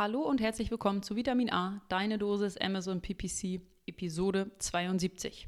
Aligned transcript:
Hallo 0.00 0.22
und 0.22 0.40
herzlich 0.40 0.70
willkommen 0.70 1.02
zu 1.02 1.14
Vitamin 1.14 1.52
A, 1.52 1.82
deine 1.90 2.16
Dosis 2.16 2.56
Amazon 2.56 3.02
PPC, 3.02 3.60
Episode 3.84 4.50
72. 4.58 5.46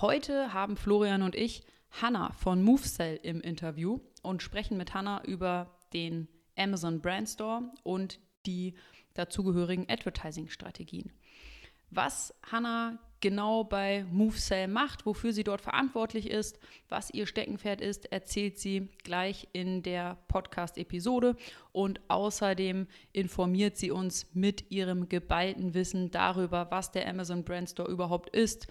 Heute 0.00 0.52
haben 0.52 0.76
Florian 0.76 1.22
und 1.22 1.36
ich 1.36 1.64
Hannah 2.02 2.32
von 2.32 2.64
MoveCell 2.64 3.20
im 3.22 3.40
Interview 3.40 4.00
und 4.20 4.42
sprechen 4.42 4.76
mit 4.76 4.94
Hannah 4.94 5.22
über 5.24 5.78
den 5.92 6.26
Amazon 6.56 7.02
Brand 7.02 7.28
Store 7.28 7.70
und 7.84 8.18
die 8.46 8.74
dazugehörigen 9.14 9.88
Advertising-Strategien. 9.88 11.12
Was 11.90 12.34
Hannah 12.50 12.98
genau 13.24 13.64
bei 13.64 14.04
MoveCell 14.12 14.68
macht, 14.68 15.06
wofür 15.06 15.32
sie 15.32 15.44
dort 15.44 15.62
verantwortlich 15.62 16.28
ist, 16.28 16.58
was 16.90 17.08
ihr 17.08 17.26
Steckenpferd 17.26 17.80
ist, 17.80 18.12
erzählt 18.12 18.58
sie 18.58 18.90
gleich 19.02 19.48
in 19.54 19.82
der 19.82 20.18
Podcast-Episode. 20.28 21.34
Und 21.72 22.02
außerdem 22.08 22.86
informiert 23.12 23.78
sie 23.78 23.90
uns 23.90 24.26
mit 24.34 24.70
ihrem 24.70 25.08
geballten 25.08 25.72
Wissen 25.72 26.10
darüber, 26.10 26.70
was 26.70 26.92
der 26.92 27.08
Amazon 27.08 27.44
Brand 27.44 27.70
Store 27.70 27.90
überhaupt 27.90 28.28
ist, 28.28 28.66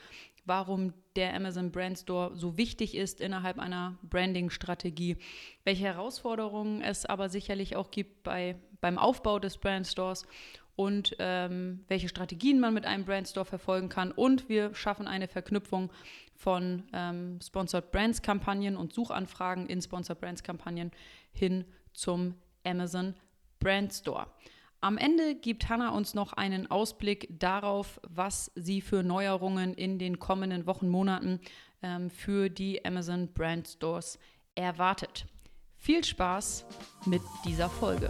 warum 0.46 0.94
der 1.16 1.34
Amazon 1.34 1.72
Brand 1.72 1.98
Store 1.98 2.36
so 2.36 2.56
wichtig 2.56 2.94
ist 2.94 3.22
innerhalb 3.22 3.58
einer 3.58 3.98
Branding-Strategie, 4.04 5.18
welche 5.64 5.86
Herausforderungen 5.86 6.84
es 6.84 7.08
aber 7.08 7.28
sicherlich 7.28 7.76
auch 7.76 7.90
gibt 7.90 8.22
bei, 8.22 8.56
beim 8.82 9.00
Aufbau 9.00 9.40
des 9.40 9.58
Brand 9.58 9.88
Stores 9.88 10.28
und 10.76 11.16
ähm, 11.20 11.84
welche 11.88 12.10
Strategien 12.10 12.60
man 12.60 12.74
mit 12.74 12.86
einem 12.86 13.06
Brandstore 13.06 13.46
verfolgen 13.46 13.90
kann. 13.90 14.12
Und 14.12 14.50
wir 14.50 14.74
schaffen 14.74 15.08
eine 15.08 15.28
Verknüpfung 15.28 15.92
von 16.36 16.84
ähm, 16.94 17.40
Sponsored 17.42 17.92
Brands 17.92 18.22
Kampagnen 18.22 18.76
und 18.76 18.94
Suchanfragen 18.94 19.68
in 19.68 19.82
Sponsored 19.82 20.20
Brands 20.20 20.44
Kampagnen 20.44 20.92
hin 21.32 21.66
zum 21.94 22.36
Amazon 22.64 23.14
Brand 23.60 23.94
Store. 23.94 24.28
Am 24.82 24.98
Ende 24.98 25.36
gibt 25.36 25.70
Hannah 25.70 25.92
uns 25.92 26.14
noch 26.14 26.34
einen 26.34 26.70
Ausblick 26.70 27.40
darauf, 27.40 28.02
was 28.06 28.52
sie 28.56 28.82
für 28.82 29.02
Neuerungen 29.02 29.74
in 29.74 29.98
den 29.98 30.20
kommenden 30.20 30.66
Wochen, 30.66 30.90
Monaten 30.90 31.40
ähm, 31.82 32.10
für 32.10 32.50
die 32.50 32.84
Amazon 32.84 33.30
Brand 33.34 33.68
Stores 33.68 34.20
erwartet. 34.56 35.26
Viel 35.78 36.04
Spaß 36.04 36.66
mit 37.06 37.22
dieser 37.46 37.70
Folge. 37.70 38.10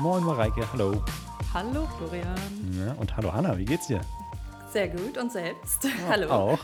Moin 0.00 0.22
Mareike, 0.22 0.64
hallo. 0.72 1.02
Hallo 1.52 1.88
Florian. 1.98 2.36
Ja, 2.72 2.92
und 2.92 3.16
hallo 3.16 3.32
Hanna, 3.32 3.58
wie 3.58 3.64
geht's 3.64 3.88
dir? 3.88 4.00
Sehr 4.70 4.86
gut 4.86 5.18
und 5.18 5.32
selbst. 5.32 5.82
Ja, 5.82 5.90
hallo. 6.10 6.30
Auch. 6.30 6.58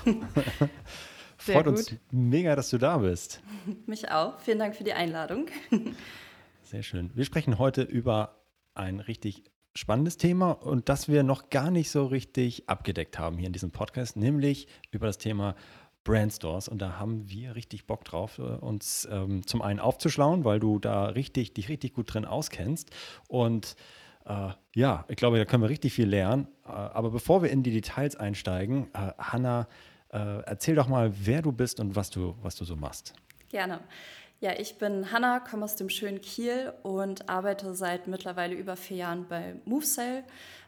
Freut 1.36 1.66
uns 1.66 1.96
mega, 2.12 2.55
dass 2.55 2.70
du 2.70 2.78
da 2.78 2.98
bist. 2.98 3.42
Mich 3.86 4.08
auch. 4.08 4.38
Vielen 4.38 4.60
Dank 4.60 4.77
für 4.77 4.84
die 4.84 4.92
Einladung. 4.92 5.48
Sehr 6.62 6.84
schön. 6.84 7.10
Wir 7.14 7.24
sprechen 7.24 7.58
heute 7.58 7.82
über 7.82 8.40
ein 8.74 9.00
richtig 9.00 9.42
spannendes 9.74 10.16
Thema 10.16 10.52
und 10.52 10.88
das 10.88 11.08
wir 11.08 11.24
noch 11.24 11.50
gar 11.50 11.72
nicht 11.72 11.90
so 11.90 12.06
richtig 12.06 12.68
abgedeckt 12.68 13.18
haben 13.18 13.36
hier 13.36 13.48
in 13.48 13.52
diesem 13.52 13.72
Podcast, 13.72 14.16
nämlich 14.16 14.68
über 14.92 15.08
das 15.08 15.18
Thema 15.18 15.56
Brandstores 16.05 16.69
und 16.69 16.81
da 16.81 16.98
haben 16.98 17.29
wir 17.29 17.55
richtig 17.57 17.87
Bock 17.87 18.05
drauf, 18.05 18.39
äh, 18.39 18.42
uns 18.42 19.09
ähm, 19.11 19.47
zum 19.47 19.63
einen 19.63 19.81
aufzuschlauen, 19.81 20.45
weil 20.45 20.61
du 20.61 20.79
da 20.79 21.07
richtig, 21.07 21.55
dich 21.55 21.69
richtig 21.69 21.95
gut 21.95 22.13
drin 22.13 22.25
auskennst 22.25 22.91
und 23.29 23.77
äh, 24.27 24.51
ja, 24.75 25.05
ich 25.09 25.17
glaube, 25.17 25.39
da 25.39 25.45
können 25.45 25.63
wir 25.63 25.69
richtig 25.69 25.92
viel 25.92 26.09
lernen. 26.09 26.48
Äh, 26.65 26.70
aber 26.70 27.11
bevor 27.11 27.42
wir 27.42 27.51
in 27.51 27.63
die 27.63 27.73
Details 27.73 28.17
einsteigen, 28.17 28.89
äh, 28.95 29.13
Hanna, 29.19 29.69
äh, 30.13 30.42
erzähl 30.45 30.75
doch 30.75 30.89
mal, 30.89 31.13
wer 31.15 31.42
du 31.42 31.53
bist 31.53 31.81
und 31.81 31.97
was 31.97 32.11
du, 32.11 32.35
was 32.42 32.57
du 32.57 32.65
so 32.65 32.77
machst. 32.77 33.15
Gerne. 33.51 33.81
Ja, 34.41 34.53
ich 34.59 34.77
bin 34.77 35.11
Hanna, 35.11 35.41
komme 35.41 35.65
aus 35.65 35.77
dem 35.77 35.89
schönen 35.89 36.21
Kiel 36.21 36.73
und 36.83 37.29
arbeite 37.29 37.75
seit 37.75 38.09
mittlerweile 38.09 38.55
über 38.55 38.77
vier 38.77 38.98
Jahren 38.98 39.27
bei 39.29 39.57
MoveSale. 39.65 40.25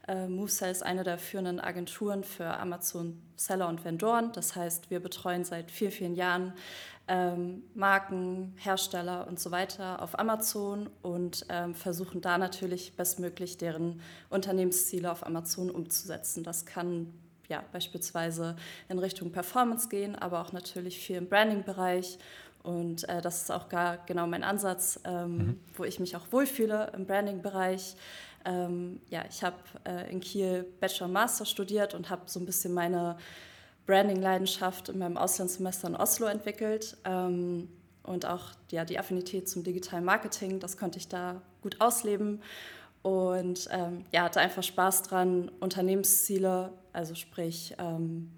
Äh, 0.09 0.29
MoveSale 0.29 0.73
ist 0.73 0.83
eine 0.83 1.03
der 1.03 1.19
führenden 1.19 1.61
Agenturen 1.61 2.25
für 2.25 2.47
Amazon 2.47 3.21
Seller 3.37 3.69
und 3.69 3.85
Vendoren. 3.85 4.33
Das 4.33 4.55
heißt, 4.55 4.91
wir 4.91 5.01
betreuen 5.01 5.45
seit 5.45 5.71
vielen, 5.71 5.91
vielen 5.91 6.15
Jahren 6.15 6.53
ähm, 7.09 7.63
Marken, 7.75 8.55
Hersteller 8.57 9.27
und 9.29 9.39
so 9.39 9.51
weiter 9.51 10.03
auf 10.03 10.19
Amazon 10.19 10.91
und 11.03 11.47
ähm, 11.49 11.75
versuchen 11.75 12.21
da 12.21 12.39
natürlich 12.39 12.97
bestmöglich 12.97 13.59
deren 13.59 14.01
Unternehmensziele 14.29 15.11
auf 15.11 15.25
Amazon 15.25 15.71
umzusetzen. 15.71 16.43
Das 16.43 16.67
kann 16.67 17.13
ja, 17.49 17.63
beispielsweise 17.73 18.57
in 18.89 18.99
Richtung 18.99 19.31
Performance 19.31 19.89
gehen, 19.89 20.17
aber 20.17 20.41
auch 20.41 20.53
natürlich 20.53 20.99
viel 20.99 21.17
im 21.17 21.29
Branding-Bereich 21.29 22.19
und 22.67 23.09
äh, 23.09 23.23
das 23.23 23.43
ist 23.43 23.53
auch 23.53 23.69
gar 23.69 23.99
genau 24.07 24.27
mein 24.27 24.43
Ansatz, 24.43 24.99
ähm, 25.05 25.37
mhm. 25.37 25.61
wo 25.75 25.85
ich 25.85 26.01
mich 26.01 26.17
auch 26.17 26.33
wohlfühle 26.33 26.91
im 26.97 27.07
Branding-Bereich. 27.07 27.95
Ähm, 28.47 29.01
ja, 29.11 29.25
ich 29.29 29.43
habe 29.43 29.57
äh, 29.85 30.11
in 30.11 30.21
Kiel 30.21 30.65
Bachelor 30.81 31.09
Master 31.09 31.45
studiert 31.45 31.95
und 31.95 32.09
habe 32.09 32.23
so 32.27 32.41
ein 32.41 32.47
bisschen 32.47 32.73
meine 32.73 33.19
Branding-Leidenschaft 33.87 34.89
in 34.89 34.99
meinem 34.99 35.17
Auslandssemester 35.17 35.89
in 35.89 35.97
Oslo 35.97 36.27
entwickelt. 36.27 36.97
Ähm, 37.05 37.69
und 38.03 38.25
auch 38.25 38.53
ja, 38.71 38.85
die 38.85 38.99
Affinität 38.99 39.49
zum 39.49 39.65
digitalen 39.65 40.05
Marketing, 40.05 40.61
das 40.61 40.77
konnte 40.77 40.99
ich 40.99 41.09
da 41.09 41.43
gut 41.61 41.81
ausleben. 41.81 42.41
Und 43.03 43.69
ähm, 43.71 44.05
ja, 44.13 44.23
hatte 44.23 44.41
einfach 44.41 44.63
Spaß 44.63 45.03
dran, 45.03 45.51
Unternehmensziele, 45.61 46.73
also 46.93 47.15
sprich 47.15 47.75
ähm, 47.79 48.33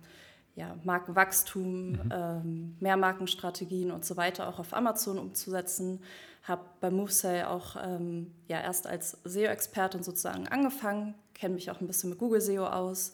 ja, 0.57 0.77
Markenwachstum, 0.85 1.93
mhm. 1.93 2.01
ähm, 2.11 2.77
Mehrmarkenstrategien 2.81 3.91
und 3.91 4.05
so 4.05 4.17
weiter 4.17 4.49
auch 4.49 4.59
auf 4.59 4.75
Amazon 4.75 5.19
umzusetzen. 5.19 6.01
Habe 6.43 6.65
bei 6.81 6.91
MoveSale 6.91 7.49
auch 7.49 7.77
ähm, 7.83 8.33
ja, 8.47 8.61
erst 8.61 8.87
als 8.87 9.19
SEO-Expertin 9.25 10.03
sozusagen 10.03 10.49
angefangen, 10.49 11.15
kenne 11.35 11.55
mich 11.55 11.71
auch 11.71 11.81
ein 11.81 11.87
bisschen 11.87 12.11
mit 12.11 12.19
Google 12.19 12.41
SEO 12.41 12.67
aus 12.67 13.13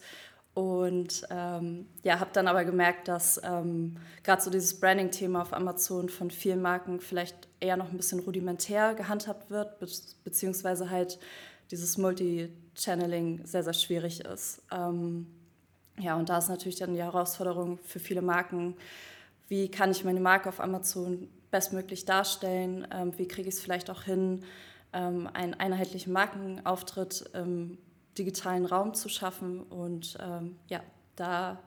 und 0.55 1.27
ähm, 1.31 1.85
ja, 2.03 2.21
habe 2.21 2.29
dann 2.31 2.47
aber 2.47 2.63
gemerkt, 2.63 3.09
dass 3.09 3.41
ähm, 3.43 3.97
gerade 4.23 4.41
so 4.41 4.49
dieses 4.49 4.79
Branding-Thema 4.79 5.41
auf 5.41 5.51
Amazon 5.51 6.07
von 6.07 6.31
vielen 6.31 6.61
Marken 6.61 7.01
vielleicht 7.01 7.49
eher 7.59 7.75
noch 7.75 7.91
ein 7.91 7.97
bisschen 7.97 8.21
rudimentär 8.21 8.95
gehandhabt 8.95 9.49
wird, 9.49 9.79
be 9.79 9.87
beziehungsweise 10.23 10.89
halt 10.89 11.19
dieses 11.71 11.97
Multi-Channeling 11.97 13.45
sehr, 13.45 13.63
sehr 13.63 13.73
schwierig 13.73 14.21
ist. 14.21 14.61
Ähm, 14.71 15.27
ja, 15.99 16.15
und 16.15 16.29
da 16.29 16.37
ist 16.37 16.47
natürlich 16.47 16.77
dann 16.77 16.93
die 16.93 17.03
Herausforderung 17.03 17.77
für 17.83 17.99
viele 17.99 18.21
Marken, 18.21 18.77
wie 19.49 19.69
kann 19.69 19.91
ich 19.91 20.05
meine 20.05 20.21
Marke 20.21 20.47
auf 20.47 20.61
Amazon 20.61 21.27
bestmöglich 21.55 22.03
darstellen, 22.03 22.85
ähm, 22.91 23.17
wie 23.17 23.29
kriege 23.29 23.47
ich 23.47 23.55
es 23.55 23.61
vielleicht 23.61 23.89
auch 23.89 24.03
hin, 24.03 24.43
ähm, 24.91 25.29
einen 25.33 25.53
einheitlichen 25.53 26.11
Markenauftritt 26.11 27.29
im 27.33 27.77
digitalen 28.17 28.65
Raum 28.65 28.93
zu 28.93 29.07
schaffen. 29.07 29.63
Und 29.63 30.17
ähm, 30.19 30.57
ja, 30.67 30.81
da 31.15 31.57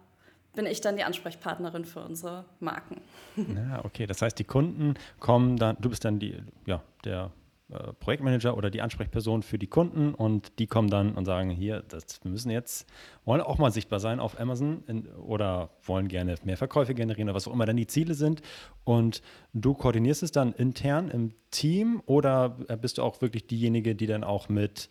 bin 0.55 0.67
ich 0.67 0.83
dann 0.83 0.97
die 0.97 1.05
Ansprechpartnerin 1.05 1.87
für 1.87 2.01
unsere 2.01 2.45
Marken. 2.61 3.01
Ja, 3.37 3.83
okay. 3.83 4.07
Das 4.07 4.21
heißt, 4.21 4.39
die 4.39 4.45
Kunden 4.45 4.95
kommen 5.21 5.57
dann, 5.57 5.77
du 5.81 5.89
bist 5.89 6.05
dann 6.05 6.19
die, 6.19 6.37
ja, 6.67 6.83
der 7.05 7.31
äh, 7.71 7.93
Projektmanager 8.01 8.57
oder 8.57 8.71
die 8.71 8.81
Ansprechperson 8.81 9.43
für 9.43 9.59
die 9.59 9.67
Kunden 9.67 10.15
und 10.15 10.59
die 10.59 10.67
kommen 10.67 10.89
dann 10.89 11.15
und 11.15 11.27
sagen, 11.27 11.51
hier, 11.51 11.85
das, 11.89 12.21
wir 12.23 12.31
müssen 12.31 12.51
jetzt, 12.51 12.87
wollen 13.25 13.43
auch 13.43 13.59
mal 13.59 13.71
sichtbar 13.71 14.01
sein 14.01 14.21
auf 14.21 14.41
Amazon 14.41 14.83
in, 14.87 15.07
oder 15.09 15.71
wollen 15.83 16.09
gerne 16.09 16.35
mehr 16.45 16.57
Verkäufe 16.57 16.95
generieren 16.95 17.29
oder 17.29 17.37
was 17.37 17.47
auch 17.47 17.53
immer 17.53 17.67
dann 17.67 17.77
die 17.77 17.87
Ziele 17.87 18.15
sind 18.15 18.41
und 18.85 19.21
du 19.53 19.75
koordinierst 19.75 20.23
es 20.23 20.33
dann 20.33 20.55
intern 20.55 21.11
im 21.11 21.35
Team 21.51 22.03
oder 22.07 22.49
bist 22.81 22.99
du 22.99 23.03
auch 23.03 23.21
wirklich 23.21 23.47
diejenige, 23.47 23.95
die 23.95 24.07
dann 24.07 24.25
auch 24.25 24.49
mit 24.49 24.89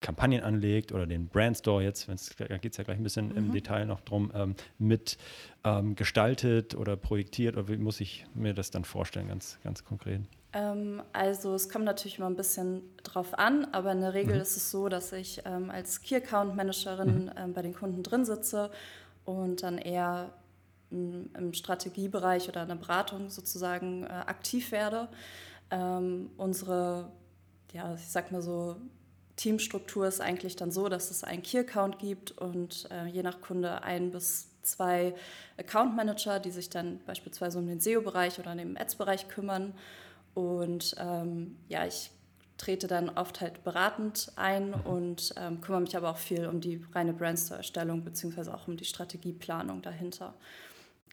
Kampagnen 0.00 0.42
anlegt 0.42 0.92
oder 0.92 1.06
den 1.06 1.28
Brandstore 1.28 1.82
jetzt, 1.82 2.08
da 2.38 2.58
geht 2.58 2.72
es 2.72 2.78
ja 2.78 2.84
gleich 2.84 2.98
ein 2.98 3.02
bisschen 3.02 3.28
mhm. 3.28 3.36
im 3.36 3.52
Detail 3.52 3.84
noch 3.86 4.00
drum, 4.00 4.30
ähm, 4.34 4.54
mit 4.78 5.18
ähm, 5.64 5.96
gestaltet 5.96 6.74
oder 6.74 6.96
projektiert 6.96 7.56
oder 7.56 7.68
wie 7.68 7.76
muss 7.76 8.00
ich 8.00 8.26
mir 8.34 8.54
das 8.54 8.70
dann 8.70 8.84
vorstellen, 8.84 9.28
ganz, 9.28 9.58
ganz 9.62 9.84
konkret? 9.84 10.22
Ähm, 10.52 11.02
also 11.12 11.54
es 11.54 11.68
kommt 11.68 11.84
natürlich 11.84 12.18
immer 12.18 12.28
ein 12.28 12.36
bisschen 12.36 12.82
drauf 13.02 13.38
an, 13.38 13.66
aber 13.72 13.92
in 13.92 14.00
der 14.00 14.14
Regel 14.14 14.36
mhm. 14.36 14.40
ist 14.40 14.56
es 14.56 14.70
so, 14.70 14.88
dass 14.88 15.12
ich 15.12 15.42
ähm, 15.44 15.70
als 15.70 16.00
Key 16.00 16.16
Account 16.16 16.56
Managerin 16.56 17.24
mhm. 17.24 17.30
ähm, 17.36 17.52
bei 17.52 17.62
den 17.62 17.74
Kunden 17.74 18.02
drin 18.02 18.24
sitze 18.24 18.70
und 19.24 19.62
dann 19.62 19.78
eher 19.78 20.32
im 20.90 21.52
Strategiebereich 21.52 22.48
oder 22.48 22.62
in 22.62 22.68
der 22.68 22.76
Beratung 22.76 23.28
sozusagen 23.28 24.04
äh, 24.04 24.08
aktiv 24.08 24.72
werde. 24.72 25.08
Ähm, 25.70 26.30
unsere, 26.38 27.10
ja, 27.74 27.94
ich 27.94 28.08
sag 28.08 28.32
mal 28.32 28.40
so, 28.40 28.76
Teamstruktur 29.36 30.06
ist 30.06 30.20
eigentlich 30.20 30.56
dann 30.56 30.72
so, 30.72 30.88
dass 30.88 31.10
es 31.10 31.24
einen 31.24 31.42
Key-Account 31.42 31.98
gibt 31.98 32.32
und 32.32 32.88
äh, 32.90 33.06
je 33.06 33.22
nach 33.22 33.40
Kunde 33.40 33.82
ein 33.82 34.10
bis 34.10 34.48
zwei 34.62 35.14
Account 35.56 35.94
Manager, 35.94 36.40
die 36.40 36.50
sich 36.50 36.70
dann 36.70 37.00
beispielsweise 37.06 37.58
um 37.58 37.66
den 37.66 37.80
SEO-Bereich 37.80 38.38
oder 38.38 38.54
den 38.54 38.76
Ads-Bereich 38.76 39.28
kümmern. 39.28 39.74
Und 40.34 40.94
ähm, 40.98 41.56
ja, 41.68 41.86
ich 41.86 42.10
trete 42.58 42.86
dann 42.86 43.08
oft 43.08 43.40
halt 43.40 43.64
beratend 43.64 44.32
ein 44.36 44.70
mhm. 44.70 44.80
und 44.84 45.34
ähm, 45.36 45.60
kümmere 45.60 45.80
mich 45.80 45.96
aber 45.96 46.10
auch 46.10 46.18
viel 46.18 46.46
um 46.46 46.60
die 46.60 46.84
reine 46.92 47.12
Brandstore-Erstellung 47.12 48.04
beziehungsweise 48.04 48.52
auch 48.52 48.68
um 48.68 48.76
die 48.76 48.84
Strategieplanung 48.84 49.80
dahinter. 49.80 50.34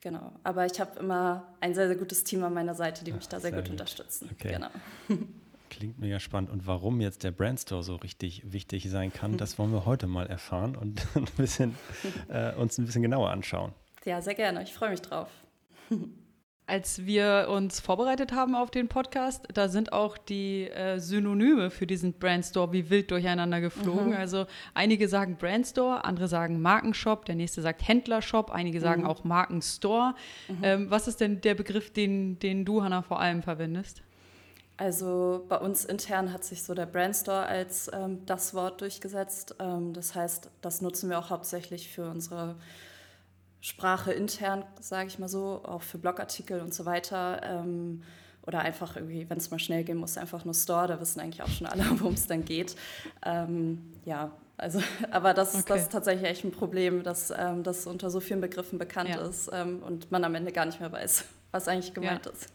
Genau. 0.01 0.33
Aber 0.44 0.65
ich 0.65 0.79
habe 0.79 1.00
immer 1.00 1.47
ein 1.62 1.73
sehr, 1.73 1.88
sehr 1.88 1.95
gutes 1.95 2.23
Team 2.23 2.44
an 2.44 2.53
meiner 2.53 2.75
Seite, 2.75 3.03
die 3.03 3.12
mich 3.12 3.27
da 3.27 3.39
sehr, 3.39 3.51
sehr 3.51 3.59
gut, 3.59 3.69
gut, 3.69 3.71
unterstützen. 3.71 4.29
Okay. 4.33 4.53
Genau. 4.53 4.69
Klingt 5.69 6.00
mega 6.00 6.19
spannend. 6.19 6.51
Und 6.51 6.67
warum 6.67 7.01
jetzt 7.01 7.23
der 7.23 7.31
Brandstore 7.31 7.83
so 7.83 7.95
richtig 7.95 8.51
wichtig 8.51 8.89
sein 8.89 9.12
kann, 9.12 9.38
das 9.38 9.57
wollen 9.57 9.71
wir 9.71 9.85
heute 9.85 10.07
mal 10.07 10.27
erfahren 10.27 10.75
und 10.75 11.06
ein 11.15 11.25
bisschen, 11.38 11.75
äh, 12.27 12.53
uns 12.53 12.77
ein 12.77 12.85
bisschen 12.85 13.01
genauer 13.01 13.31
anschauen. 13.31 13.73
Ja, 14.06 14.21
sehr 14.21 14.35
gerne. 14.35 14.62
Ich 14.62 14.73
freue 14.73 14.91
mich 14.91 15.01
drauf. 15.01 15.29
Als 16.67 17.06
wir 17.06 17.47
uns 17.51 17.79
vorbereitet 17.79 18.31
haben 18.31 18.56
auf 18.56 18.71
den 18.71 18.88
Podcast, 18.88 19.47
da 19.53 19.69
sind 19.69 19.94
auch 19.94 20.17
die 20.17 20.67
äh, 20.71 21.00
Synonyme 21.00 21.69
für 21.69 21.85
diesen 21.85 22.13
Brandstore 22.13 22.73
wie 22.73 22.89
wild 22.89 23.12
durcheinander 23.12 23.62
geflogen. 23.62 24.09
Mhm. 24.09 24.17
Also 24.17 24.47
einige 24.73 25.07
sagen 25.07 25.38
Brandstore, 25.38 26.03
andere 26.06 26.27
sagen 26.27 26.59
Markenshop, 26.63 27.25
der 27.25 27.35
nächste 27.35 27.62
sagt 27.62 27.88
Händlershop, 27.88 28.50
einige 28.50 28.81
sagen 28.81 29.03
mhm. 29.03 29.07
auch 29.07 29.23
Markenstore. 29.23 30.15
Mhm. 30.47 30.57
Ähm, 30.63 30.89
was 30.89 31.07
ist 31.07 31.21
denn 31.21 31.39
der 31.39 31.53
Begriff, 31.53 31.94
den, 31.94 32.39
den 32.39 32.65
du, 32.65 32.81
Hanna, 32.81 33.03
vor 33.03 33.19
allem 33.19 33.44
verwendest? 33.44 34.01
Also 34.77 35.45
bei 35.47 35.57
uns 35.57 35.85
intern 35.85 36.33
hat 36.33 36.44
sich 36.44 36.63
so 36.63 36.73
der 36.73 36.88
Brandstore 36.88 37.45
als 37.45 37.91
ähm, 37.94 38.25
das 38.25 38.56
Wort 38.56 38.81
durchgesetzt. 38.81 39.56
Ähm, 39.59 39.94
das 39.94 40.15
heißt, 40.15 40.50
das 40.62 40.81
nutzen 40.81 41.12
wir 41.12 41.19
auch 41.19 41.29
hauptsächlich 41.29 41.89
für 41.89 42.09
unsere 42.09 42.56
Sprache 43.65 44.13
intern, 44.13 44.63
sage 44.79 45.07
ich 45.07 45.17
mal 45.17 45.27
so, 45.27 45.62
auch 45.63 45.81
für 45.81 45.97
Blogartikel 45.97 46.62
und 46.62 46.71
so 46.71 46.85
weiter. 46.85 47.41
Ähm, 47.44 48.03
oder 48.45 48.59
einfach 48.59 48.95
irgendwie, 48.95 49.27
wenn 49.27 49.39
es 49.39 49.50
mal 49.50 49.57
schnell 49.57 49.83
gehen 49.83 49.97
muss, 49.97 50.19
einfach 50.19 50.45
nur 50.45 50.53
Store, 50.53 50.88
da 50.88 51.01
wissen 51.01 51.19
eigentlich 51.19 51.41
auch 51.41 51.50
schon 51.50 51.65
alle, 51.65 51.83
worum 52.00 52.13
es 52.13 52.27
dann 52.27 52.45
geht. 52.45 52.75
Ähm, 53.25 53.81
ja, 54.06 54.31
also, 54.56 54.83
aber 55.12 55.33
das, 55.33 55.56
okay. 55.56 55.63
das 55.67 55.81
ist 55.81 55.91
tatsächlich 55.91 56.29
echt 56.29 56.44
ein 56.44 56.51
Problem, 56.51 57.01
dass 57.01 57.31
ähm, 57.35 57.63
das 57.63 57.88
unter 57.88 58.12
so 58.12 58.19
vielen 58.19 58.39
Begriffen 58.39 58.77
bekannt 58.77 59.09
ja. 59.09 59.21
ist 59.21 59.50
ähm, 59.51 59.81
und 59.81 60.12
man 60.12 60.23
am 60.23 60.35
Ende 60.35 60.51
gar 60.51 60.67
nicht 60.67 60.79
mehr 60.79 60.91
weiß, 60.91 61.25
was 61.51 61.67
eigentlich 61.67 61.95
gemeint 61.95 62.27
ja. 62.27 62.31
ist. 62.33 62.53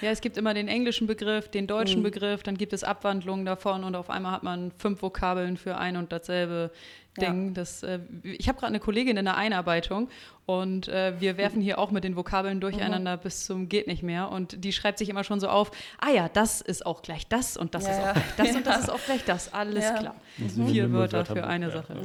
ja, 0.00 0.10
es 0.10 0.20
gibt 0.20 0.36
immer 0.36 0.54
den 0.54 0.66
englischen 0.66 1.06
Begriff, 1.06 1.48
den 1.48 1.68
deutschen 1.68 2.00
mhm. 2.00 2.06
Begriff, 2.06 2.42
dann 2.42 2.58
gibt 2.58 2.72
es 2.72 2.82
Abwandlungen 2.82 3.46
davon 3.46 3.84
und 3.84 3.94
auf 3.94 4.10
einmal 4.10 4.32
hat 4.32 4.42
man 4.42 4.72
fünf 4.72 5.02
Vokabeln 5.02 5.56
für 5.56 5.76
ein 5.76 5.96
und 5.96 6.10
dasselbe 6.10 6.72
Ding. 7.16 7.48
Ja. 7.48 7.52
Das, 7.54 7.82
äh, 7.82 8.00
ich 8.22 8.48
habe 8.48 8.58
gerade 8.58 8.68
eine 8.68 8.80
Kollegin 8.80 9.16
in 9.16 9.24
der 9.24 9.36
Einarbeitung 9.36 10.08
und 10.46 10.88
äh, 10.88 11.20
wir 11.20 11.36
werfen 11.36 11.60
hier 11.60 11.78
auch 11.78 11.90
mit 11.90 12.04
den 12.04 12.16
Vokabeln 12.16 12.60
durcheinander 12.60 13.16
mhm. 13.16 13.20
bis 13.20 13.46
zum 13.46 13.68
geht 13.68 13.86
nicht 13.86 14.02
mehr. 14.02 14.30
Und 14.30 14.64
die 14.64 14.72
schreibt 14.72 14.98
sich 14.98 15.08
immer 15.08 15.24
schon 15.24 15.40
so 15.40 15.48
auf, 15.48 15.70
ah 15.98 16.10
ja, 16.10 16.28
das 16.28 16.60
ist 16.60 16.86
auch 16.86 17.02
gleich 17.02 17.26
das 17.26 17.56
und 17.56 17.74
das 17.74 17.86
ja, 17.86 17.92
ist 17.92 18.00
auch 18.00 18.12
gleich 18.14 18.36
das 18.36 18.56
und 18.56 18.66
das 18.66 18.80
ist 18.82 18.90
auch 18.90 19.04
gleich 19.04 19.24
das. 19.24 19.52
Alles 19.52 19.84
klar. 19.94 20.14
Mhm. 20.38 20.68
Vier 20.68 20.92
Wörter 20.92 21.24
für 21.24 21.46
eine 21.46 21.70
Sache. 21.70 21.96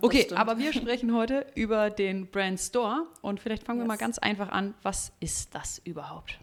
okay, 0.00 0.22
stimmt. 0.22 0.40
aber 0.40 0.58
wir 0.58 0.72
sprechen 0.72 1.14
heute 1.14 1.46
über 1.54 1.90
den 1.90 2.28
Brand 2.28 2.60
Store 2.60 3.06
und 3.20 3.40
vielleicht 3.40 3.64
fangen 3.64 3.80
yes. 3.80 3.84
wir 3.84 3.88
mal 3.88 3.98
ganz 3.98 4.18
einfach 4.18 4.50
an. 4.50 4.74
Was 4.82 5.12
ist 5.20 5.54
das 5.54 5.80
überhaupt? 5.84 6.38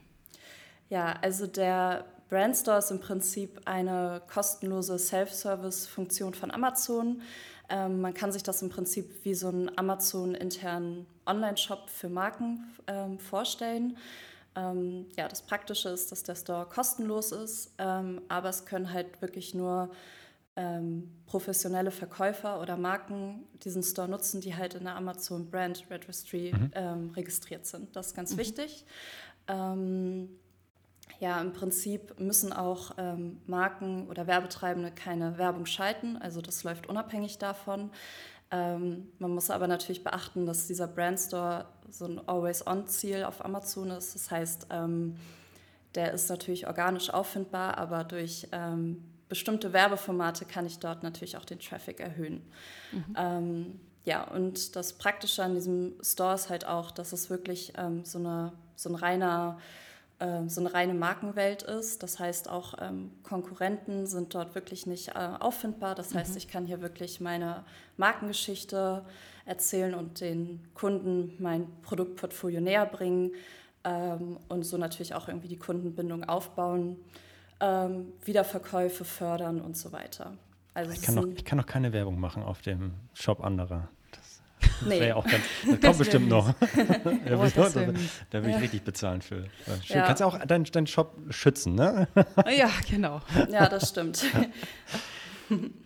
Ja, 0.90 1.16
also 1.22 1.48
der 1.48 2.06
Brand 2.30 2.56
Store 2.56 2.80
ist 2.80 2.92
im 2.92 3.00
Prinzip 3.00 3.62
eine 3.66 4.22
kostenlose 4.32 4.98
Self-Service-Funktion 4.98 6.34
von 6.34 6.52
Amazon. 6.52 7.22
Ähm, 7.70 8.02
man 8.02 8.14
kann 8.14 8.32
sich 8.32 8.44
das 8.44 8.62
im 8.62 8.70
Prinzip 8.70 9.24
wie 9.24 9.34
so 9.34 9.48
einen 9.48 9.76
Amazon-internen 9.78 11.06
Online-Shop 11.26 11.90
für 11.90 12.10
Marken 12.10 12.64
ähm, 12.88 13.20
vorstellen. 13.20 13.98
Ähm, 14.56 15.08
ja, 15.18 15.28
das 15.28 15.42
Praktische 15.42 15.90
ist, 15.90 16.12
dass 16.12 16.24
der 16.24 16.36
Store 16.36 16.66
kostenlos 16.66 17.32
ist, 17.32 17.74
ähm, 17.78 18.22
aber 18.30 18.50
es 18.50 18.66
können 18.66 18.94
halt 18.94 19.22
wirklich 19.22 19.54
nur 19.54 19.90
ähm, 20.56 21.12
professionelle 21.26 21.92
Verkäufer 21.92 22.62
oder 22.62 22.78
Marken 22.78 23.46
diesen 23.64 23.84
Store 23.84 24.08
nutzen, 24.08 24.40
die 24.40 24.56
halt 24.56 24.74
in 24.74 24.86
der 24.86 24.96
Amazon 24.96 25.50
Brand 25.50 25.86
Registry 25.90 26.54
mhm. 26.56 26.72
Ähm, 26.74 27.10
registriert 27.16 27.66
sind. 27.66 27.96
Das 27.96 28.08
ist 28.08 28.16
ganz 28.16 28.34
mhm. 28.34 28.38
wichtig. 28.38 28.86
Ja, 31.20 31.40
im 31.42 31.54
Prinzip 31.54 32.20
müssen 32.20 32.52
auch 32.52 32.92
ähm, 32.98 33.42
Marken 33.48 34.08
oder 34.08 34.28
Werbetreibende 34.28 34.92
keine 34.92 35.38
Werbung 35.38 35.66
schalten. 35.66 36.18
Also 36.18 36.42
das 36.42 36.64
läuft 36.64 36.88
unabhängig 36.88 37.38
davon. 37.38 37.92
Ähm, 38.52 39.08
man 39.20 39.32
muss 39.32 39.50
aber 39.50 39.68
natürlich 39.68 40.04
beachten, 40.04 40.46
dass 40.46 40.68
dieser 40.68 40.88
Brandstore 40.88 41.66
so 41.90 42.06
ein 42.06 42.28
Always-On-Ziel 42.28 43.24
auf 43.24 43.44
Amazon 43.44 43.92
ist. 43.92 44.16
Das 44.16 44.30
heißt, 44.30 44.68
ähm, 44.70 45.16
der 45.96 46.12
ist 46.14 46.30
natürlich 46.30 46.68
organisch 46.68 47.10
auffindbar, 47.10 47.78
aber 47.78 48.04
durch 48.04 48.48
ähm, 48.52 49.04
bestimmte 49.30 49.74
Werbeformate 49.74 50.46
kann 50.46 50.66
ich 50.66 50.80
dort 50.80 51.04
natürlich 51.04 51.38
auch 51.38 51.46
den 51.46 51.60
Traffic 51.60 52.00
erhöhen. 52.00 52.42
Mhm. 52.92 53.16
Ähm, 53.18 53.80
ja, 54.04 54.24
und 54.24 54.76
das 54.76 54.94
Praktische 54.94 55.44
an 55.44 55.56
diesem 55.56 55.96
Store 56.02 56.36
ist 56.36 56.50
halt 56.50 56.68
auch, 56.68 56.92
dass 56.92 57.12
es 57.12 57.30
wirklich 57.30 57.74
ähm, 57.78 58.06
so, 58.06 58.20
eine, 58.20 58.52
so 58.76 58.90
ein 58.90 58.96
reiner 58.96 59.58
ähm, 60.20 60.48
so 60.48 60.62
eine 60.62 60.74
reine 60.74 60.94
Markenwelt 60.94 61.64
ist. 61.64 62.02
Das 62.02 62.20
heißt, 62.20 62.50
auch 62.50 62.76
ähm, 62.80 63.12
Konkurrenten 63.24 64.08
sind 64.08 64.34
dort 64.34 64.56
wirklich 64.56 64.86
nicht 64.86 65.10
äh, 65.10 65.30
auffindbar. 65.40 65.96
Das 65.96 66.16
heißt, 66.16 66.32
mhm. 66.32 66.38
ich 66.38 66.48
kann 66.48 66.66
hier 66.66 66.82
wirklich 66.82 67.20
meine 67.20 67.64
Markengeschichte 67.98 69.06
erzählen 69.46 69.94
und 69.94 70.22
den 70.22 70.62
Kunden 70.74 71.36
mein 71.40 71.68
Produktportfolio 71.82 72.62
näher 72.62 72.86
bringen 72.86 73.32
ähm, 73.84 74.38
und 74.48 74.64
so 74.64 74.78
natürlich 74.78 75.14
auch 75.14 75.28
irgendwie 75.28 75.48
die 75.50 75.58
Kundenbindung 75.58 76.24
aufbauen, 76.24 76.98
ähm, 77.60 78.14
Wiederverkäufe 78.24 79.06
fördern 79.06 79.62
und 79.62 79.78
so 79.78 79.92
weiter. 79.92 80.38
Also 80.74 80.92
ich, 80.92 81.02
kann 81.02 81.16
noch, 81.16 81.28
ich 81.28 81.46
kann 81.46 81.58
noch 81.58 81.66
keine 81.66 81.94
Werbung 81.94 82.20
machen 82.20 82.44
auf 82.44 82.62
dem 82.62 82.94
Shop 83.14 83.42
anderer. 83.42 83.90
Nee. 84.82 85.00
Das, 85.00 85.08
ja 85.08 85.16
auch 85.16 85.26
ganz, 85.26 85.44
das 85.70 85.80
kommt 85.82 85.98
bestimmt 85.98 86.30
noch. 86.30 86.48
ja, 87.28 87.38
oh, 87.38 87.48
da, 87.56 87.70
da 88.30 88.44
will 88.44 88.50
ich 88.50 88.62
richtig 88.62 88.84
bezahlen 88.84 89.22
für. 89.22 89.46
Schön. 89.84 89.98
Ja. 89.98 90.06
Kannst 90.06 90.22
du 90.22 90.26
auch 90.26 90.38
deinen 90.46 90.66
dein 90.66 90.88
Shop 90.88 91.16
schützen, 91.30 91.76
ne? 91.76 92.08
ja, 92.58 92.70
genau. 92.90 93.22
Ja, 93.50 93.68
das 93.70 93.90
stimmt. 93.90 94.26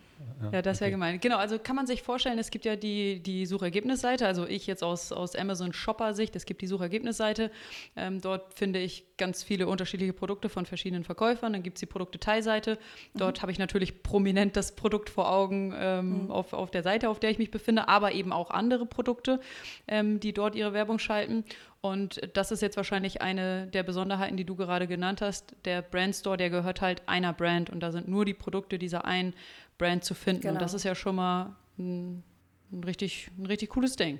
Ja, 0.52 0.62
das 0.62 0.80
wäre 0.80 0.88
okay. 0.88 0.92
gemein. 0.92 1.20
Genau, 1.20 1.38
also 1.38 1.60
kann 1.60 1.76
man 1.76 1.88
sich 1.88 2.02
vorstellen, 2.02 2.40
es 2.40 2.50
gibt 2.50 2.66
ja 2.66 2.76
die, 2.76 3.20
die 3.20 3.46
Suchergebnisseite, 3.46 4.26
also 4.26 4.46
ich 4.46 4.68
jetzt 4.68 4.84
aus, 4.84 5.12
aus 5.12 5.36
Amazon 5.36 5.74
Shopper-Sicht, 5.74 6.36
es 6.36 6.46
gibt 6.46 6.62
die 6.62 6.68
Suchergebnisseite. 6.68 7.52
Ähm, 7.96 8.22
dort 8.22 8.54
finde 8.54 8.80
ich 8.80 9.06
ganz 9.18 9.44
viele 9.44 9.68
unterschiedliche 9.68 10.14
Produkte 10.14 10.50
von 10.50 10.66
verschiedenen 10.66 11.04
Verkäufern. 11.04 11.54
Dann 11.54 11.64
gibt 11.64 11.78
es 11.78 11.82
die 11.82 11.86
Produktdetailseite. 11.86 12.78
Dort 13.14 13.38
mhm. 13.38 13.42
habe 13.42 13.52
ich 13.52 13.60
natürlich 13.60 14.02
prominent 14.02 14.56
das 14.56 14.76
Produkt 14.76 15.10
vor 15.10 15.32
Augen 15.32 15.74
ähm, 15.78 16.24
mhm. 16.24 16.32
auf, 16.32 16.54
auf 16.54 16.72
der 16.72 16.84
Seite, 16.84 17.10
auf 17.10 17.20
der 17.20 17.30
ich 17.30 17.38
mich 17.38 17.52
befinde, 17.52 17.88
aber 17.88 18.14
eben 18.14 18.32
auch 18.32 18.50
andere 18.50 18.86
Produkte, 18.86 19.40
ähm, 19.88 20.20
die 20.20 20.34
dort 20.34 20.56
ihre 20.56 20.74
Werbung 20.74 21.00
schalten. 21.00 21.44
Und 21.82 22.20
das 22.34 22.52
ist 22.52 22.62
jetzt 22.62 22.76
wahrscheinlich 22.76 23.22
eine 23.22 23.68
der 23.68 23.84
Besonderheiten, 23.84 24.36
die 24.36 24.44
du 24.44 24.56
gerade 24.56 24.86
genannt 24.86 25.22
hast. 25.22 25.56
Der 25.64 25.82
Brandstore, 25.82 26.36
der 26.36 26.50
gehört 26.50 26.82
halt 26.82 27.04
einer 27.08 27.32
Brand 27.32 27.70
und 27.70 27.80
da 27.80 27.92
sind 27.92 28.08
nur 28.10 28.26
die 28.26 28.34
Produkte 28.34 28.78
dieser 28.78 29.06
einen 29.06 29.34
Brand 29.80 30.04
zu 30.04 30.14
finden. 30.14 30.42
Genau. 30.42 30.54
Und 30.54 30.62
das 30.62 30.76
ist 30.76 30.84
ja 30.84 30.94
schon 30.94 31.16
mal 31.16 31.56
ein, 31.80 32.24
ein, 32.72 32.84
richtig, 32.84 33.32
ein 33.40 33.48
richtig 33.48 33.70
cooles 33.70 33.96
Ding. 33.96 34.20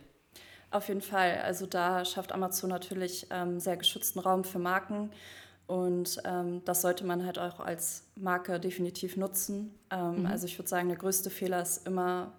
Auf 0.72 0.88
jeden 0.88 1.02
Fall. 1.02 1.42
Also 1.44 1.68
da 1.68 2.04
schafft 2.06 2.32
Amazon 2.32 2.72
natürlich 2.72 3.28
ähm, 3.30 3.60
sehr 3.60 3.78
geschützten 3.78 4.20
Raum 4.20 4.44
für 4.44 4.58
Marken. 4.58 5.12
Und 5.68 6.20
ähm, 6.26 6.64
das 6.66 6.82
sollte 6.82 7.06
man 7.06 7.24
halt 7.24 7.38
auch 7.38 7.60
als 7.60 8.06
Marke 8.16 8.60
definitiv 8.60 9.18
nutzen. 9.18 9.76
Ähm, 9.92 10.22
mhm. 10.22 10.26
Also 10.26 10.48
ich 10.48 10.58
würde 10.58 10.68
sagen, 10.68 10.88
der 10.88 10.98
größte 10.98 11.30
Fehler 11.30 11.62
ist 11.62 11.86
immer, 11.86 12.32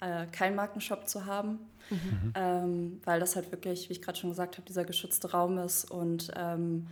äh, 0.00 0.26
keinen 0.32 0.56
Markenshop 0.56 1.06
zu 1.06 1.26
haben, 1.26 1.58
mhm. 1.90 2.32
ähm, 2.34 3.00
weil 3.04 3.20
das 3.20 3.36
halt 3.36 3.52
wirklich, 3.52 3.88
wie 3.88 3.92
ich 3.92 4.00
gerade 4.00 4.18
schon 4.18 4.30
gesagt 4.30 4.56
habe, 4.56 4.66
dieser 4.66 4.84
geschützte 4.84 5.32
Raum 5.32 5.58
ist 5.58 5.90
und 5.90 6.30
ähm, 6.34 6.86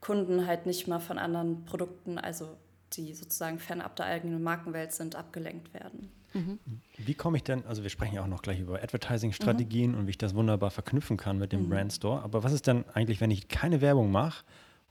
Kunden 0.00 0.46
halt 0.46 0.64
nicht 0.64 0.86
mal 0.86 1.00
von 1.00 1.18
anderen 1.18 1.64
Produkten, 1.64 2.16
also 2.18 2.56
die 2.96 3.14
sozusagen 3.14 3.58
fernab 3.58 3.96
der 3.96 4.06
eigenen 4.06 4.42
Markenwelt 4.42 4.92
sind, 4.92 5.16
abgelenkt 5.16 5.72
werden. 5.74 6.10
Mhm. 6.32 6.58
Wie 6.98 7.14
komme 7.14 7.36
ich 7.36 7.44
denn, 7.44 7.64
also 7.66 7.82
wir 7.82 7.90
sprechen 7.90 8.14
ja 8.14 8.22
auch 8.22 8.28
noch 8.28 8.42
gleich 8.42 8.60
über 8.60 8.82
Advertising-Strategien 8.82 9.92
mhm. 9.92 9.98
und 9.98 10.06
wie 10.06 10.10
ich 10.10 10.18
das 10.18 10.34
wunderbar 10.34 10.70
verknüpfen 10.70 11.16
kann 11.16 11.38
mit 11.38 11.52
dem 11.52 11.64
mhm. 11.64 11.70
Brand 11.70 11.92
Store. 11.92 12.22
Aber 12.22 12.44
was 12.44 12.52
ist 12.52 12.66
denn 12.66 12.84
eigentlich, 12.94 13.20
wenn 13.20 13.30
ich 13.30 13.48
keine 13.48 13.80
Werbung 13.80 14.12
mache 14.12 14.44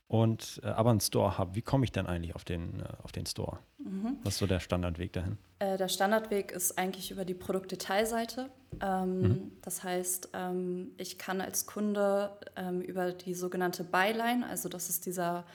und 0.07 0.59
äh, 0.63 0.67
aber 0.67 0.89
einen 0.89 0.99
Store 0.99 1.37
habe? 1.37 1.55
Wie 1.55 1.61
komme 1.61 1.85
ich 1.85 1.91
dann 1.91 2.07
eigentlich 2.07 2.35
auf 2.35 2.43
den, 2.43 2.81
äh, 2.81 2.83
auf 3.03 3.11
den 3.11 3.25
Store? 3.25 3.59
Mhm. 3.77 4.17
Was 4.23 4.33
ist 4.33 4.39
so 4.39 4.47
der 4.47 4.59
Standardweg 4.59 5.13
dahin? 5.13 5.37
Äh, 5.59 5.77
der 5.77 5.87
Standardweg 5.87 6.51
ist 6.51 6.77
eigentlich 6.77 7.11
über 7.11 7.25
die 7.25 7.33
Produktdetailseite. 7.33 8.49
Ähm, 8.81 9.21
mhm. 9.21 9.51
Das 9.61 9.83
heißt, 9.83 10.29
ähm, 10.33 10.91
ich 10.97 11.17
kann 11.17 11.41
als 11.41 11.65
Kunde 11.65 12.31
ähm, 12.55 12.81
über 12.81 13.11
die 13.13 13.33
sogenannte 13.33 13.83
Byline, 13.83 14.45
also 14.47 14.67
das 14.67 14.89
ist 14.89 15.05
dieser 15.05 15.45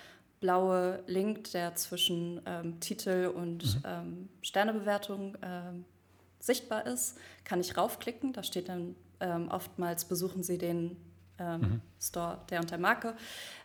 blaue 0.41 1.03
Link, 1.07 1.51
der 1.53 1.75
zwischen 1.75 2.41
ähm, 2.47 2.81
Titel 2.81 3.33
und 3.35 3.77
Mhm. 3.77 3.83
ähm, 3.85 4.29
Sternebewertung 4.43 5.37
ähm, 5.43 5.85
sichtbar 6.41 6.87
ist, 6.87 7.17
kann 7.45 7.61
ich 7.61 7.77
raufklicken. 7.77 8.33
Da 8.33 8.43
steht 8.43 8.69
dann 8.69 8.95
ähm, 9.21 9.49
oftmals, 9.49 10.05
besuchen 10.05 10.43
Sie 10.43 10.59
den 10.59 10.97
ähm, 11.39 11.61
Mhm. 11.61 11.81
Store 12.01 12.39
der 12.51 12.61
und 12.61 12.71
der 12.71 12.79
Marke. 12.79 13.15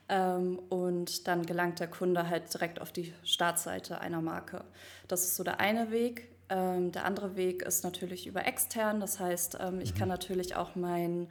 Ähm, 0.08 0.58
und 0.70 1.28
dann 1.28 1.46
gelangt 1.46 1.80
der 1.80 1.88
Kunde 1.88 2.30
halt 2.30 2.52
direkt 2.54 2.80
auf 2.82 2.92
die 2.92 3.14
Startseite 3.24 4.00
einer 4.02 4.22
Marke. 4.22 4.64
Das 5.08 5.24
ist 5.24 5.36
so 5.36 5.44
der 5.44 5.60
eine 5.60 5.92
Weg. 5.92 6.30
Der 6.52 7.06
andere 7.06 7.36
Weg 7.36 7.62
ist 7.62 7.84
natürlich 7.84 8.26
über 8.26 8.48
extern. 8.48 9.00
Das 9.00 9.20
heißt, 9.20 9.60
ich 9.82 9.94
kann 9.94 10.08
natürlich 10.08 10.56
auch 10.56 10.76
meinen 10.76 11.30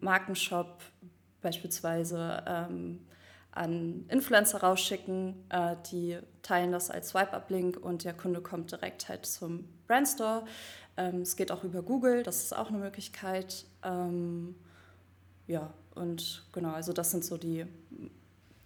Markenshop 0.00 0.80
beispielsweise 1.42 2.42
an 3.56 4.04
Influencer 4.08 4.60
rausschicken. 4.62 5.34
Äh, 5.48 5.76
die 5.90 6.18
teilen 6.42 6.72
das 6.72 6.90
als 6.90 7.08
Swipe-Up-Link 7.10 7.76
und 7.76 8.04
der 8.04 8.14
Kunde 8.14 8.40
kommt 8.40 8.70
direkt 8.72 9.08
halt 9.08 9.26
zum 9.26 9.64
Brandstore. 9.86 10.44
Ähm, 10.96 11.22
es 11.22 11.36
geht 11.36 11.50
auch 11.52 11.64
über 11.64 11.82
Google, 11.82 12.22
das 12.22 12.44
ist 12.44 12.56
auch 12.56 12.68
eine 12.68 12.78
Möglichkeit. 12.78 13.66
Ähm, 13.82 14.54
ja, 15.46 15.72
und 15.94 16.46
genau, 16.52 16.70
also 16.70 16.92
das 16.92 17.10
sind 17.10 17.24
so 17.24 17.36
die, 17.36 17.66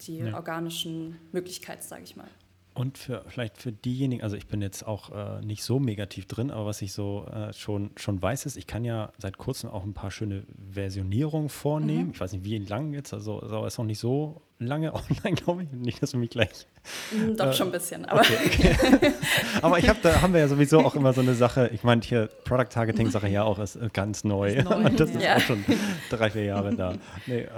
die 0.02 0.18
Ja. 0.18 0.34
organischen 0.34 1.16
Möglichkeiten, 1.32 1.82
sage 1.82 2.02
ich 2.02 2.16
mal. 2.16 2.28
Und 2.72 2.98
für 2.98 3.24
vielleicht 3.26 3.58
für 3.58 3.72
diejenigen, 3.72 4.22
also 4.22 4.36
ich 4.36 4.46
bin 4.46 4.62
jetzt 4.62 4.86
auch 4.86 5.10
äh, 5.10 5.44
nicht 5.44 5.64
so 5.64 5.80
negativ 5.80 6.26
drin, 6.26 6.50
aber 6.50 6.66
was 6.66 6.80
ich 6.82 6.92
so 6.92 7.26
äh, 7.26 7.52
schon, 7.52 7.90
schon 7.96 8.22
weiß, 8.22 8.46
ist, 8.46 8.56
ich 8.56 8.66
kann 8.66 8.84
ja 8.84 9.12
seit 9.18 9.38
kurzem 9.38 9.70
auch 9.70 9.84
ein 9.84 9.92
paar 9.92 10.10
schöne 10.10 10.44
Versionierungen 10.70 11.48
vornehmen. 11.48 12.06
Mhm. 12.06 12.10
Ich 12.12 12.20
weiß 12.20 12.32
nicht, 12.32 12.44
wie 12.44 12.58
lang 12.58 12.92
jetzt, 12.94 13.12
also 13.12 13.40
ist 13.40 13.76
noch 13.76 13.84
nicht 13.84 13.98
so 13.98 14.40
lange 14.60 14.94
online, 14.94 15.34
glaube 15.34 15.64
ich. 15.64 15.72
Nicht, 15.72 16.02
dass 16.02 16.12
du 16.12 16.18
mich 16.18 16.30
gleich. 16.30 16.66
Mm, 17.12 17.36
Doch 17.36 17.46
Äh, 17.46 17.52
schon 17.54 17.68
ein 17.68 17.72
bisschen, 17.72 18.04
aber 18.04 18.20
Okay, 18.20 18.76
okay. 18.76 19.12
aber 19.62 19.78
ich 19.78 19.88
habe, 19.88 19.98
da 20.02 20.20
haben 20.20 20.32
wir 20.32 20.40
ja 20.40 20.48
sowieso 20.48 20.80
auch 20.80 20.94
immer 20.94 21.12
so 21.12 21.20
eine 21.20 21.34
Sache. 21.34 21.70
Ich 21.72 21.82
meine, 21.82 22.02
hier 22.02 22.28
Product 22.44 22.68
Targeting 22.70 23.10
Sache 23.10 23.28
ja 23.28 23.42
auch 23.42 23.58
ist 23.58 23.76
äh, 23.76 23.88
ganz 23.92 24.22
neu. 24.22 24.54
Ist 24.54 24.64
neu, 24.68 24.76
Und 24.84 25.00
das 25.00 25.10
ist 25.10 25.22
ja. 25.22 25.36
auch 25.36 25.40
schon 25.40 25.64
drei, 26.10 26.30
vier 26.30 26.44
Jahre 26.44 26.74
da. 26.76 26.94
Nee, 27.26 27.40
äh, 27.40 27.48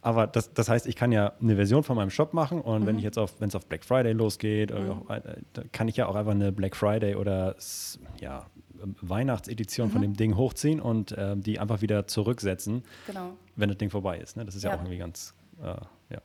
aber 0.00 0.26
das, 0.26 0.52
das 0.54 0.68
heißt, 0.68 0.86
ich 0.86 0.96
kann 0.96 1.12
ja 1.12 1.32
eine 1.40 1.56
Version 1.56 1.82
von 1.82 1.96
meinem 1.96 2.10
Shop 2.10 2.32
machen 2.34 2.60
und 2.60 2.86
wenn 2.86 2.98
ich 2.98 3.04
jetzt 3.04 3.18
auf, 3.18 3.40
wenn 3.40 3.48
es 3.48 3.54
auf 3.54 3.66
Black 3.66 3.84
Friday 3.84 4.12
losgeht, 4.12 4.72
auch, 4.72 5.08
äh, 5.10 5.20
kann 5.72 5.88
ich 5.88 5.96
ja 5.96 6.06
auch 6.06 6.14
einfach 6.14 6.32
eine 6.32 6.52
Black 6.52 6.76
Friday 6.76 7.14
oder 7.14 7.56
ja, 8.20 8.46
ähm, 8.82 8.94
Weihnachtsedition 9.00 9.90
von 9.90 10.02
dem 10.02 10.14
Ding 10.14 10.36
hochziehen 10.36 10.80
und 10.80 11.14
ähm, 11.16 11.42
die 11.42 11.58
einfach 11.58 11.80
wieder 11.80 12.06
zurücksetzen, 12.06 12.82
genau. 13.06 13.30
wenn 13.56 13.68
das 13.70 13.78
Ding 13.78 13.90
vorbei 13.90 14.18
ist. 14.18 14.36
Ne? 14.36 14.44
Das 14.44 14.54
ist 14.54 14.62
ja, 14.62 14.70
Ja. 14.70 14.76
auch 14.76 14.80
irgendwie 14.80 14.98
ganz, 14.98 15.34
äh, 15.62 15.68
ja. 16.14 16.20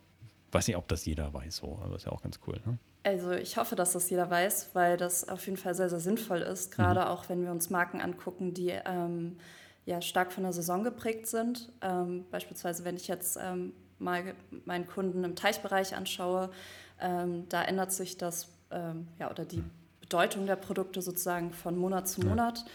Weiß 0.51 0.67
nicht, 0.67 0.77
ob 0.77 0.87
das 0.87 1.05
jeder 1.05 1.33
weiß 1.33 1.57
so, 1.57 1.79
aber 1.83 1.95
ist 1.95 2.05
ja 2.05 2.11
auch 2.11 2.21
ganz 2.21 2.39
cool. 2.47 2.59
Ne? 2.65 2.77
Also 3.03 3.31
ich 3.31 3.57
hoffe, 3.57 3.75
dass 3.75 3.93
das 3.93 4.09
jeder 4.09 4.29
weiß, 4.29 4.71
weil 4.73 4.97
das 4.97 5.27
auf 5.29 5.45
jeden 5.45 5.57
Fall 5.57 5.75
sehr, 5.75 5.89
sehr 5.89 5.99
sinnvoll 5.99 6.39
ist, 6.39 6.71
gerade 6.71 7.09
auch 7.09 7.29
wenn 7.29 7.43
wir 7.43 7.51
uns 7.51 7.69
Marken 7.69 8.01
angucken, 8.01 8.53
die 8.53 8.73
ähm, 8.85 9.37
ja 9.85 10.01
stark 10.01 10.31
von 10.31 10.43
der 10.43 10.53
Saison 10.53 10.83
geprägt 10.83 11.27
sind. 11.27 11.71
Ähm, 11.81 12.25
beispielsweise, 12.31 12.83
wenn 12.83 12.95
ich 12.95 13.07
jetzt 13.07 13.37
ähm, 13.41 13.73
mal 13.99 14.33
meinen 14.65 14.87
Kunden 14.87 15.23
im 15.23 15.35
Teichbereich 15.35 15.95
anschaue, 15.95 16.49
ähm, 16.99 17.47
da 17.49 17.63
ändert 17.63 17.91
sich 17.91 18.17
das 18.17 18.49
ähm, 18.71 19.07
ja 19.19 19.29
oder 19.29 19.45
die 19.45 19.63
Bedeutung 20.01 20.47
der 20.47 20.55
Produkte 20.55 21.01
sozusagen 21.01 21.51
von 21.53 21.77
Monat 21.77 22.07
zu 22.07 22.21
Ja. 22.21 22.27
Monat. 22.29 22.65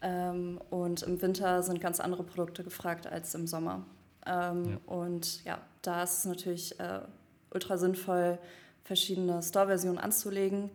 Ähm, 0.00 0.60
und 0.70 1.02
im 1.02 1.20
Winter 1.20 1.62
sind 1.62 1.80
ganz 1.80 2.00
andere 2.00 2.22
Produkte 2.22 2.64
gefragt 2.64 3.06
als 3.06 3.34
im 3.34 3.46
Sommer. 3.46 3.84
Ähm, 4.26 4.78
Und 4.86 5.44
ja, 5.44 5.58
da 5.82 6.02
ist 6.02 6.18
es 6.18 6.24
natürlich 6.24 6.78
äh, 6.80 7.00
ultra 7.52 7.78
sinnvoll, 7.78 8.38
verschiedene 8.84 9.42
Store-Versionen 9.42 9.98
anzulegen 9.98 10.70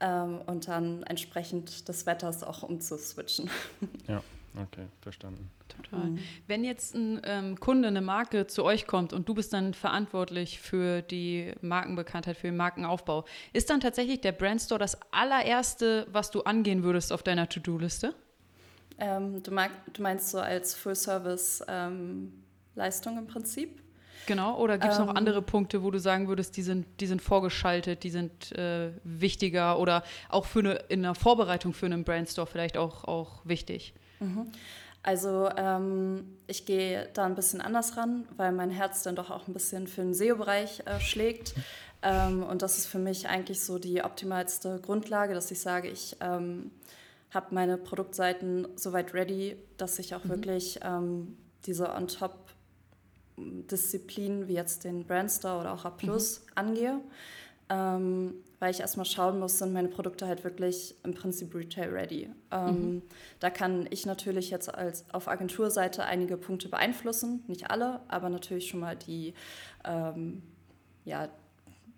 ähm, 0.00 0.40
und 0.46 0.68
dann 0.68 1.02
entsprechend 1.04 1.88
des 1.88 2.06
Wetters 2.06 2.42
auch 2.42 2.62
umzuswitchen. 2.62 3.50
Ja, 4.08 4.22
okay, 4.60 4.86
verstanden. 5.00 5.48
Total. 5.68 6.16
Wenn 6.46 6.64
jetzt 6.64 6.94
ein 6.94 7.20
ähm, 7.24 7.58
Kunde, 7.58 7.88
eine 7.88 8.02
Marke 8.02 8.46
zu 8.46 8.62
euch 8.64 8.86
kommt 8.86 9.14
und 9.14 9.28
du 9.28 9.34
bist 9.34 9.52
dann 9.52 9.74
verantwortlich 9.74 10.60
für 10.60 11.02
die 11.02 11.52
Markenbekanntheit, 11.62 12.36
für 12.36 12.48
den 12.48 12.56
Markenaufbau, 12.56 13.24
ist 13.52 13.70
dann 13.70 13.80
tatsächlich 13.80 14.20
der 14.20 14.32
Brandstore 14.32 14.78
das 14.78 14.98
allererste, 15.12 16.06
was 16.12 16.30
du 16.30 16.42
angehen 16.42 16.82
würdest 16.82 17.12
auf 17.12 17.22
deiner 17.22 17.48
To-Do-Liste? 17.48 18.14
Ähm, 18.98 19.42
du, 19.42 19.50
du 19.50 20.02
meinst 20.02 20.30
so 20.30 20.40
als 20.40 20.74
Full-Service-Leistung 20.74 23.18
im 23.18 23.26
Prinzip? 23.26 23.80
Genau, 24.26 24.58
oder 24.58 24.78
gibt 24.78 24.92
es 24.92 24.98
noch 24.98 25.10
Ähm. 25.10 25.16
andere 25.16 25.42
Punkte, 25.42 25.82
wo 25.82 25.90
du 25.90 25.98
sagen 25.98 26.28
würdest, 26.28 26.56
die 26.56 26.62
sind, 26.62 26.86
die 27.00 27.06
sind 27.06 27.20
vorgeschaltet, 27.20 28.04
die 28.04 28.10
sind 28.10 28.52
äh, 28.52 28.92
wichtiger 29.04 29.78
oder 29.78 30.04
auch 30.28 30.44
für 30.44 30.60
eine, 30.60 30.72
in 30.88 31.02
der 31.02 31.14
Vorbereitung 31.14 31.74
für 31.74 31.86
einen 31.86 32.04
Brandstore 32.04 32.46
vielleicht 32.46 32.76
auch, 32.76 33.04
auch 33.04 33.44
wichtig? 33.44 33.94
Also 35.02 35.50
ähm, 35.56 36.36
ich 36.46 36.64
gehe 36.64 37.08
da 37.14 37.24
ein 37.24 37.34
bisschen 37.34 37.60
anders 37.60 37.96
ran, 37.96 38.26
weil 38.36 38.52
mein 38.52 38.70
Herz 38.70 39.02
dann 39.02 39.16
doch 39.16 39.30
auch 39.30 39.48
ein 39.48 39.52
bisschen 39.52 39.88
für 39.88 40.02
den 40.02 40.14
SEO-Bereich 40.14 40.84
äh, 40.86 41.00
schlägt. 41.00 41.54
Ähm, 42.02 42.42
und 42.44 42.62
das 42.62 42.78
ist 42.78 42.86
für 42.86 42.98
mich 42.98 43.28
eigentlich 43.28 43.60
so 43.60 43.78
die 43.78 44.02
optimalste 44.02 44.80
Grundlage, 44.80 45.34
dass 45.34 45.50
ich 45.50 45.60
sage, 45.60 45.88
ich 45.88 46.16
ähm, 46.20 46.70
habe 47.32 47.46
meine 47.50 47.78
Produktseiten 47.78 48.68
soweit 48.76 49.12
ready, 49.14 49.56
dass 49.76 49.98
ich 49.98 50.14
auch 50.14 50.24
wirklich 50.28 50.78
ähm, 50.82 51.36
diese 51.66 51.92
On-Top-Disziplinen 53.36 54.48
wie 54.48 54.54
jetzt 54.54 54.84
den 54.84 55.04
Brandstore 55.04 55.60
oder 55.60 55.72
auch 55.72 55.84
A 55.84 55.90
Plus 55.90 56.44
angehe. 56.54 57.00
Ähm, 57.68 58.34
weil 58.58 58.70
ich 58.70 58.80
erstmal 58.80 59.06
schauen 59.06 59.38
muss, 59.38 59.58
sind 59.58 59.72
meine 59.72 59.88
Produkte 59.88 60.26
halt 60.26 60.44
wirklich 60.44 60.94
im 61.04 61.14
Prinzip 61.14 61.54
retail-ready. 61.54 62.28
Ähm, 62.50 63.02
Da 63.40 63.50
kann 63.50 63.88
ich 63.90 64.04
natürlich 64.06 64.50
jetzt 64.50 64.72
als 64.72 65.04
auf 65.12 65.26
Agenturseite 65.26 66.04
einige 66.04 66.36
Punkte 66.36 66.68
beeinflussen, 66.68 67.42
nicht 67.48 67.70
alle, 67.70 68.00
aber 68.08 68.28
natürlich 68.28 68.68
schon 68.68 68.80
mal 68.80 68.94
die, 68.94 69.34
ähm, 69.84 70.42
ja, 71.04 71.28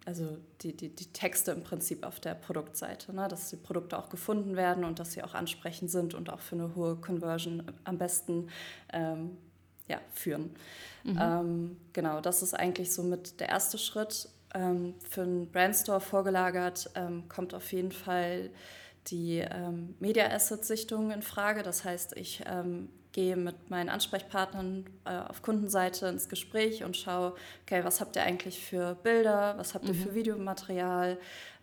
also 0.07 0.39
die, 0.61 0.77
die, 0.77 0.91
die 0.91 1.13
Texte 1.13 1.51
im 1.53 1.63
Prinzip 1.63 2.07
auf 2.07 2.21
der 2.21 2.35
Produktseite, 2.35 3.15
ne? 3.15 3.27
dass 3.29 3.51
die 3.51 3.57
Produkte 3.57 3.99
auch 3.99 4.09
gefunden 4.09 4.55
werden 4.55 4.85
und 4.85 4.99
dass 4.99 5.13
sie 5.13 5.23
auch 5.23 5.35
ansprechend 5.35 5.91
sind 5.91 6.15
und 6.15 6.31
auch 6.31 6.41
für 6.41 6.57
eine 6.57 6.75
hohe 6.75 6.97
Conversion 6.97 7.63
am 7.85 7.99
besten 7.99 8.49
ähm, 8.93 9.37
ja, 9.89 10.01
führen. 10.13 10.55
Ähm, 11.07 11.77
genau, 11.93 12.21
das 12.21 12.43
ist 12.43 12.55
eigentlich 12.55 12.93
somit 12.93 13.41
der 13.41 13.49
erste 13.51 13.79
Schritt. 13.79 14.29
Ähm, 14.55 14.95
für 15.09 15.23
einen 15.23 15.51
Brandstore 15.51 16.01
vorgelagert 16.01 16.91
ähm, 16.95 17.29
kommt 17.29 17.55
auf 17.55 17.73
jeden 17.73 17.93
Fall 17.93 18.51
die 19.09 19.39
ähm, 19.39 19.95
Media 20.01 20.31
Asset 20.31 20.65
Sichtung 20.65 21.11
in 21.11 21.23
Frage. 21.23 21.63
Das 21.63 21.85
heißt, 21.85 22.17
ich 22.17 22.43
ähm, 22.47 22.89
gehe 23.13 23.37
mit 23.37 23.71
meinen 23.71 23.91
Ansprechpartnern 23.91 24.87
äh, 25.05 25.17
auf 25.29 25.43
Kundenseite 25.43 26.07
ins 26.09 26.29
Gespräch 26.29 26.85
und 26.85 26.97
schaue, 26.97 27.35
okay, 27.63 27.85
was 27.85 28.01
habt 28.01 28.17
ihr 28.17 28.23
eigentlich 28.23 28.65
für 28.65 28.95
Bilder, 28.97 29.55
was 29.57 29.75
habt 29.75 29.87
ihr 29.87 29.95
für 29.95 30.15
Videomaterial, 30.15 31.19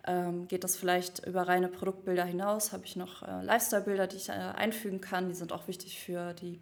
ähm, 0.06 0.48
geht 0.48 0.64
das 0.64 0.76
vielleicht 0.76 1.26
über 1.26 1.48
reine 1.48 1.68
Produktbilder 1.68 2.24
hinaus, 2.24 2.72
habe 2.72 2.84
ich 2.86 2.96
noch 2.96 3.22
äh, 3.22 3.42
Lifestyle-Bilder, 3.42 4.06
die 4.06 4.16
ich 4.16 4.28
äh, 4.28 4.32
einfügen 4.32 5.00
kann, 5.00 5.28
die 5.28 5.34
sind 5.34 5.52
auch 5.52 5.68
wichtig 5.68 6.00
für 6.00 6.32
die 6.34 6.56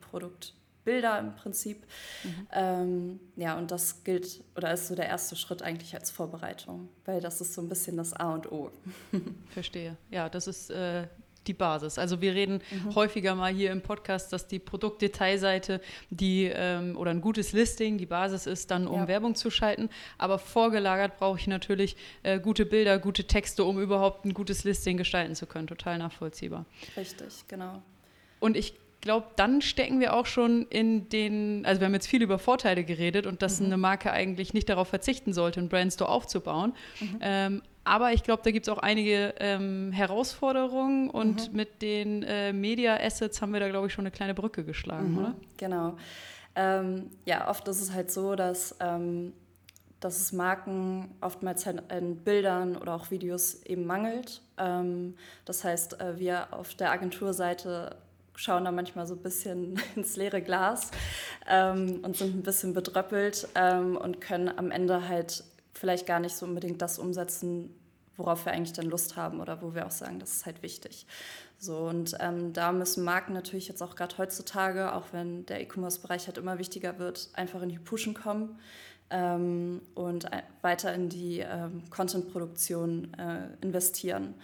Produktbilder 0.85 1.19
im 1.19 1.35
Prinzip. 1.35 1.85
Ähm, 2.53 3.21
ja, 3.37 3.57
und 3.57 3.71
das 3.71 4.05
gilt 4.05 4.43
oder 4.57 4.73
ist 4.73 4.89
so 4.89 4.95
der 4.95 5.07
erste 5.07 5.37
Schritt 5.37 5.63
eigentlich 5.63 5.95
als 5.95 6.11
Vorbereitung, 6.11 6.89
weil 7.05 7.21
das 7.21 7.41
ist 7.41 7.55
so 7.55 7.63
ein 7.63 7.69
bisschen 7.69 7.97
das 7.97 8.13
A 8.13 8.35
und 8.35 8.51
O. 8.51 8.71
Verstehe. 9.51 9.97
Ja, 10.11 10.29
das 10.29 10.47
ist 10.47 10.71
äh, 10.71 11.07
die 11.47 11.55
Basis. 11.55 11.99
Also 11.99 12.21
wir 12.21 12.35
reden 12.35 12.61
häufiger 12.95 13.35
mal 13.35 13.53
hier 13.53 13.73
im 13.73 13.81
Podcast, 13.81 14.33
dass 14.33 14.47
die 14.47 14.59
Produktdetailseite 14.59 15.81
die 16.11 16.45
ähm, 16.53 16.97
oder 16.97 17.11
ein 17.13 17.21
gutes 17.23 17.53
Listing 17.53 17.97
die 17.97 18.07
Basis 18.07 18.47
ist, 18.47 18.71
dann 18.71 18.87
um 18.87 19.01
Ja. 19.01 19.09
Werbung 19.09 19.35
zu 19.35 19.51
schalten. 19.51 19.89
Aber 20.19 20.39
vorgelagert 20.39 21.17
brauche 21.19 21.39
ich 21.39 21.47
natürlich 21.47 21.97
äh, 22.23 22.39
gute 22.39 22.67
Bilder, 22.67 22.99
gute 22.99 23.25
Texte, 23.25 23.65
um 23.65 23.81
überhaupt 23.81 24.25
ein 24.27 24.35
gutes 24.35 24.65
Listing 24.65 24.97
gestalten 24.97 25.35
zu 25.35 25.47
können. 25.47 25.67
Total 25.67 25.97
nachvollziehbar. 25.99 26.67
Richtig, 26.97 27.47
genau. 27.49 27.83
Und 28.39 28.57
ich 28.57 28.75
glaube, 29.01 29.27
dann 29.37 29.63
stecken 29.63 30.01
wir 30.01 30.15
auch 30.15 30.27
schon 30.27 30.67
in 30.69 31.09
den, 31.09 31.65
also 31.65 31.81
wir 31.81 31.87
haben 31.87 31.95
jetzt 31.95 32.07
viel 32.07 32.23
über 32.23 32.39
Vorteile 32.39 32.85
geredet 32.85 33.27
und 33.27 33.43
dass 33.43 33.61
eine 33.61 33.77
Marke 33.77 34.11
eigentlich 34.13 34.55
nicht 34.55 34.69
darauf 34.69 34.89
verzichten 34.89 35.33
sollte, 35.33 35.61
einen 35.61 35.69
Brandstore 35.69 36.11
aufzubauen. 36.11 36.75
Ähm, 37.21 37.63
aber 37.85 38.13
ich 38.13 38.23
glaube, 38.23 38.43
da 38.45 38.51
gibt 38.51 38.69
es 38.69 38.73
auch 38.73 38.79
einige 38.79 39.35
ähm, 39.39 39.91
Herausforderungen 39.93 41.09
und 41.09 41.55
mit 41.55 41.83
den 41.83 42.23
äh, 42.23 42.53
Media 42.53 42.97
Assets 42.97 43.41
haben 43.41 43.53
wir 43.53 43.61
da, 43.61 43.69
glaube 43.69 43.87
ich, 43.87 43.93
schon 43.93 44.03
eine 44.03 44.11
kleine 44.11 44.35
Brücke 44.35 44.65
geschlagen, 44.65 45.17
oder? 45.19 45.35
Genau. 45.57 45.97
Ähm, 46.55 47.11
ja, 47.25 47.49
oft 47.49 47.67
ist 47.69 47.81
es 47.81 47.93
halt 47.93 48.11
so, 48.11 48.35
dass, 48.35 48.77
ähm, 48.81 49.33
dass 49.99 50.21
es 50.21 50.33
Marken 50.33 51.11
oftmals 51.21 51.65
halt 51.65 51.91
an 51.91 52.17
Bildern 52.17 52.77
oder 52.77 52.95
auch 52.95 53.11
Videos 53.11 53.63
eben 53.65 53.87
mangelt. 53.87 54.43
Ähm, 54.59 55.15
das 55.45 55.65
heißt, 55.65 56.01
äh, 56.01 56.19
wir 56.19 56.53
auf 56.53 56.75
der 56.75 56.91
Agenturseite 56.91 57.97
schauen 58.41 58.65
da 58.65 58.73
manchmal 58.73 59.07
so 59.07 59.15
ein 59.15 59.23
bisschen 59.23 59.81
ins 59.97 60.17
leere 60.17 60.41
Glas 60.41 60.91
ähm, 61.47 62.01
und 62.03 62.17
sind 62.17 62.35
ein 62.35 62.43
bisschen 62.43 62.73
bedröppelt 62.73 63.49
ähm, 63.55 63.97
und 63.97 64.21
können 64.21 64.49
am 64.57 64.71
Ende 64.71 65.09
halt 65.09 65.45
vielleicht 65.75 66.07
gar 66.07 66.21
nicht 66.21 66.35
so 66.35 66.47
unbedingt 66.47 66.81
das 66.81 66.99
umsetzen, 66.99 67.75
worauf 68.17 68.45
wir 68.45 68.53
eigentlich 68.53 68.73
dann 68.73 68.87
Lust 68.87 69.17
haben 69.17 69.41
oder 69.41 69.63
wo 69.63 69.75
wir 69.75 69.87
auch 69.87 69.91
sagen, 69.91 70.19
das 70.19 70.33
ist 70.33 70.47
halt 70.47 70.63
wichtig. 70.63 71.07
So, 71.59 71.77
und 71.77 72.17
ähm, 72.21 72.53
da 72.55 72.73
müssen 72.73 73.05
Marken 73.05 73.35
natürlich 73.35 73.69
jetzt 73.69 73.83
auch 73.83 73.95
gerade 73.95 74.17
heutzutage, 74.17 74.95
auch 74.95 75.13
wenn 75.13 75.45
der 75.47 75.61
E-Commerce-Bereich 75.61 76.27
halt 76.27 76.39
immer 76.39 76.59
wichtiger 76.59 76.99
wird, 76.99 77.29
einfach 77.35 77.61
in 77.61 77.69
die 77.69 77.79
Pushen 77.79 78.15
kommen 78.15 78.59
ähm, 79.11 79.83
und 79.95 80.27
weiter 80.63 80.95
in 80.95 81.11
die 81.11 81.41
ähm, 81.41 81.83
Content-Produktion 81.91 83.13
äh, 83.15 83.63
investieren. 83.63 84.35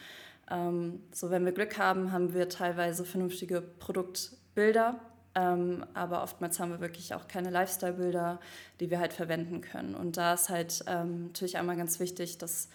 Ähm, 0.51 1.03
so, 1.13 1.31
wenn 1.31 1.45
wir 1.45 1.53
Glück 1.53 1.79
haben, 1.79 2.13
haben 2.13 2.35
wir 2.35 2.49
teilweise 2.49 3.05
vernünftige 3.05 3.61
Produktbilder, 3.61 5.01
ähm, 5.35 5.85
aber 5.95 6.23
oftmals 6.23 6.59
haben 6.61 6.71
wir 6.71 6.81
wirklich 6.81 7.15
auch 7.15 7.29
keine 7.29 7.51
Lifestyle-Bilder, 7.51 8.41
die 8.81 8.91
wir 8.91 8.99
halt 8.99 9.13
verwenden 9.13 9.61
können. 9.61 9.95
Und 9.95 10.17
da 10.17 10.35
ist 10.35 10.49
halt 10.49 10.85
ähm, 10.87 11.27
natürlich 11.27 11.59
einmal 11.59 11.77
ganz 11.77 12.01
wichtig, 12.01 12.39
dass 12.39 12.69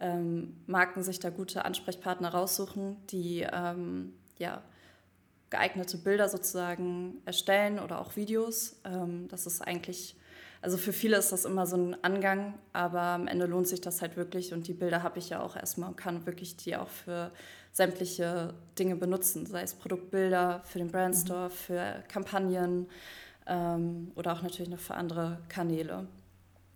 ähm, 0.00 0.56
Marken 0.66 1.02
sich 1.02 1.20
da 1.20 1.30
gute 1.30 1.64
Ansprechpartner 1.64 2.28
raussuchen, 2.28 2.96
die 3.06 3.46
ähm, 3.50 4.12
ja, 4.38 4.62
geeignete 5.48 5.98
Bilder 5.98 6.28
sozusagen 6.28 7.22
erstellen 7.24 7.78
oder 7.78 8.00
auch 8.00 8.16
Videos. 8.16 8.80
Ähm, 8.84 9.28
das 9.28 9.46
ist 9.46 9.62
eigentlich, 9.62 10.16
also 10.62 10.76
für 10.76 10.92
viele 10.92 11.16
ist 11.16 11.32
das 11.32 11.44
immer 11.44 11.66
so 11.66 11.76
ein 11.76 12.04
Angang, 12.04 12.54
aber 12.72 13.00
am 13.00 13.26
Ende 13.26 13.46
lohnt 13.46 13.68
sich 13.68 13.80
das 13.80 14.00
halt 14.00 14.16
wirklich 14.16 14.52
und 14.52 14.68
die 14.68 14.72
Bilder 14.72 15.02
habe 15.02 15.18
ich 15.18 15.28
ja 15.28 15.42
auch 15.42 15.56
erstmal 15.56 15.90
und 15.90 15.96
kann 15.96 16.24
wirklich 16.24 16.56
die 16.56 16.76
auch 16.76 16.88
für 16.88 17.32
sämtliche 17.72 18.54
Dinge 18.78 18.96
benutzen, 18.96 19.44
sei 19.46 19.62
es 19.62 19.74
Produktbilder 19.74 20.62
für 20.64 20.78
den 20.78 20.90
Brandstore, 20.90 21.48
mhm. 21.48 21.52
für 21.52 22.04
Kampagnen 22.08 22.86
ähm, 23.46 24.12
oder 24.14 24.32
auch 24.32 24.42
natürlich 24.42 24.70
noch 24.70 24.78
für 24.78 24.94
andere 24.94 25.38
Kanäle. 25.48 26.06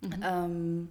Mhm. 0.02 0.23
Ähm, 0.23 0.88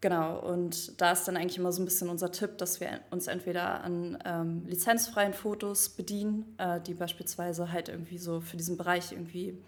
Genau, 0.00 0.38
und 0.38 1.00
da 1.00 1.10
ist 1.10 1.26
dann 1.26 1.36
eigentlich 1.36 1.58
immer 1.58 1.72
so 1.72 1.82
ein 1.82 1.84
bisschen 1.84 2.08
unser 2.08 2.30
Tipp, 2.30 2.56
dass 2.58 2.80
wir 2.80 3.00
uns 3.10 3.26
entweder 3.26 3.82
an 3.82 4.16
ähm, 4.24 4.62
lizenzfreien 4.66 5.34
Fotos 5.34 5.88
bedienen, 5.88 6.54
äh, 6.58 6.80
die 6.80 6.94
beispielsweise 6.94 7.72
halt 7.72 7.88
irgendwie 7.88 8.18
so 8.18 8.40
für 8.40 8.56
diesen 8.56 8.76
Bereich 8.76 9.10
irgendwie 9.10 9.58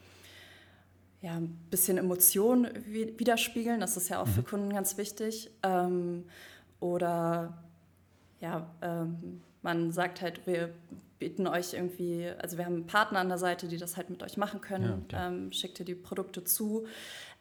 ja, 1.22 1.34
ein 1.34 1.48
bisschen 1.70 1.98
Emotionen 1.98 2.68
widerspiegeln. 2.86 3.80
Das 3.80 3.96
ist 3.96 4.08
ja 4.08 4.22
auch 4.22 4.26
mhm. 4.26 4.32
für 4.32 4.42
Kunden 4.42 4.72
ganz 4.72 4.96
wichtig. 4.96 5.50
Ähm, 5.62 6.24
oder 6.80 7.62
ja, 8.40 8.70
ähm, 8.80 9.42
man 9.62 9.92
sagt 9.92 10.22
halt, 10.22 10.46
wir 10.46 10.70
bieten 11.18 11.46
euch 11.46 11.74
irgendwie, 11.74 12.30
also 12.38 12.56
wir 12.56 12.64
haben 12.64 12.76
einen 12.76 12.86
Partner 12.86 13.18
an 13.18 13.28
der 13.28 13.36
Seite, 13.38 13.68
die 13.68 13.76
das 13.76 13.98
halt 13.98 14.08
mit 14.08 14.22
euch 14.22 14.38
machen 14.38 14.62
können, 14.62 15.06
ja, 15.10 15.18
okay. 15.18 15.34
ähm, 15.34 15.52
schickt 15.52 15.78
ihr 15.78 15.84
die 15.84 15.94
Produkte 15.94 16.42
zu. 16.44 16.86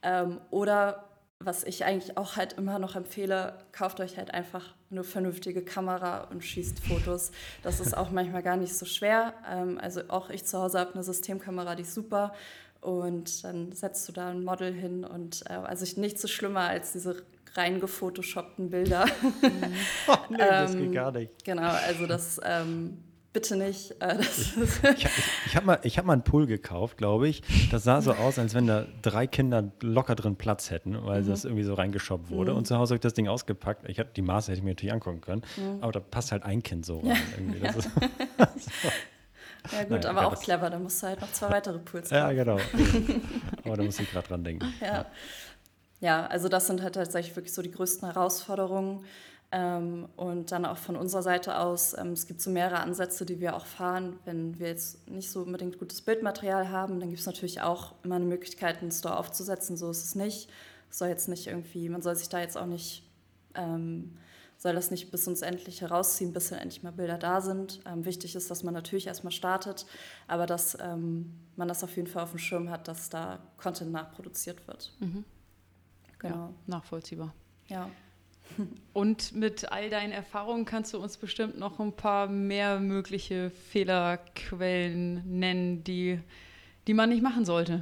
Ähm, 0.02 0.42
oder 0.52 1.06
was 1.40 1.64
ich 1.64 1.86
eigentlich 1.86 2.18
auch 2.18 2.36
halt 2.36 2.54
immer 2.54 2.80
noch 2.80 2.98
empfehle, 2.98 3.58
kauft 3.72 4.02
euch 4.02 4.18
halt 4.18 4.34
einfach 4.34 4.76
eine 4.92 5.06
vernünftige 5.06 5.64
Kamera 5.64 6.26
und 6.26 6.44
schießt 6.44 6.82
Fotos. 6.82 7.32
Das 7.64 7.80
ist 7.80 7.96
auch 7.96 8.12
manchmal 8.12 8.44
gar 8.44 8.58
nicht 8.58 8.76
so 8.76 8.86
schwer. 8.86 9.34
Ähm, 9.50 9.80
also 9.82 10.02
auch 10.10 10.30
ich 10.30 10.44
zu 10.44 10.60
Hause 10.60 10.80
habe 10.80 10.96
eine 10.96 11.04
Systemkamera, 11.04 11.76
die 11.76 11.84
ist 11.84 11.94
super. 11.94 12.34
Und 12.82 13.44
dann 13.44 13.72
setzt 13.74 14.08
du 14.08 14.14
da 14.14 14.30
ein 14.30 14.44
Model 14.44 14.74
hin 14.74 15.04
und 15.04 15.44
äh, 15.50 15.54
also 15.54 15.86
nichts 16.00 16.22
so 16.22 16.28
schlimmer 16.28 16.62
als 16.62 16.94
diese 16.94 17.24
rein 17.56 17.80
gefotoshoppten 17.80 18.70
Bilder. 18.70 19.06
oh, 20.08 20.16
nee, 20.30 20.38
das 20.38 20.74
geht 20.74 20.82
ähm, 20.84 20.92
gar 20.94 21.12
nicht. 21.12 21.44
Genau, 21.44 21.70
also 21.70 22.08
das 22.08 22.40
ähm, 22.44 23.00
bitte 23.34 23.56
nicht. 23.58 23.96
Äh, 24.00 24.20
ich 24.22 24.56
ich, 24.58 25.08
ich 25.46 25.56
habe 25.56 25.66
mal, 25.66 25.80
hab 25.84 26.06
mal 26.06 26.14
einen 26.14 26.24
Pool 26.24 26.46
gekauft, 26.48 26.98
glaube 26.98 27.28
ich. 27.28 27.42
Das 27.72 27.84
sah 27.84 28.02
so 28.02 28.14
aus, 28.14 28.40
als 28.40 28.54
wenn 28.54 28.68
da 28.68 28.86
drei 29.02 29.28
Kinder 29.28 29.72
locker 29.82 30.16
drin 30.16 30.36
Platz 30.36 30.72
hätten, 30.72 30.98
weil 31.06 31.24
mhm. 31.24 31.28
das 31.28 31.46
irgendwie 31.46 31.64
so 31.64 31.74
reingeschoppt 31.74 32.30
wurde. 32.30 32.52
Mhm. 32.52 32.60
Und 32.60 32.68
zu 32.68 32.78
Hause 32.78 32.92
habe 32.92 32.98
ich 32.98 33.02
das 33.02 33.14
Ding 33.14 33.28
ausgepackt. 33.28 33.88
Ich 33.90 34.00
hab, 34.00 34.14
die 34.14 34.22
Maße 34.22 34.52
hätte 34.52 34.60
ich 34.60 34.64
mir 34.64 34.72
natürlich 34.72 34.94
angucken 34.94 35.22
können, 35.22 35.42
mhm. 35.58 35.82
aber 35.82 35.92
da 35.92 36.00
passt 36.00 36.32
halt 36.32 36.44
ein 36.44 36.64
Kind 36.64 36.86
so 36.86 37.00
rein. 37.00 37.18
Irgendwie. 37.38 37.60
Das 37.60 37.76
ist, 38.56 38.72
so. 38.84 38.90
Ja 39.72 39.84
gut, 39.84 39.92
naja, 39.92 40.10
aber 40.10 40.28
auch 40.28 40.40
clever, 40.40 40.70
da 40.70 40.80
musst 40.80 41.02
du 41.04 41.08
halt 41.08 41.22
noch 41.22 41.32
zwei 41.32 41.50
weitere 41.52 41.80
Pools 41.80 42.12
haben. 42.12 42.36
Ja, 42.36 42.44
genau. 42.44 42.60
aber 43.66 43.78
da 43.78 43.84
muss 43.84 44.00
ich 44.00 44.12
gerade 44.12 44.28
dran 44.28 44.44
denken. 44.44 44.74
Ja. 44.82 45.06
ja. 46.00 46.26
also 46.28 46.50
das 46.50 46.68
sind 46.68 46.82
halt 46.82 46.96
tatsächlich 46.96 47.36
wirklich 47.36 47.54
so 47.54 47.62
die 47.62 47.72
größten 47.72 48.08
Herausforderungen. 48.08 49.06
Ähm, 49.52 50.08
und 50.16 50.52
dann 50.52 50.64
auch 50.66 50.78
von 50.78 50.96
unserer 50.96 51.24
Seite 51.24 51.58
aus, 51.58 51.98
ähm, 51.98 52.12
es 52.12 52.28
gibt 52.28 52.40
so 52.40 52.52
mehrere 52.52 52.82
Ansätze, 52.82 53.26
die 53.26 53.40
wir 53.40 53.56
auch 53.56 53.66
fahren. 53.66 54.20
Wenn 54.24 54.60
wir 54.60 54.68
jetzt 54.68 55.10
nicht 55.10 55.32
so 55.32 55.42
unbedingt 55.42 55.80
gutes 55.80 56.02
Bildmaterial 56.02 56.70
haben, 56.70 57.00
dann 57.00 57.10
gibt 57.10 57.20
es 57.20 57.26
natürlich 57.26 57.62
auch 57.62 57.96
immer 58.04 58.16
eine 58.16 58.26
Möglichkeit, 58.26 58.82
einen 58.82 58.92
Store 58.92 59.18
aufzusetzen. 59.18 59.76
So 59.76 59.90
ist 59.90 60.04
es 60.04 60.16
nicht. 60.16 60.50
Es 60.92 61.00
soll 61.00 61.08
jetzt 61.08 61.30
nicht 61.30 61.48
irgendwie, 61.48 61.90
man 61.90 62.04
soll 62.04 62.16
sich 62.16 62.30
da 62.30 62.40
jetzt 62.40 62.58
auch 62.58 62.68
nicht, 62.68 63.04
ähm, 63.56 64.18
soll 64.60 64.76
das 64.76 64.92
nicht 64.92 65.10
bis 65.10 65.26
ins 65.26 65.42
Endliche 65.42 65.88
herausziehen, 65.88 66.34
bis 66.34 66.50
dann 66.50 66.60
endlich 66.60 66.84
mal 66.84 66.92
Bilder 66.92 67.18
da 67.18 67.40
sind. 67.40 67.80
Ähm, 67.86 68.04
wichtig 68.04 68.36
ist, 68.36 68.52
dass 68.52 68.62
man 68.62 68.74
natürlich 68.74 69.08
erstmal 69.08 69.32
startet, 69.32 69.86
aber 70.28 70.46
dass 70.46 70.78
ähm, 70.82 71.34
man 71.56 71.70
das 71.70 71.82
auf 71.84 71.96
jeden 71.96 72.10
Fall 72.10 72.24
auf 72.24 72.32
dem 72.32 72.40
Schirm 72.40 72.70
hat, 72.70 72.90
dass 72.90 73.10
da 73.10 73.40
Content 73.56 73.94
nachproduziert 73.94 74.68
wird. 74.68 74.92
Mhm. 75.00 75.24
Genau. 76.20 76.36
Ja, 76.36 76.54
nachvollziehbar. 76.68 77.34
Ja. 77.68 77.90
Und 78.94 79.34
mit 79.34 79.72
all 79.72 79.90
deinen 79.90 80.12
Erfahrungen 80.12 80.66
kannst 80.66 80.94
du 80.94 81.00
uns 81.00 81.16
bestimmt 81.16 81.58
noch 81.58 81.80
ein 81.80 81.94
paar 81.94 82.28
mehr 82.28 82.82
mögliche 82.82 83.52
Fehlerquellen 83.52 85.40
nennen, 85.40 85.86
die, 85.86 86.20
die 86.86 86.94
man 86.94 87.08
nicht 87.08 87.24
machen 87.24 87.46
sollte. 87.46 87.82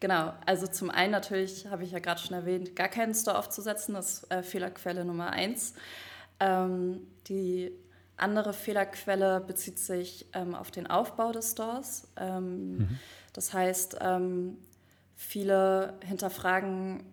Genau, 0.00 0.32
also 0.46 0.66
zum 0.66 0.90
einen 0.90 1.12
natürlich, 1.12 1.66
habe 1.66 1.84
ich 1.84 1.92
ja 1.92 1.98
gerade 1.98 2.20
schon 2.20 2.34
erwähnt, 2.34 2.74
gar 2.74 2.88
keinen 2.88 3.14
Store 3.14 3.38
aufzusetzen, 3.38 3.94
das 3.94 4.14
ist 4.14 4.32
äh, 4.32 4.42
Fehlerquelle 4.42 5.04
Nummer 5.04 5.30
eins. 5.30 5.74
Ähm, 6.40 7.06
die 7.28 7.70
andere 8.16 8.54
Fehlerquelle 8.54 9.40
bezieht 9.40 9.78
sich 9.78 10.26
ähm, 10.32 10.54
auf 10.54 10.70
den 10.70 10.86
Aufbau 10.86 11.32
des 11.32 11.52
Stores. 11.52 12.08
Ähm, 12.16 12.78
mhm. 12.78 12.98
Das 13.34 13.52
heißt, 13.52 13.98
ähm, 14.00 14.58
viele 15.16 15.94
hinterfragen 16.04 17.04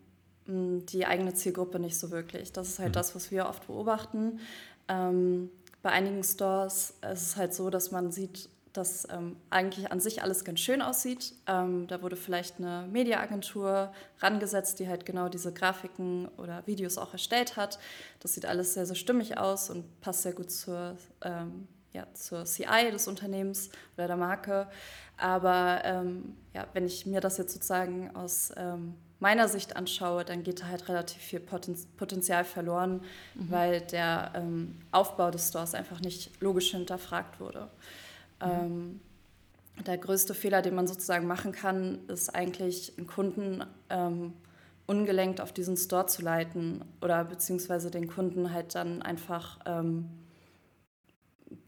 die 0.48 1.06
eigene 1.06 1.34
Zielgruppe 1.34 1.78
nicht 1.78 2.00
so 2.00 2.10
wirklich. 2.10 2.54
Das 2.54 2.70
ist 2.70 2.80
halt 2.80 2.90
mhm. 2.90 2.94
das, 2.94 3.16
was 3.16 3.32
wir 3.32 3.48
oft 3.48 3.68
beobachten. 3.68 4.40
Ähm, 4.88 5.50
bei 5.82 5.90
einigen 5.90 6.24
Stores 6.24 6.96
ist 7.12 7.22
es 7.22 7.36
halt 7.36 7.54
so, 7.54 7.70
dass 7.70 7.92
man 7.92 8.12
sieht, 8.12 8.50
dass 8.78 9.08
ähm, 9.10 9.38
eigentlich 9.50 9.92
an 9.92 10.00
sich 10.00 10.22
alles 10.22 10.46
ganz 10.46 10.60
schön 10.60 10.82
aussieht. 10.82 11.34
Ähm, 11.48 11.88
da 11.88 12.02
wurde 12.02 12.16
vielleicht 12.16 12.60
eine 12.60 12.88
Mediaagentur 12.92 13.92
rangesetzt, 14.20 14.80
die 14.80 14.88
halt 14.88 15.06
genau 15.06 15.30
diese 15.30 15.52
Grafiken 15.52 16.28
oder 16.38 16.66
Videos 16.68 16.98
auch 16.98 17.14
erstellt 17.14 17.58
hat. 17.58 17.80
Das 18.20 18.36
sieht 18.36 18.46
alles 18.46 18.76
sehr, 18.76 18.86
sehr 18.86 18.96
stimmig 18.96 19.38
aus 19.38 19.70
und 19.70 20.00
passt 20.02 20.22
sehr 20.22 20.34
gut 20.34 20.52
zur, 20.52 20.96
ähm, 21.24 21.68
ja, 21.92 22.06
zur 22.14 22.46
CI 22.46 22.92
des 22.92 23.08
Unternehmens 23.08 23.70
oder 23.98 24.08
der 24.08 24.18
Marke. 24.18 24.68
Aber 25.18 25.82
ähm, 25.84 26.38
ja, 26.54 26.68
wenn 26.74 26.86
ich 26.86 27.08
mir 27.08 27.20
das 27.20 27.38
jetzt 27.38 27.54
sozusagen 27.54 28.16
aus 28.16 28.52
ähm, 28.56 28.94
meiner 29.20 29.48
Sicht 29.48 29.76
anschaue, 29.76 30.24
dann 30.24 30.44
geht 30.44 30.62
da 30.62 30.68
halt 30.68 30.88
relativ 30.88 31.22
viel 31.22 31.40
Potenzial 31.40 32.44
verloren, 32.44 33.02
mhm. 33.34 33.52
weil 33.52 33.82
der 33.82 34.34
ähm, 34.36 34.78
Aufbau 34.92 35.32
des 35.32 35.50
Stores 35.50 35.74
einfach 35.74 36.02
nicht 36.02 36.40
logisch 36.40 36.72
hinterfragt 36.72 37.40
wurde. 37.40 37.70
Mhm. 38.42 38.52
Ähm, 38.52 39.00
der 39.86 39.98
größte 39.98 40.34
Fehler, 40.34 40.62
den 40.62 40.76
man 40.76 40.88
sozusagen 40.88 41.28
machen 41.28 41.52
kann, 41.52 42.00
ist 42.08 42.34
eigentlich 42.34 42.94
einen 42.98 43.08
Kunden 43.08 43.64
ähm, 43.90 44.34
ungelenkt 44.88 45.42
auf 45.42 45.52
diesen 45.52 45.78
Store 45.78 46.08
zu 46.08 46.22
leiten 46.22 46.84
oder 47.02 47.24
beziehungsweise 47.26 47.92
den 47.92 48.08
Kunden 48.08 48.54
halt 48.54 48.74
dann 48.74 49.02
einfach 49.02 49.60
ähm, 49.66 50.10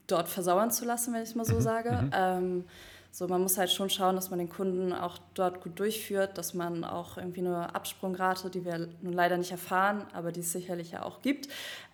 dort 0.07 0.27
versauern 0.27 0.71
zu 0.71 0.85
lassen, 0.85 1.13
wenn 1.13 1.21
ich 1.21 1.29
es 1.29 1.35
mal 1.35 1.45
so 1.45 1.55
mhm. 1.55 1.61
sage. 1.61 1.91
Mhm. 1.91 2.11
Ähm, 2.13 2.63
so, 3.11 3.27
man 3.27 3.41
muss 3.41 3.57
halt 3.57 3.71
schon 3.71 3.89
schauen, 3.89 4.15
dass 4.15 4.29
man 4.29 4.39
den 4.39 4.49
Kunden 4.49 4.93
auch 4.93 5.17
dort 5.33 5.61
gut 5.61 5.79
durchführt, 5.79 6.37
dass 6.37 6.53
man 6.53 6.83
auch 6.83 7.17
irgendwie 7.17 7.41
eine 7.41 7.73
Absprungrate, 7.73 8.49
die 8.49 8.63
wir 8.63 8.87
nun 9.01 9.13
leider 9.13 9.37
nicht 9.37 9.51
erfahren, 9.51 10.05
aber 10.13 10.31
die 10.31 10.41
es 10.41 10.51
sicherlich 10.51 10.91
ja 10.91 11.03
auch 11.03 11.21
gibt, 11.21 11.49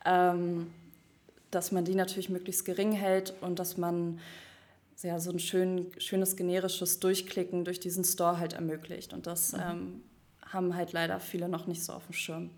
ähm, 0.06 0.72
dass 1.52 1.72
man 1.72 1.86
die 1.86 1.96
natürlich 1.96 2.30
möglichst 2.30 2.66
gering 2.66 2.92
hält 2.92 3.34
und 3.42 3.60
dass 3.60 3.78
man 3.78 4.20
ja, 5.04 5.20
so 5.20 5.32
ein 5.32 5.40
schön, 5.40 5.92
schönes 5.98 6.36
generisches 6.36 7.00
Durchklicken 7.00 7.66
durch 7.66 7.80
diesen 7.80 8.04
Store 8.04 8.40
halt 8.40 8.54
ermöglicht. 8.54 9.14
Und 9.14 9.28
das 9.28 9.54
mhm. 9.54 9.60
ähm, 9.62 10.04
haben 10.46 10.76
halt 10.76 10.94
leider 10.94 11.20
viele 11.20 11.50
noch 11.50 11.68
nicht 11.68 11.84
so 11.84 11.94
auf 11.94 12.06
dem 12.06 12.14
Schirm. 12.14 12.50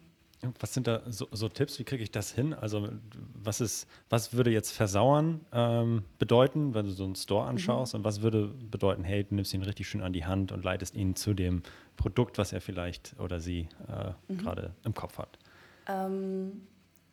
Was 0.59 0.73
sind 0.75 0.85
da 0.85 1.01
so, 1.07 1.27
so 1.31 1.49
Tipps? 1.49 1.79
Wie 1.79 1.83
kriege 1.83 2.03
ich 2.03 2.11
das 2.11 2.31
hin? 2.31 2.53
Also, 2.53 2.89
was, 3.33 3.59
ist, 3.59 3.87
was 4.09 4.33
würde 4.33 4.51
jetzt 4.51 4.71
versauern 4.71 5.41
ähm, 5.51 6.03
bedeuten, 6.19 6.75
wenn 6.75 6.85
du 6.85 6.91
so 6.91 7.05
einen 7.05 7.15
Store 7.15 7.43
mhm. 7.43 7.49
anschaust? 7.49 7.93
Mhm. 7.93 7.99
Und 7.99 8.03
was 8.03 8.21
würde 8.21 8.53
bedeuten, 8.69 9.03
hey, 9.03 9.23
du 9.23 9.33
nimmst 9.33 9.53
ihn 9.55 9.63
richtig 9.63 9.87
schön 9.87 10.03
an 10.03 10.13
die 10.13 10.25
Hand 10.25 10.51
und 10.51 10.63
leitest 10.63 10.95
ihn 10.95 11.15
zu 11.15 11.33
dem 11.33 11.63
Produkt, 11.95 12.37
was 12.37 12.53
er 12.53 12.61
vielleicht 12.61 13.15
oder 13.19 13.39
sie 13.39 13.67
äh, 13.87 14.11
mhm. 14.31 14.37
gerade 14.37 14.75
im 14.83 14.93
Kopf 14.93 15.17
hat? 15.17 15.39
Ähm, 15.87 16.67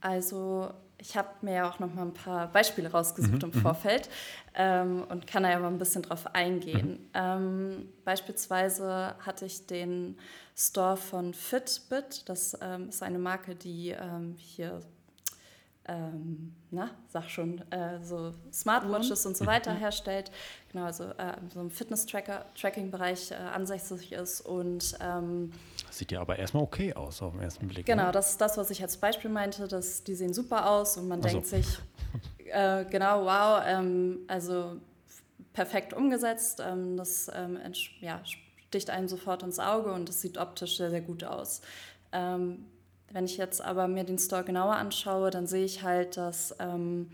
Also 0.05 0.71
ich 0.99 1.17
habe 1.17 1.29
mir 1.41 1.55
ja 1.55 1.71
auch 1.71 1.79
noch 1.79 1.93
mal 1.93 2.03
ein 2.03 2.13
paar 2.13 2.47
Beispiele 2.49 2.91
rausgesucht 2.91 3.43
mhm, 3.43 3.51
im 3.51 3.59
mhm. 3.59 3.63
Vorfeld 3.63 4.11
ähm, 4.55 5.05
und 5.09 5.27
kann 5.27 5.45
da 5.45 5.51
ja 5.51 5.59
mal 5.59 5.69
ein 5.69 5.79
bisschen 5.79 6.03
drauf 6.03 6.35
eingehen. 6.35 6.91
Mhm. 6.91 7.09
Ähm, 7.15 7.89
beispielsweise 8.05 9.15
hatte 9.21 9.47
ich 9.47 9.67
den 9.67 10.19
Store 10.55 10.99
von 10.99 11.33
Fitbit. 11.33 12.29
Das 12.29 12.57
ähm, 12.61 12.91
ist 12.91 13.03
eine 13.03 13.19
Marke, 13.19 13.55
die 13.55 13.91
ähm, 13.91 14.35
hier 14.37 14.83
ähm, 15.87 16.55
na, 16.71 16.91
sag 17.09 17.29
schon, 17.31 17.61
äh, 17.71 18.03
so 18.03 18.33
Smartwatches 18.53 19.25
mhm. 19.25 19.31
und 19.31 19.37
so 19.37 19.47
weiter 19.47 19.75
mhm. 19.75 19.79
herstellt, 19.79 20.31
genau, 20.73 20.85
also 20.87 21.05
äh, 21.05 21.35
so 21.53 21.61
im 21.61 21.71
Fitness-Tracking-Bereich 21.71 23.33
äh, 23.33 23.35
ansässig 23.35 24.13
ist 24.13 24.41
und 24.41 24.97
ähm, 25.95 25.99
Sieht 25.99 26.13
ja 26.13 26.21
aber 26.21 26.39
erstmal 26.39 26.63
okay 26.63 26.95
aus 26.95 27.23
auf 27.23 27.33
den 27.33 27.43
ersten 27.43 27.69
Blick. 27.69 27.87
Genau, 27.87 28.07
ne? 28.07 28.13
das 28.13 28.31
ist 28.31 28.41
das, 28.41 28.57
was 28.57 28.71
ich 28.71 28.83
als 28.83 28.97
Beispiel 28.97 29.31
meinte, 29.31 29.69
dass 29.69 30.05
die 30.05 30.15
sehen 30.15 30.35
super 30.35 30.69
aus 30.71 30.97
und 30.97 31.09
man 31.09 31.23
also. 31.23 31.41
denkt 31.41 31.47
sich, 31.47 31.67
äh, 32.53 32.85
genau, 32.85 33.25
wow, 33.25 33.63
ähm, 33.67 34.21
also 34.27 34.77
perfekt 35.53 35.93
umgesetzt, 35.95 36.61
ähm, 36.65 36.97
das 36.97 37.31
ähm, 37.35 37.59
ja, 38.01 38.21
sticht 38.69 38.91
einem 38.91 39.09
sofort 39.09 39.43
ins 39.43 39.59
Auge 39.59 39.93
und 39.93 40.09
es 40.09 40.21
sieht 40.21 40.39
optisch 40.39 40.77
sehr, 40.77 40.91
sehr 40.91 41.01
gut 41.01 41.25
aus. 41.25 41.63
Ähm, 42.13 42.67
wenn 43.13 43.27
ich 43.27 43.37
jetzt 43.37 43.63
aber 43.63 43.87
mir 43.87 44.05
den 44.05 44.19
Store 44.19 44.43
genauer 44.43 44.75
anschaue, 44.75 45.31
dann 45.31 45.47
sehe 45.47 45.65
ich 45.65 45.83
halt, 45.83 46.17
dass, 46.17 46.55
ähm, 46.59 47.11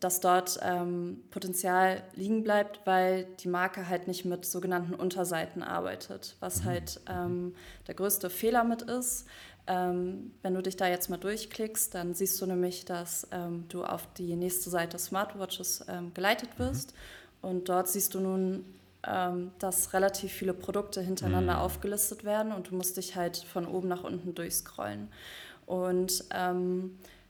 dass 0.00 0.20
dort 0.20 0.58
ähm, 0.62 1.22
Potenzial 1.30 2.02
liegen 2.14 2.42
bleibt, 2.42 2.80
weil 2.84 3.24
die 3.40 3.48
Marke 3.48 3.88
halt 3.88 4.06
nicht 4.08 4.24
mit 4.24 4.44
sogenannten 4.44 4.94
Unterseiten 4.94 5.62
arbeitet, 5.62 6.36
was 6.40 6.62
mhm. 6.62 6.64
halt 6.66 7.00
ähm, 7.08 7.54
der 7.86 7.94
größte 7.94 8.30
Fehler 8.30 8.64
mit 8.64 8.82
ist. 8.82 9.26
Ähm, 9.66 10.32
wenn 10.42 10.54
du 10.54 10.62
dich 10.62 10.76
da 10.76 10.88
jetzt 10.88 11.10
mal 11.10 11.18
durchklickst, 11.18 11.94
dann 11.94 12.14
siehst 12.14 12.40
du 12.40 12.46
nämlich, 12.46 12.84
dass 12.84 13.26
ähm, 13.32 13.66
du 13.68 13.84
auf 13.84 14.08
die 14.14 14.34
nächste 14.36 14.70
Seite 14.70 14.98
Smartwatches 14.98 15.84
ähm, 15.88 16.14
geleitet 16.14 16.58
wirst. 16.58 16.92
Mhm. 16.92 17.48
Und 17.48 17.68
dort 17.68 17.88
siehst 17.88 18.14
du 18.14 18.20
nun 18.20 18.64
ähm, 19.06 19.52
dass 19.60 19.92
relativ 19.92 20.32
viele 20.32 20.52
Produkte 20.52 21.00
hintereinander 21.00 21.54
mhm. 21.54 21.60
aufgelistet 21.60 22.24
werden 22.24 22.50
und 22.50 22.70
du 22.70 22.74
musst 22.74 22.96
dich 22.96 23.14
halt 23.14 23.36
von 23.36 23.64
oben 23.66 23.86
nach 23.86 24.02
unten 24.02 24.34
durchscrollen. 24.34 25.08
Und 25.66 26.24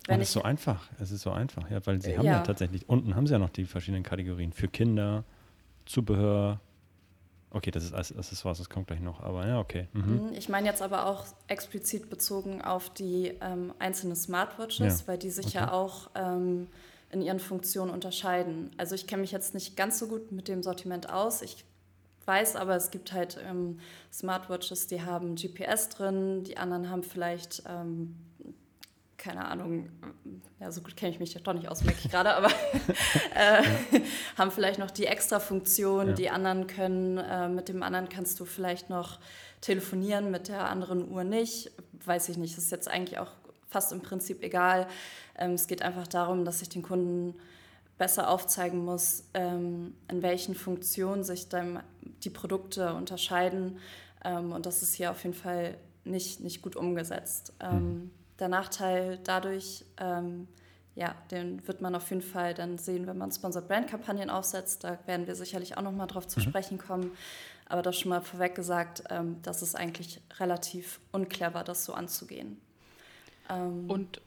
wenn 0.07 0.21
es 0.21 0.29
ist 0.29 0.35
so 0.35 0.43
einfach, 0.43 0.89
es 1.01 1.11
ist 1.11 1.23
so 1.23 1.31
einfach, 1.31 1.71
ja, 1.71 1.85
weil 1.87 2.01
sie 2.01 2.17
haben 2.17 2.25
ja. 2.25 2.41
tatsächlich, 2.41 2.89
unten 2.89 3.15
haben 3.15 3.27
sie 3.27 3.33
ja 3.33 3.39
noch 3.39 3.51
die 3.51 3.65
verschiedenen 3.65 4.03
Kategorien 4.03 4.53
für 4.53 4.69
Kinder, 4.69 5.25
Zubehör, 5.85 6.61
Okay, 7.51 7.71
das 7.71 7.85
ist 7.85 7.95
Accessoires, 7.95 8.59
das 8.59 8.69
kommt 8.69 8.89
gleich 8.89 9.01
noch, 9.01 9.21
aber 9.21 9.47
ja, 9.47 9.59
okay. 9.59 9.89
Mhm. 9.93 10.03
mhm. 10.03 10.33
Ich 10.35 10.49
meine 10.49 10.67
jetzt 10.69 10.83
aber 10.83 11.07
auch 11.07 11.25
explizit 11.47 12.11
bezogen 12.11 12.61
auf 12.61 12.91
die 12.91 13.33
ähm, 13.41 13.73
einzelnen 13.79 14.17
Smartwatches, 14.17 15.01
ja. 15.01 15.09
weil 15.09 15.19
die 15.19 15.31
sich 15.31 15.47
okay. 15.47 15.59
ja 15.59 15.73
auch 15.73 16.11
ähm, 16.15 16.67
in 17.11 17.23
ihren 17.23 17.41
Funktionen 17.41 17.91
unterscheiden. 17.91 18.71
Also 18.77 18.95
ich 18.95 19.07
kenne 19.07 19.23
mich 19.23 19.33
jetzt 19.33 19.55
nicht 19.55 19.77
ganz 19.77 19.99
so 19.99 20.09
gut 20.09 20.31
mit 20.31 20.47
dem 20.47 20.63
Sortiment 20.63 21.09
aus. 21.09 21.41
Ich 21.41 21.65
weiß 22.27 22.57
aber, 22.57 22.77
es 22.77 22.91
gibt 22.91 23.15
halt 23.15 23.39
ähm, 23.49 23.81
Smartwatches, 24.13 24.87
die 24.87 25.01
haben 25.01 25.35
GPS 25.35 25.89
drin, 25.89 26.45
die 26.45 26.59
anderen 26.59 26.91
haben 26.91 27.03
vielleicht, 27.03 27.63
ähm, 27.67 28.15
keine 29.19 29.45
Ahnung, 29.47 29.91
ja, 30.61 30.71
so 30.71 30.81
gut 30.81 30.97
kenne 30.97 31.13
ich 31.13 31.19
mich 31.19 31.35
doch 31.35 31.53
nicht 31.53 31.69
aus, 31.69 31.83
merke 31.83 32.01
ich 32.05 32.11
gerade, 32.11 32.35
aber 32.35 32.49
äh, 33.35 33.63
haben 34.37 34.51
vielleicht 34.51 34.79
noch 34.79 34.93
die 34.93 35.07
extra 35.07 35.41
Funktion, 35.41 36.09
ja. 36.09 36.13
die 36.15 36.31
anderen 36.31 36.69
können, 36.69 37.19
äh, 37.19 37.49
mit 37.49 37.69
dem 37.69 37.83
anderen 37.83 38.09
kannst 38.09 38.39
du 38.41 38.45
vielleicht 38.45 38.89
noch 38.91 39.19
telefonieren, 39.61 40.31
mit 40.31 40.49
der 40.49 40.71
anderen 40.71 41.11
Uhr 41.11 41.25
nicht. 41.25 41.73
Weiß 42.05 42.29
ich 42.29 42.39
nicht, 42.39 42.57
das 42.57 42.65
ist 42.65 42.71
jetzt 42.71 42.89
eigentlich 42.89 43.19
auch 43.19 43.33
fast 43.69 43.93
im 43.93 44.01
Prinzip 44.01 44.43
egal. 44.43 44.87
Ähm, 45.37 45.53
es 45.53 45.67
geht 45.67 45.83
einfach 45.83 46.07
darum, 46.07 46.45
dass 46.45 46.63
ich 46.63 46.69
den 46.69 46.83
Kunden 46.83 47.35
besser 47.99 48.31
aufzeigen 48.31 48.85
muss, 48.85 49.25
ähm, 49.35 49.95
in 50.09 50.23
welchen 50.23 50.55
Funktionen 50.55 51.25
sich 51.25 51.49
dann 51.49 51.83
die 52.23 52.31
Produkte 52.31 52.95
unterscheiden. 52.95 53.79
Ähm, 54.25 54.53
und 54.53 54.65
das 54.65 54.83
ist 54.83 54.95
hier 54.95 55.11
auf 55.11 55.25
jeden 55.25 55.35
Fall 55.35 55.77
nicht, 56.05 56.41
nicht 56.41 56.63
gut 56.63 56.77
umgesetzt. 56.77 57.53
Mhm. 57.61 58.13
Der 58.39 58.49
Nachteil 58.49 59.19
dadurch, 59.25 59.85
ja, 60.95 61.15
den 61.31 61.67
wird 61.67 61.81
man 61.81 61.95
auf 61.95 62.11
jeden 62.11 62.23
Fall 62.23 62.55
dann 62.55 62.79
sehen, 62.79 63.07
wenn 63.07 63.19
man 63.19 63.31
Sponsored 63.31 63.69
Brand 63.69 63.89
Kampagnen 63.89 64.31
aufsetzt. 64.31 64.85
Da 64.85 64.99
werden 65.07 65.27
wir 65.27 65.35
sicherlich 65.35 65.77
auch 65.77 65.83
noch 65.83 65.93
mal 65.93 66.07
drauf 66.07 66.27
zu 66.27 66.41
mhm. 66.41 66.45
sprechen 66.45 66.79
kommen. 66.79 67.13
Aber 67.69 67.83
das 67.83 67.99
schon 67.99 68.09
mal 68.09 68.23
vorweg 68.23 68.55
gesagt, 68.55 69.05
das 69.43 69.63
ist 69.63 69.75
eigentlich 69.75 70.21
relativ 70.39 71.01
unclever, 71.13 71.65
das 71.65 71.85
so 71.85 71.93
anzugehen. 71.93 72.61
Und 73.89 74.21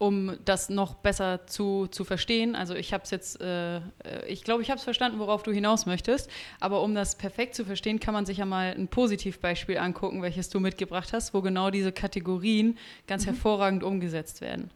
um 0.00 0.38
das 0.46 0.70
noch 0.70 0.94
besser 0.94 1.46
zu, 1.46 1.86
zu 1.86 2.04
verstehen. 2.04 2.56
Also 2.56 2.74
ich 2.74 2.94
habe 2.94 3.04
es 3.04 3.10
jetzt, 3.10 3.38
äh, 3.42 3.76
äh, 3.76 3.80
ich 4.26 4.44
glaube, 4.44 4.62
ich 4.62 4.70
habe 4.70 4.78
es 4.78 4.84
verstanden, 4.84 5.18
worauf 5.18 5.42
du 5.42 5.52
hinaus 5.52 5.84
möchtest. 5.84 6.30
Aber 6.58 6.82
um 6.82 6.94
das 6.94 7.16
perfekt 7.16 7.54
zu 7.54 7.66
verstehen, 7.66 8.00
kann 8.00 8.14
man 8.14 8.24
sich 8.24 8.38
ja 8.38 8.46
mal 8.46 8.74
ein 8.74 8.88
Positivbeispiel 8.88 9.76
angucken, 9.76 10.22
welches 10.22 10.48
du 10.48 10.58
mitgebracht 10.58 11.12
hast, 11.12 11.34
wo 11.34 11.42
genau 11.42 11.70
diese 11.70 11.92
Kategorien 11.92 12.78
ganz 13.06 13.26
mhm. 13.26 13.32
hervorragend 13.32 13.84
umgesetzt 13.84 14.40
werden. 14.40 14.70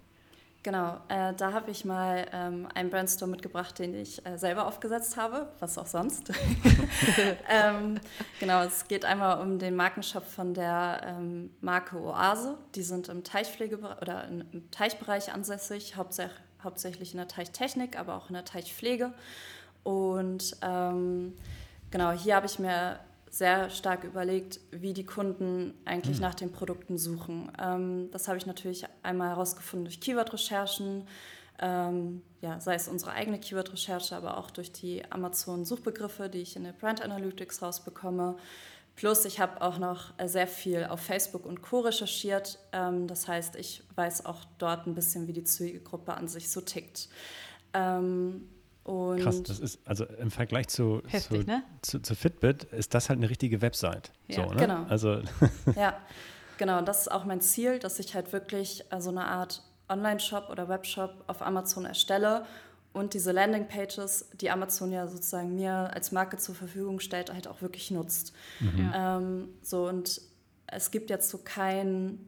Genau, 0.65 0.97
äh, 1.09 1.35
da 1.35 1.53
habe 1.53 1.71
ich 1.71 1.85
mal 1.85 2.27
ähm, 2.33 2.67
einen 2.75 2.89
Brainstorm 2.89 3.31
mitgebracht, 3.31 3.79
den 3.79 3.95
ich 3.95 4.25
äh, 4.25 4.39
selber 4.39 4.67
aufgesetzt 4.67 5.19
habe, 5.19 5.51
was 5.61 5.77
auch 5.77 5.87
sonst. 5.87 6.33
ähm, 7.51 8.01
genau, 8.41 8.63
es 8.63 8.89
geht 8.89 9.05
einmal 9.05 9.43
um 9.43 9.59
den 9.59 9.77
Markenshop 9.77 10.25
von 10.25 10.55
der 10.55 11.03
ähm, 11.05 11.51
Marke 11.61 12.01
Oase. 12.01 12.57
Die 12.75 12.83
sind 12.83 13.11
im 13.11 13.25
Teichpflege 13.25 13.77
oder 14.01 14.27
im 14.27 14.71
Teichbereich 14.71 15.35
ansässig, 15.35 15.97
hauptsächlich, 15.97 16.41
hauptsächlich 16.63 17.13
in 17.13 17.19
der 17.19 17.29
Teichtechnik, 17.29 17.99
aber 17.99 18.15
auch 18.15 18.31
in 18.31 18.35
der 18.35 18.47
Teichpflege. 18.47 19.13
Und 19.83 20.57
ähm, 20.63 21.35
genau, 21.91 22.13
hier 22.13 22.37
habe 22.37 22.47
ich 22.47 22.59
mir 22.59 23.01
sehr 23.35 23.69
stark 23.69 24.05
überlegt, 24.05 24.61
wie 24.71 24.93
die 24.93 25.05
Kunden 25.05 25.75
eigentlich 25.85 26.19
mhm. 26.19 26.23
nach 26.23 26.37
den 26.37 26.53
Produkten 26.53 26.99
suchen. 26.99 27.51
Ähm, 27.61 28.09
das 28.13 28.29
habe 28.29 28.39
ich 28.39 28.47
natürlich 28.47 28.87
einmal 29.03 29.31
herausgefunden 29.31 29.87
durch 29.87 30.01
Keyword-Recherchen, 30.01 31.09
ähm, 31.59 32.23
ja, 32.41 32.61
sei 32.61 32.75
es 32.75 32.87
unsere 32.87 33.11
eigene 33.11 33.41
Keyword-Recherche, 33.41 34.15
aber 34.15 34.37
auch 34.37 34.53
durch 34.53 34.71
die 34.71 35.03
Amazon-Suchbegriffe, 35.11 36.29
die 36.29 36.43
ich 36.43 36.55
in 36.55 36.63
der 36.63 36.73
Brand 36.73 37.03
Analytics 37.03 37.61
rausbekomme. 37.61 38.37
Plus, 38.95 39.25
ich 39.25 39.41
habe 39.41 39.61
auch 39.63 39.79
noch 39.79 40.15
sehr 40.25 40.47
viel 40.47 40.85
auf 40.85 41.01
Facebook 41.01 41.45
und 41.45 41.61
Co. 41.61 41.81
recherchiert. 41.81 42.61
Ähm, 42.71 43.09
das 43.09 43.27
heißt, 43.27 43.57
ich 43.57 43.83
weiß 43.97 44.27
auch 44.27 44.45
dort 44.59 44.87
ein 44.87 44.95
bisschen, 44.95 45.27
wie 45.27 45.33
die 45.33 45.43
Zielgruppe 45.43 46.15
an 46.15 46.29
sich 46.29 46.51
so 46.51 46.61
tickt. 46.61 47.09
Ähm, 47.73 48.49
und 48.85 49.21
Krass, 49.21 49.43
das 49.43 49.61
ist, 49.61 49.81
also 49.87 50.05
im 50.05 50.31
Vergleich 50.31 50.69
zu, 50.69 51.03
heftig, 51.07 51.43
zu, 51.43 51.51
ne? 51.51 51.63
zu, 51.81 52.01
zu, 52.01 52.15
Fitbit 52.15 52.65
ist 52.65 52.95
das 52.95 53.09
halt 53.09 53.19
eine 53.19 53.31
richtige 53.31 53.63
Website. 53.63 54.13
Ja, 54.29 54.37
so, 54.37 54.51
ne? 54.51 54.57
genau. 54.57 54.85
Also 54.89 55.23
ja, 55.77 55.99
genau. 56.59 56.83
Das 56.83 57.03
ist 57.03 57.09
auch 57.11 57.25
mein 57.25 57.41
Ziel, 57.41 57.79
dass 57.79 57.99
ich 57.99 58.15
halt 58.15 58.33
wirklich 58.35 58.85
so 58.99 59.09
eine 59.09 59.25
Art 59.25 59.63
Online-Shop 59.89 60.49
oder 60.51 60.69
Webshop 60.69 61.25
auf 61.27 61.41
Amazon 61.41 61.87
erstelle 61.87 62.45
und 62.93 63.15
diese 63.15 63.33
Landing-Pages, 63.33 64.31
die 64.41 64.51
Amazon 64.51 64.93
ja 64.93 65.09
sozusagen 65.09 65.55
mir 65.55 65.91
als 65.93 66.13
Marke 66.13 66.37
zur 66.37 66.55
Verfügung 66.55 67.01
stellt, 67.01 67.33
halt 67.33 67.49
auch 67.49 67.61
wirklich 67.61 67.91
nutzt. 67.91 68.33
Mhm. 68.61 68.93
Ähm, 68.95 69.49
so 69.63 69.89
und 69.89 70.21
es 70.67 70.91
gibt 70.91 71.11
jetzt 71.11 71.29
so 71.29 71.39
kein 71.39 72.19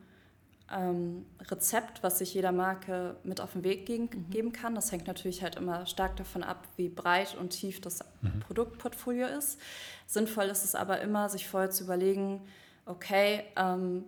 ähm, 0.72 1.26
Rezept, 1.50 2.02
was 2.02 2.18
sich 2.18 2.34
jeder 2.34 2.52
Marke 2.52 3.16
mit 3.22 3.40
auf 3.40 3.52
den 3.52 3.64
Weg 3.64 3.86
geben, 3.86 4.08
mhm. 4.12 4.30
geben 4.30 4.52
kann. 4.52 4.74
Das 4.74 4.90
hängt 4.90 5.06
natürlich 5.06 5.42
halt 5.42 5.56
immer 5.56 5.86
stark 5.86 6.16
davon 6.16 6.42
ab, 6.42 6.66
wie 6.76 6.88
breit 6.88 7.36
und 7.36 7.50
tief 7.50 7.80
das 7.80 8.00
mhm. 8.22 8.40
Produktportfolio 8.40 9.26
ist. 9.26 9.58
Sinnvoll 10.06 10.46
ist 10.46 10.64
es 10.64 10.74
aber 10.74 11.00
immer, 11.00 11.28
sich 11.28 11.48
vorher 11.48 11.70
zu 11.70 11.84
überlegen, 11.84 12.42
okay, 12.84 13.44
ähm, 13.56 14.04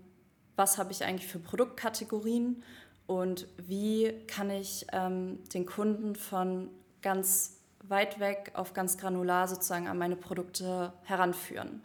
was 0.57 0.79
habe 0.79 0.93
ich 0.93 1.05
eigentlich 1.05 1.29
für 1.29 1.39
Produktkategorien 1.39 2.63
und 3.07 3.47
wie 3.57 4.13
kann 4.27 4.51
ich 4.51 4.87
ähm, 4.93 5.39
den 5.55 5.65
Kunden 5.67 6.17
von 6.17 6.71
ganz 7.01 7.59
weit 7.85 8.21
weg 8.21 8.53
auf 8.55 8.75
ganz 8.75 8.99
granular 8.99 9.49
sozusagen 9.49 9.89
an 9.89 9.99
meine 9.99 10.17
Produkte 10.17 10.93
heranführen. 11.05 11.83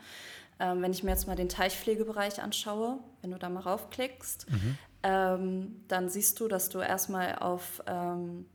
Ähm, 0.64 0.82
wenn 0.82 0.94
ich 0.94 1.04
mir 1.04 1.12
jetzt 1.12 1.28
mal 1.28 1.36
den 1.36 1.50
Teichpflegebereich 1.50 2.42
anschaue, 2.42 3.00
wenn 3.22 3.32
du 3.32 3.38
da 3.38 3.50
mal 3.50 3.60
raufklickst, 3.60 4.50
mhm. 4.50 4.78
ähm, 5.04 5.84
dann 5.90 6.08
siehst 6.08 6.40
du, 6.40 6.48
dass 6.48 6.70
du 6.70 6.80
erstmal 6.80 7.36
auf, 7.36 7.84
ähm, 7.86 8.46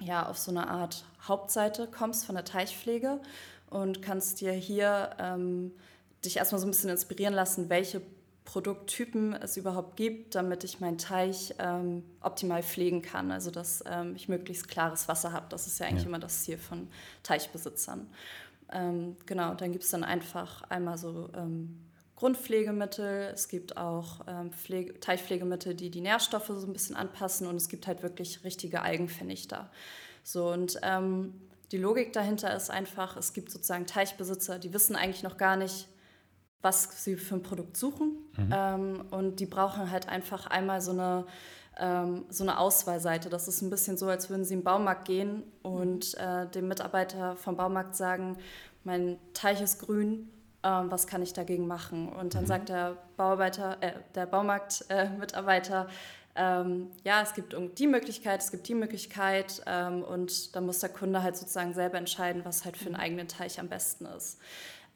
ja, 0.00 0.26
auf 0.26 0.38
so 0.38 0.50
eine 0.50 0.68
Art 0.68 1.04
Hauptseite 1.28 1.86
kommst 1.86 2.24
von 2.24 2.34
der 2.34 2.46
Teichpflege 2.46 3.20
und 3.68 4.00
kannst 4.00 4.40
dir 4.40 4.52
hier 4.52 5.10
ähm, 5.18 5.72
dich 6.24 6.38
erstmal 6.38 6.62
so 6.62 6.66
ein 6.66 6.70
bisschen 6.70 6.88
inspirieren 6.88 7.34
lassen, 7.34 7.68
welche 7.68 8.00
Produkttypen 8.46 9.34
es 9.34 9.58
überhaupt 9.58 9.96
gibt, 9.96 10.34
damit 10.34 10.64
ich 10.64 10.80
meinen 10.80 10.98
Teich 10.98 11.54
ähm, 11.58 12.04
optimal 12.20 12.62
pflegen 12.62 13.02
kann. 13.02 13.30
Also 13.30 13.50
dass 13.50 13.84
ähm, 13.86 14.14
ich 14.16 14.28
möglichst 14.28 14.68
klares 14.68 15.08
Wasser 15.08 15.32
habe. 15.32 15.46
Das 15.50 15.66
ist 15.66 15.78
ja 15.78 15.86
eigentlich 15.86 16.04
ja. 16.04 16.08
immer 16.08 16.18
das 16.18 16.44
Ziel 16.44 16.56
von 16.56 16.88
Teichbesitzern. 17.22 18.06
Ähm, 18.74 19.16
genau, 19.26 19.54
dann 19.54 19.72
gibt 19.72 19.84
es 19.84 19.90
dann 19.90 20.04
einfach 20.04 20.62
einmal 20.64 20.98
so 20.98 21.30
ähm, 21.34 21.80
Grundpflegemittel, 22.16 23.30
es 23.34 23.48
gibt 23.48 23.76
auch 23.76 24.20
ähm, 24.26 24.52
Pflege, 24.52 24.98
Teichpflegemittel, 25.00 25.74
die 25.74 25.90
die 25.90 26.00
Nährstoffe 26.00 26.46
so 26.46 26.66
ein 26.66 26.72
bisschen 26.72 26.96
anpassen 26.96 27.46
und 27.46 27.56
es 27.56 27.68
gibt 27.68 27.86
halt 27.86 28.02
wirklich 28.02 28.44
richtige 28.44 28.82
Algenvernichter. 28.82 29.70
So 30.22 30.50
und 30.52 30.78
ähm, 30.82 31.34
die 31.72 31.78
Logik 31.78 32.12
dahinter 32.12 32.54
ist 32.54 32.70
einfach, 32.70 33.16
es 33.16 33.32
gibt 33.32 33.50
sozusagen 33.50 33.86
Teichbesitzer, 33.86 34.58
die 34.58 34.72
wissen 34.72 34.96
eigentlich 34.96 35.22
noch 35.22 35.36
gar 35.36 35.56
nicht, 35.56 35.88
was 36.62 37.04
sie 37.04 37.16
für 37.16 37.34
ein 37.34 37.42
Produkt 37.42 37.76
suchen 37.76 38.18
mhm. 38.36 38.50
ähm, 38.52 39.04
und 39.10 39.40
die 39.40 39.46
brauchen 39.46 39.90
halt 39.90 40.08
einfach 40.08 40.46
einmal 40.46 40.80
so 40.80 40.92
eine 40.92 41.26
ähm, 41.78 42.24
so 42.28 42.44
eine 42.44 42.58
Auswahlseite. 42.58 43.28
Das 43.28 43.48
ist 43.48 43.62
ein 43.62 43.70
bisschen 43.70 43.96
so, 43.96 44.08
als 44.08 44.30
würden 44.30 44.44
sie 44.44 44.54
den 44.54 44.64
Baumarkt 44.64 45.06
gehen 45.06 45.42
und 45.62 46.14
äh, 46.18 46.46
dem 46.46 46.68
Mitarbeiter 46.68 47.36
vom 47.36 47.56
Baumarkt 47.56 47.96
sagen, 47.96 48.36
mein 48.84 49.18
Teich 49.32 49.60
ist 49.60 49.80
grün, 49.80 50.30
ähm, 50.62 50.90
was 50.90 51.06
kann 51.06 51.22
ich 51.22 51.32
dagegen 51.32 51.66
machen? 51.66 52.08
Und 52.08 52.34
dann 52.34 52.44
mhm. 52.44 52.48
sagt 52.48 52.68
der 52.68 52.96
Bauarbeiter, 53.16 53.76
äh, 53.80 53.92
der 54.14 54.26
Baumarktmitarbeiter, 54.26 55.88
äh, 55.88 55.92
ähm, 56.36 56.90
ja, 57.04 57.22
es 57.22 57.34
gibt 57.34 57.54
die 57.78 57.86
Möglichkeit, 57.86 58.40
es 58.40 58.50
gibt 58.50 58.66
die 58.66 58.74
Möglichkeit 58.74 59.62
ähm, 59.66 60.02
und 60.02 60.56
dann 60.56 60.66
muss 60.66 60.80
der 60.80 60.88
Kunde 60.88 61.22
halt 61.22 61.36
sozusagen 61.36 61.74
selber 61.74 61.96
entscheiden, 61.96 62.44
was 62.44 62.64
halt 62.64 62.76
für 62.76 62.86
einen 62.86 62.94
mhm. 62.94 63.00
eigenen 63.00 63.28
Teich 63.28 63.60
am 63.60 63.68
besten 63.68 64.06
ist. 64.06 64.38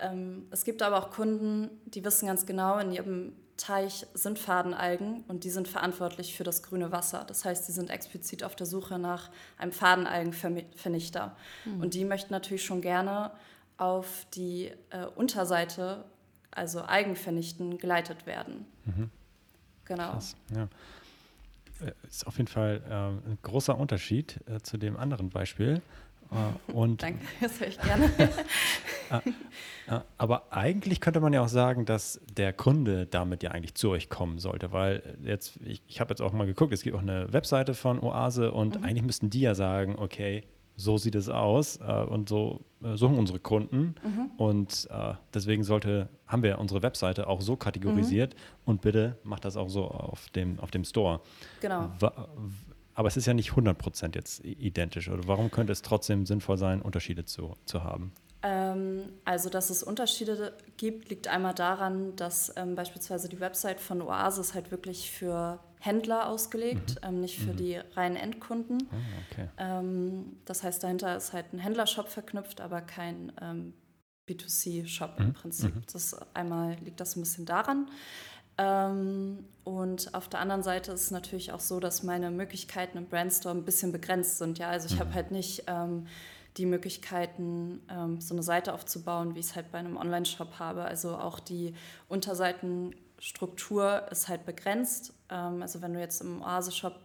Ähm, 0.00 0.48
es 0.50 0.64
gibt 0.64 0.82
aber 0.82 0.98
auch 0.98 1.10
Kunden, 1.10 1.70
die 1.86 2.04
wissen 2.04 2.26
ganz 2.26 2.44
genau, 2.44 2.78
in 2.78 2.92
ihrem 2.92 3.32
Teich 3.58 4.06
sind 4.14 4.38
Fadenalgen 4.38 5.24
und 5.26 5.42
die 5.44 5.50
sind 5.50 5.68
verantwortlich 5.68 6.36
für 6.36 6.44
das 6.44 6.62
grüne 6.62 6.92
Wasser. 6.92 7.24
Das 7.26 7.44
heißt, 7.44 7.66
sie 7.66 7.72
sind 7.72 7.90
explizit 7.90 8.44
auf 8.44 8.54
der 8.54 8.66
Suche 8.66 8.98
nach 8.98 9.30
einem 9.58 9.72
Fadenalgenvernichter. 9.72 11.36
Mhm. 11.64 11.80
Und 11.80 11.94
die 11.94 12.04
möchten 12.04 12.32
natürlich 12.32 12.64
schon 12.64 12.80
gerne 12.80 13.32
auf 13.76 14.26
die 14.34 14.70
äh, 14.90 15.06
Unterseite, 15.16 16.04
also 16.52 16.82
Algenvernichten, 16.82 17.78
geleitet 17.78 18.26
werden. 18.26 18.64
Mhm. 18.84 19.10
Genau. 19.84 20.12
Krass, 20.12 20.36
ja. 20.54 20.68
Äh, 21.84 21.92
ist 22.06 22.26
auf 22.26 22.36
jeden 22.36 22.48
Fall 22.48 22.80
äh, 22.88 23.30
ein 23.30 23.38
großer 23.42 23.76
Unterschied 23.76 24.38
äh, 24.46 24.60
zu 24.60 24.78
dem 24.78 24.96
anderen 24.96 25.30
Beispiel. 25.30 25.82
Äh, 26.30 26.72
und 26.72 27.02
Danke, 27.02 27.24
das 27.40 27.60
höre 27.60 27.68
ich 27.68 27.80
gerne. 27.80 28.10
Äh, 29.10 30.00
aber 30.18 30.52
eigentlich 30.52 31.00
könnte 31.00 31.20
man 31.20 31.32
ja 31.32 31.40
auch 31.40 31.48
sagen, 31.48 31.86
dass 31.86 32.20
der 32.36 32.52
Kunde 32.52 33.06
damit 33.06 33.42
ja 33.42 33.52
eigentlich 33.52 33.74
zu 33.74 33.88
euch 33.88 34.10
kommen 34.10 34.38
sollte, 34.38 34.70
weil 34.70 35.16
jetzt, 35.22 35.58
ich, 35.64 35.82
ich 35.86 35.98
habe 36.00 36.10
jetzt 36.10 36.20
auch 36.20 36.34
mal 36.34 36.46
geguckt, 36.46 36.74
es 36.74 36.82
gibt 36.82 36.94
auch 36.94 37.00
eine 37.00 37.32
Webseite 37.32 37.72
von 37.72 37.98
Oase 37.98 38.52
und 38.52 38.78
mhm. 38.78 38.84
eigentlich 38.84 39.04
müssten 39.04 39.30
die 39.30 39.40
ja 39.40 39.54
sagen, 39.54 39.96
okay, 39.96 40.44
so 40.78 40.96
sieht 40.96 41.16
es 41.16 41.28
aus 41.28 41.78
äh, 41.78 42.04
und 42.04 42.28
so 42.28 42.60
äh, 42.82 42.96
suchen 42.96 43.18
unsere 43.18 43.40
Kunden. 43.40 43.96
Mhm. 44.02 44.30
Und 44.36 44.88
äh, 44.90 45.14
deswegen 45.34 45.64
sollte, 45.64 46.08
haben 46.26 46.42
wir 46.42 46.58
unsere 46.58 46.82
Webseite 46.82 47.26
auch 47.26 47.40
so 47.40 47.56
kategorisiert 47.56 48.34
mhm. 48.34 48.62
und 48.66 48.80
bitte 48.80 49.16
macht 49.24 49.44
das 49.44 49.56
auch 49.56 49.68
so 49.68 49.86
auf 49.86 50.30
dem, 50.30 50.60
auf 50.60 50.70
dem 50.70 50.84
Store. 50.84 51.20
Genau. 51.60 51.90
Wa 51.98 52.28
aber 52.98 53.06
es 53.06 53.16
ist 53.16 53.26
ja 53.26 53.32
nicht 53.32 53.52
100% 53.52 54.16
jetzt 54.16 54.44
identisch. 54.44 55.08
Oder 55.08 55.28
warum 55.28 55.52
könnte 55.52 55.72
es 55.72 55.82
trotzdem 55.82 56.26
sinnvoll 56.26 56.58
sein, 56.58 56.82
Unterschiede 56.82 57.24
zu, 57.24 57.54
zu 57.64 57.84
haben? 57.84 58.10
Ähm, 58.42 59.04
also, 59.24 59.48
dass 59.50 59.70
es 59.70 59.84
Unterschiede 59.84 60.52
gibt, 60.78 61.08
liegt 61.08 61.28
einmal 61.28 61.54
daran, 61.54 62.16
dass 62.16 62.52
ähm, 62.56 62.74
beispielsweise 62.74 63.28
die 63.28 63.38
Website 63.38 63.78
von 63.78 64.02
Oasis 64.02 64.54
halt 64.54 64.72
wirklich 64.72 65.12
für 65.12 65.60
Händler 65.78 66.28
ausgelegt, 66.28 66.96
mhm. 66.96 67.08
ähm, 67.08 67.20
nicht 67.20 67.38
für 67.38 67.52
mhm. 67.52 67.56
die 67.56 67.76
reinen 67.94 68.16
Endkunden. 68.16 68.88
Oh, 68.90 68.96
okay. 69.30 69.48
Ähm, 69.58 70.36
das 70.44 70.64
heißt, 70.64 70.82
dahinter 70.82 71.16
ist 71.16 71.32
halt 71.32 71.52
ein 71.52 71.60
Händlershop 71.60 72.08
verknüpft, 72.08 72.60
aber 72.60 72.80
kein 72.80 73.30
ähm, 73.40 73.74
B2C-Shop 74.28 75.20
mhm. 75.20 75.26
im 75.26 75.32
Prinzip. 75.34 75.72
Mhm. 75.72 75.82
Das 75.92 76.16
einmal 76.34 76.74
liegt 76.82 76.98
das 76.98 77.14
ein 77.14 77.20
bisschen 77.20 77.46
daran. 77.46 77.88
Ähm, 78.58 79.44
und 79.64 80.14
auf 80.14 80.28
der 80.28 80.40
anderen 80.40 80.62
Seite 80.62 80.92
ist 80.92 81.02
es 81.02 81.10
natürlich 81.10 81.52
auch 81.52 81.60
so, 81.60 81.78
dass 81.78 82.02
meine 82.02 82.30
Möglichkeiten 82.30 82.98
im 82.98 83.06
Brandstore 83.06 83.54
ein 83.54 83.64
bisschen 83.64 83.92
begrenzt 83.92 84.38
sind. 84.38 84.58
Ja, 84.58 84.70
also 84.70 84.92
ich 84.92 84.98
habe 84.98 85.10
mhm. 85.10 85.14
halt 85.14 85.30
nicht 85.30 85.64
ähm, 85.66 86.06
die 86.56 86.66
Möglichkeiten, 86.66 87.82
ähm, 87.88 88.20
so 88.20 88.34
eine 88.34 88.42
Seite 88.42 88.72
aufzubauen, 88.74 89.34
wie 89.34 89.40
ich 89.40 89.46
es 89.46 89.56
halt 89.56 89.70
bei 89.70 89.78
einem 89.78 89.96
Online-Shop 89.96 90.58
habe. 90.58 90.82
Also 90.82 91.16
auch 91.16 91.38
die 91.38 91.74
Unterseitenstruktur 92.08 94.06
ist 94.10 94.28
halt 94.28 94.44
begrenzt. 94.44 95.14
Ähm, 95.30 95.62
also 95.62 95.80
wenn 95.82 95.94
du 95.94 96.00
jetzt 96.00 96.20
im 96.20 96.42
Oase-Shop 96.42 96.98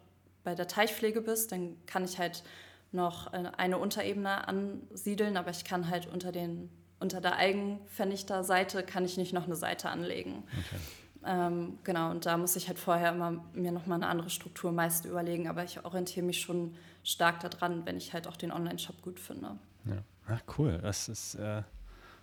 bei 0.44 0.56
der 0.56 0.68
Teichpflege 0.68 1.22
bist, 1.22 1.52
dann 1.52 1.78
kann 1.86 2.04
ich 2.04 2.18
halt 2.18 2.44
noch 2.92 3.34
eine 3.34 3.78
Unterebene 3.80 4.48
ansiedeln, 4.48 5.36
aber 5.36 5.50
ich 5.50 5.66
kann 5.66 5.90
halt 5.90 6.06
unter, 6.06 6.32
den, 6.32 6.70
unter 7.00 7.22
der 7.22 7.38
Eigenvernichterseite 7.38 8.84
kann 8.84 9.04
ich 9.04 9.18
nicht 9.18 9.34
noch 9.34 9.46
eine 9.46 9.56
Seite 9.56 9.90
anlegen. 9.90 10.44
Okay. 10.48 10.80
Ähm, 11.26 11.78
genau, 11.84 12.12
und 12.12 12.26
da 12.26 12.38
muss 12.38 12.56
ich 12.56 12.68
halt 12.68 12.78
vorher 12.78 13.14
immer 13.14 13.44
mir 13.54 13.72
nochmal 13.72 13.98
eine 13.98 14.08
andere 14.08 14.30
Struktur 14.30 14.72
meist 14.72 15.06
überlegen, 15.06 15.48
aber 15.48 15.64
ich 15.64 15.84
orientiere 15.84 16.26
mich 16.26 16.42
schon 16.42 16.76
stark 17.04 17.40
daran, 17.40 17.86
wenn 17.86 17.98
ich 17.98 18.14
halt 18.14 18.28
auch 18.28 18.38
den 18.38 18.52
Online-Shop 18.52 19.02
gut 19.02 19.20
finde. 19.20 19.58
Ja. 19.86 20.04
Ach, 20.28 20.42
cool. 20.58 20.80
Das 20.82 21.10
ist, 21.10 21.36
äh, 21.36 21.64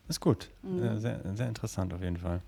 ist 0.09 0.21
gut. 0.21 0.49
Mhm. 0.63 0.83
Äh, 0.83 0.99
sehr, 0.99 1.21
sehr 1.35 1.49
interessant 1.49 1.93
auf 1.93 2.03
jeden 2.03 2.17
Fall. 2.17 2.41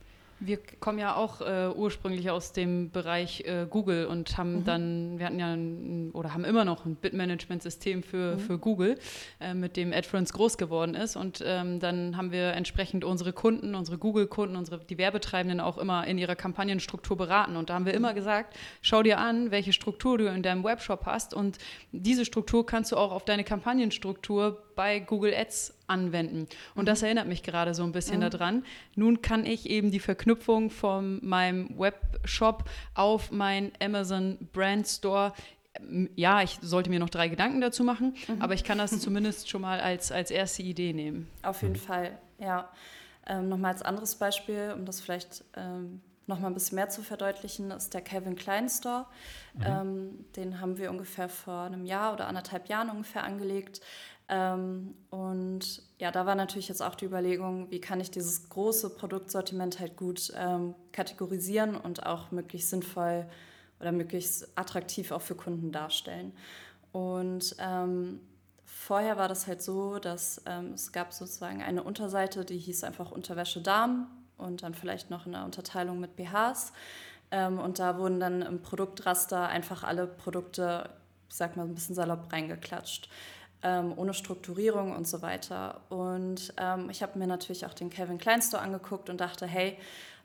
Wir 0.44 0.58
kommen 0.80 0.98
ja 0.98 1.14
auch 1.14 1.40
äh, 1.40 1.68
ursprünglich 1.74 2.30
aus 2.30 2.52
dem 2.52 2.90
Bereich 2.90 3.44
äh, 3.46 3.66
Google 3.68 4.06
und 4.06 4.36
haben 4.36 4.56
mhm. 4.56 4.64
dann, 4.64 5.18
wir 5.18 5.26
hatten 5.26 5.38
ja 5.38 5.52
ein, 5.52 6.10
oder 6.12 6.34
haben 6.34 6.44
immer 6.44 6.64
noch 6.64 6.84
ein 6.84 6.96
Bitmanagement-System 6.96 8.02
für, 8.02 8.34
mhm. 8.34 8.38
für 8.40 8.58
Google, 8.58 8.98
äh, 9.40 9.54
mit 9.54 9.76
dem 9.76 9.92
AdFriends 9.92 10.32
groß 10.32 10.58
geworden 10.58 10.94
ist. 10.94 11.14
Und 11.14 11.42
ähm, 11.46 11.78
dann 11.78 12.16
haben 12.16 12.32
wir 12.32 12.54
entsprechend 12.54 13.04
unsere 13.04 13.32
Kunden, 13.32 13.74
unsere 13.76 13.98
Google-Kunden, 13.98 14.56
unsere 14.56 14.80
die 14.80 14.98
Werbetreibenden 14.98 15.60
auch 15.60 15.78
immer 15.78 16.06
in 16.06 16.18
ihrer 16.18 16.34
Kampagnenstruktur 16.34 17.16
beraten. 17.16 17.56
Und 17.56 17.70
da 17.70 17.74
haben 17.74 17.86
wir 17.86 17.94
immer 17.94 18.10
mhm. 18.10 18.16
gesagt, 18.16 18.56
schau 18.80 19.02
dir 19.02 19.18
an, 19.18 19.52
welche 19.52 19.72
Struktur 19.72 20.18
du 20.18 20.26
in 20.26 20.42
deinem 20.42 20.64
Webshop 20.64 21.06
hast. 21.06 21.34
Und 21.34 21.58
diese 21.92 22.24
Struktur 22.24 22.66
kannst 22.66 22.90
du 22.90 22.96
auch 22.96 23.12
auf 23.12 23.24
deine 23.24 23.44
Kampagnenstruktur 23.44 24.62
bei 24.74 24.98
Google 24.98 25.34
Ads 25.34 25.74
anwenden. 25.86 26.48
Und 26.74 26.86
das 26.86 27.00
mhm. 27.00 27.06
erinnert 27.06 27.28
mich 27.28 27.42
gerade 27.42 27.74
so 27.74 27.82
ein 27.82 27.92
bisschen 27.92 28.20
mhm. 28.20 28.30
daran. 28.30 28.64
Nun 28.94 29.22
kann 29.22 29.44
ich 29.46 29.68
eben 29.68 29.90
die 29.90 30.00
Verknüpfung 30.00 30.70
von 30.70 31.20
meinem 31.22 31.78
Webshop 31.78 32.64
auf 32.94 33.30
meinen 33.30 33.72
Amazon 33.80 34.38
Brand 34.52 34.86
Store 34.86 35.32
ja, 36.16 36.42
ich 36.42 36.58
sollte 36.60 36.90
mir 36.90 37.00
noch 37.00 37.08
drei 37.08 37.28
Gedanken 37.28 37.60
dazu 37.60 37.82
machen, 37.82 38.14
mhm. 38.28 38.42
aber 38.42 38.54
ich 38.54 38.64
kann 38.64 38.78
das 38.78 38.90
zumindest 39.00 39.48
schon 39.48 39.62
mal 39.62 39.80
als, 39.80 40.12
als 40.12 40.30
erste 40.30 40.62
Idee 40.62 40.92
nehmen. 40.92 41.28
Auf 41.42 41.62
jeden 41.62 41.76
Fall, 41.76 42.18
ja. 42.38 42.68
Ähm, 43.26 43.48
Nochmal 43.48 43.72
als 43.72 43.82
anderes 43.82 44.16
Beispiel, 44.16 44.74
um 44.76 44.84
das 44.84 45.00
vielleicht 45.00 45.44
ähm, 45.56 46.00
noch 46.26 46.40
mal 46.40 46.48
ein 46.48 46.54
bisschen 46.54 46.76
mehr 46.76 46.88
zu 46.88 47.02
verdeutlichen, 47.02 47.70
ist 47.70 47.94
der 47.94 48.00
Calvin 48.00 48.36
Klein 48.36 48.68
Store. 48.68 49.06
Mhm. 49.54 49.62
Ähm, 49.64 50.24
den 50.36 50.60
haben 50.60 50.76
wir 50.76 50.90
ungefähr 50.90 51.28
vor 51.28 51.62
einem 51.62 51.84
Jahr 51.84 52.12
oder 52.12 52.26
anderthalb 52.26 52.68
Jahren 52.68 52.90
ungefähr 52.90 53.24
angelegt. 53.24 53.80
Ähm, 54.32 54.94
und 55.10 55.82
ja, 55.98 56.10
da 56.10 56.24
war 56.24 56.34
natürlich 56.34 56.68
jetzt 56.68 56.82
auch 56.82 56.94
die 56.94 57.04
Überlegung, 57.04 57.70
wie 57.70 57.82
kann 57.82 58.00
ich 58.00 58.10
dieses 58.10 58.48
große 58.48 58.90
Produktsortiment 58.90 59.78
halt 59.78 59.96
gut 59.98 60.32
ähm, 60.34 60.74
kategorisieren 60.92 61.76
und 61.76 62.06
auch 62.06 62.30
möglichst 62.30 62.70
sinnvoll 62.70 63.26
oder 63.78 63.92
möglichst 63.92 64.48
attraktiv 64.56 65.10
auch 65.10 65.20
für 65.20 65.34
Kunden 65.34 65.70
darstellen. 65.70 66.32
Und 66.92 67.56
ähm, 67.58 68.20
vorher 68.64 69.18
war 69.18 69.28
das 69.28 69.46
halt 69.46 69.60
so, 69.60 69.98
dass 69.98 70.40
ähm, 70.46 70.72
es 70.72 70.92
gab 70.92 71.12
sozusagen 71.12 71.62
eine 71.62 71.82
Unterseite, 71.82 72.46
die 72.46 72.58
hieß 72.58 72.84
einfach 72.84 73.10
Unterwäsche 73.10 73.60
Darm 73.60 74.06
und 74.38 74.62
dann 74.62 74.72
vielleicht 74.72 75.10
noch 75.10 75.26
eine 75.26 75.44
Unterteilung 75.44 76.00
mit 76.00 76.16
BHs. 76.16 76.72
Ähm, 77.30 77.58
und 77.58 77.78
da 77.78 77.98
wurden 77.98 78.18
dann 78.18 78.40
im 78.40 78.62
Produktraster 78.62 79.48
einfach 79.48 79.84
alle 79.84 80.06
Produkte, 80.06 80.88
ich 81.28 81.34
sag 81.34 81.54
mal 81.54 81.64
ein 81.64 81.74
bisschen 81.74 81.94
salopp 81.94 82.32
reingeklatscht 82.32 83.10
ähm, 83.62 83.92
ohne 83.96 84.14
Strukturierung 84.14 84.94
und 84.94 85.06
so 85.06 85.22
weiter. 85.22 85.80
Und 85.88 86.52
ähm, 86.56 86.90
ich 86.90 87.02
habe 87.02 87.18
mir 87.18 87.26
natürlich 87.26 87.66
auch 87.66 87.74
den 87.74 87.90
Kevin 87.90 88.18
Klein 88.18 88.42
Store 88.42 88.62
angeguckt 88.62 89.08
und 89.08 89.20
dachte, 89.20 89.46
hey, 89.46 89.78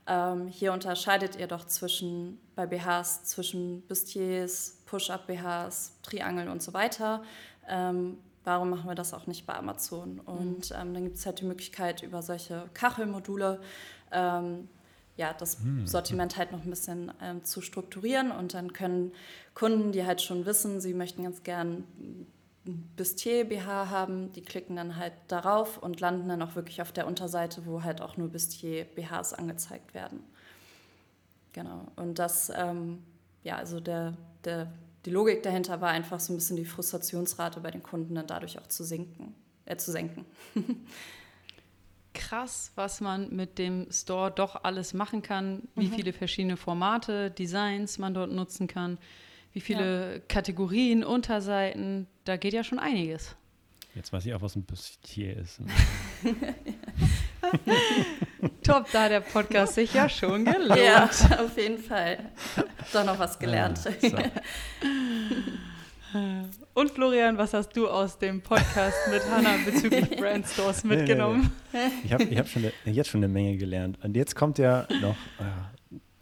ähm, 0.07 0.47
hier 0.47 0.73
unterscheidet 0.73 1.35
ihr 1.35 1.47
doch 1.47 1.65
zwischen 1.65 2.39
bei 2.55 2.65
BHs 2.65 3.23
zwischen 3.25 3.81
Bustiers, 3.87 4.77
Push-Up-BHs, 4.85 5.99
Triangeln 6.01 6.49
und 6.49 6.63
so 6.63 6.73
weiter. 6.73 7.23
Ähm, 7.67 8.17
warum 8.43 8.69
machen 8.69 8.89
wir 8.89 8.95
das 8.95 9.13
auch 9.13 9.27
nicht 9.27 9.45
bei 9.45 9.53
Amazon? 9.53 10.19
Und 10.21 10.71
ähm, 10.71 10.93
dann 10.93 11.03
gibt 11.03 11.17
es 11.17 11.25
halt 11.25 11.41
die 11.41 11.45
Möglichkeit, 11.45 12.01
über 12.03 12.21
solche 12.21 12.69
Kachelmodule 12.73 13.59
ähm, 14.11 14.69
ja, 15.17 15.33
das 15.33 15.59
hm. 15.59 15.87
Sortiment 15.87 16.37
halt 16.37 16.51
noch 16.51 16.63
ein 16.63 16.69
bisschen 16.69 17.11
ähm, 17.21 17.43
zu 17.43 17.61
strukturieren 17.61 18.31
und 18.31 18.53
dann 18.53 18.71
können 18.71 19.11
Kunden, 19.55 19.91
die 19.91 20.05
halt 20.05 20.21
schon 20.21 20.45
wissen, 20.45 20.79
sie 20.79 20.93
möchten 20.93 21.23
ganz 21.23 21.43
gern 21.43 21.83
Bustier 22.67 23.45
BH 23.45 23.89
haben, 23.89 24.31
die 24.33 24.41
klicken 24.41 24.75
dann 24.75 24.95
halt 24.95 25.13
darauf 25.27 25.77
und 25.77 25.99
landen 25.99 26.29
dann 26.29 26.41
auch 26.41 26.55
wirklich 26.55 26.81
auf 26.81 26.91
der 26.91 27.07
Unterseite, 27.07 27.65
wo 27.65 27.83
halt 27.83 28.01
auch 28.01 28.17
nur 28.17 28.29
Bustier 28.29 28.85
BHs 28.85 29.33
angezeigt 29.33 29.93
werden. 29.93 30.23
Genau. 31.53 31.87
Und 31.95 32.19
das, 32.19 32.51
ähm, 32.55 33.03
ja, 33.43 33.55
also 33.57 33.79
der, 33.79 34.15
der, 34.43 34.71
die 35.05 35.11
Logik 35.11 35.43
dahinter 35.43 35.81
war 35.81 35.89
einfach 35.89 36.19
so 36.19 36.33
ein 36.33 36.37
bisschen 36.37 36.57
die 36.57 36.65
Frustrationsrate 36.65 37.59
bei 37.59 37.71
den 37.71 37.83
Kunden 37.83 38.15
dann 38.15 38.27
dadurch 38.27 38.59
auch 38.59 38.67
zu 38.67 38.83
sinken, 38.83 39.33
äh, 39.65 39.77
zu 39.77 39.91
senken. 39.91 40.25
krass, 42.17 42.71
was 42.75 42.99
man 42.99 43.33
mit 43.33 43.57
dem 43.57 43.87
Store 43.91 44.31
doch 44.31 44.63
alles 44.63 44.93
machen 44.93 45.21
kann, 45.21 45.67
wie 45.75 45.87
mhm. 45.87 45.93
viele 45.93 46.13
verschiedene 46.13 46.57
Formate, 46.57 47.31
Designs 47.31 47.99
man 47.99 48.13
dort 48.13 48.31
nutzen 48.31 48.67
kann, 48.67 48.97
wie 49.53 49.61
viele 49.61 50.15
ja. 50.15 50.19
Kategorien, 50.27 51.03
Unterseiten. 51.03 52.07
Da 52.27 52.35
geht 52.35 52.51
ja 52.51 52.61
schon 52.61 52.77
einiges. 52.77 53.37
Jetzt 53.95 54.11
weiß 54.11 54.25
ich 54.25 54.33
auch, 54.33 54.41
was 54.41 54.57
ein 54.57 54.63
Bustier 54.63 55.37
ist. 55.37 55.61
Top, 58.63 58.91
da 58.91 59.03
hat 59.03 59.11
der 59.11 59.21
Podcast 59.21 59.75
sich 59.75 59.93
ja 59.93 60.09
schon 60.09 60.43
gelohnt. 60.43 60.77
Ja, 60.77 61.05
auf 61.05 61.57
jeden 61.57 61.77
Fall. 61.77 62.17
Doch 62.91 63.05
noch 63.05 63.17
was 63.17 63.39
gelernt. 63.39 63.79
Ja, 64.01 64.09
so. 64.09 64.17
Und 66.73 66.91
Florian, 66.91 67.37
was 67.37 67.53
hast 67.53 67.69
du 67.77 67.87
aus 67.87 68.17
dem 68.17 68.41
Podcast 68.41 68.97
mit 69.09 69.21
Hannah 69.31 69.55
bezüglich 69.63 70.09
Brandstores 70.19 70.83
mitgenommen? 70.83 71.53
Nee, 71.71 71.79
nee, 71.79 71.85
nee. 71.85 71.91
Ich 72.03 72.11
habe 72.11 72.23
ich 72.23 72.37
hab 72.37 72.49
schon, 72.49 72.69
jetzt 72.83 73.07
schon 73.07 73.23
eine 73.23 73.29
Menge 73.29 73.55
gelernt. 73.55 73.99
Und 74.03 74.17
jetzt 74.17 74.35
kommt 74.35 74.57
ja 74.57 74.85
noch, 74.99 75.15
äh, 75.39 75.45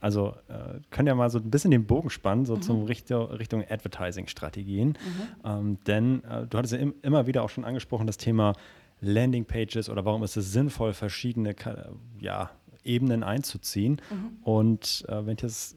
also 0.06 0.36
äh, 0.50 0.82
können 0.92 1.08
ja 1.08 1.16
mal 1.16 1.32
so 1.32 1.40
ein 1.40 1.50
bisschen 1.50 1.72
den 1.72 1.88
Bogen 1.88 2.12
spannen, 2.12 2.46
so 2.46 2.58
mhm. 2.58 2.62
zum 2.62 2.84
Richtung, 2.84 3.26
Richtung 3.32 3.66
Advertising-Strategien. 3.68 4.90
Mhm. 4.90 4.96
Ähm, 5.44 5.84
denn 5.86 6.24
äh, 6.26 6.46
du 6.46 6.60
hattest 6.60 6.74
ja 6.76 6.80
im, 6.80 6.94
immer 7.02 7.26
wieder 7.26 7.42
auch 7.42 7.50
schon 7.50 7.66
angesprochen, 7.66 8.06
das 8.06 8.18
Thema 8.18 8.54
Landingpages 9.02 9.90
oder 9.90 10.06
warum 10.06 10.24
ist 10.24 10.38
es 10.38 10.52
sinnvoll, 10.52 10.94
verschiedene 10.94 11.56
ja, 12.20 12.52
Ebenen 12.84 13.24
einzuziehen. 13.24 14.00
Mhm. 14.12 14.38
Und 14.44 15.06
äh, 15.08 15.26
wenn 15.26 15.34
ich 15.34 15.42
das, 15.42 15.76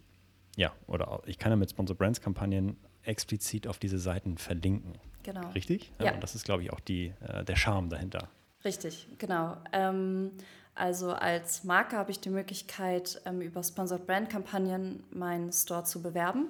ja, 0.59 0.73
oder 0.87 1.23
ich 1.25 1.39
kann 1.39 1.51
ja 1.51 1.57
mit 1.57 1.71
Sponsor 1.71 1.97
Brands 1.97 2.21
Kampagnen 2.21 2.77
explizit 3.05 3.67
auf 3.67 3.79
diese 3.79 3.99
Seiten 3.99 4.37
verlinken. 4.37 4.93
Genau. 5.23 5.49
Richtig? 5.53 5.91
Ja. 6.03 6.13
Und 6.13 6.23
das 6.23 6.35
ist, 6.35 6.45
glaube 6.45 6.63
ich, 6.63 6.71
auch 6.71 6.81
die, 6.81 7.15
äh, 7.27 7.47
der 7.47 7.57
Charme 7.57 7.89
dahinter. 7.89 8.29
Richtig, 8.63 9.09
genau. 9.17 9.57
Ähm, 9.73 10.33
also 10.79 11.11
als 11.11 11.65
Marke 11.65 11.97
habe 11.97 12.13
ich 12.13 12.21
die 12.21 12.31
Möglichkeit, 12.31 13.21
ähm, 13.25 13.41
über 13.41 13.63
Sponsored 13.63 14.07
Brand 14.07 14.31
Kampagnen 14.31 15.03
meinen 15.11 15.53
Store 15.53 15.83
zu 15.83 16.01
bewerben. 16.01 16.47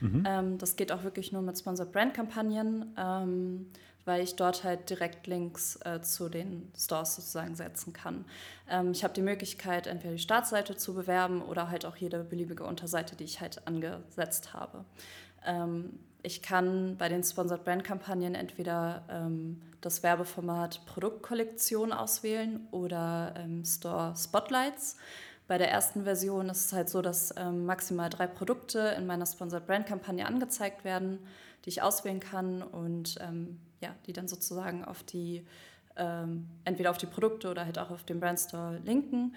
Mhm. 0.00 0.24
Ähm, 0.26 0.58
das 0.58 0.76
geht 0.76 0.92
auch 0.92 1.04
wirklich 1.04 1.30
nur 1.30 1.42
mit 1.42 1.58
Sponsored 1.58 1.92
Brand 1.92 2.14
Kampagnen, 2.14 2.94
ähm, 2.98 3.66
weil 4.06 4.22
ich 4.22 4.34
dort 4.36 4.64
halt 4.64 4.88
direkt 4.88 5.26
Links 5.26 5.78
äh, 5.84 6.00
zu 6.00 6.28
den 6.28 6.72
Stores 6.76 7.16
sozusagen 7.16 7.54
setzen 7.54 7.92
kann. 7.92 8.24
Ich 8.90 9.04
habe 9.04 9.14
die 9.14 9.22
Möglichkeit, 9.22 9.86
entweder 9.86 10.14
die 10.14 10.20
Startseite 10.20 10.76
zu 10.76 10.94
bewerben 10.94 11.40
oder 11.40 11.70
halt 11.70 11.86
auch 11.86 11.94
jede 11.94 12.24
beliebige 12.24 12.64
Unterseite, 12.64 13.14
die 13.14 13.22
ich 13.22 13.40
halt 13.40 13.64
angesetzt 13.64 14.54
habe. 14.54 14.84
Ich 16.24 16.42
kann 16.42 16.96
bei 16.98 17.08
den 17.08 17.22
Sponsored 17.22 17.62
Brand 17.62 17.84
Kampagnen 17.84 18.34
entweder 18.34 19.04
ähm, 19.08 19.62
das 19.86 20.02
Werbeformat 20.02 20.84
Produktkollektion 20.84 21.92
auswählen 21.92 22.66
oder 22.72 23.34
ähm, 23.36 23.64
Store 23.64 24.14
Spotlights. 24.16 24.96
Bei 25.46 25.58
der 25.58 25.70
ersten 25.70 26.02
Version 26.02 26.48
ist 26.48 26.66
es 26.66 26.72
halt 26.72 26.88
so, 26.88 27.02
dass 27.02 27.32
ähm, 27.38 27.66
maximal 27.66 28.10
drei 28.10 28.26
Produkte 28.26 28.80
in 28.98 29.06
meiner 29.06 29.26
Sponsored 29.26 29.66
Brand 29.66 29.86
Kampagne 29.86 30.26
angezeigt 30.26 30.84
werden, 30.84 31.20
die 31.64 31.68
ich 31.68 31.82
auswählen 31.82 32.18
kann 32.18 32.62
und 32.62 33.16
ähm, 33.20 33.60
ja, 33.80 33.94
die 34.06 34.12
dann 34.12 34.26
sozusagen 34.26 34.84
auf 34.84 35.04
die 35.04 35.46
ähm, 35.96 36.48
entweder 36.64 36.90
auf 36.90 36.98
die 36.98 37.06
Produkte 37.06 37.48
oder 37.48 37.64
halt 37.64 37.78
auch 37.78 37.90
auf 37.90 38.02
den 38.02 38.18
Brandstore 38.18 38.80
linken. 38.84 39.34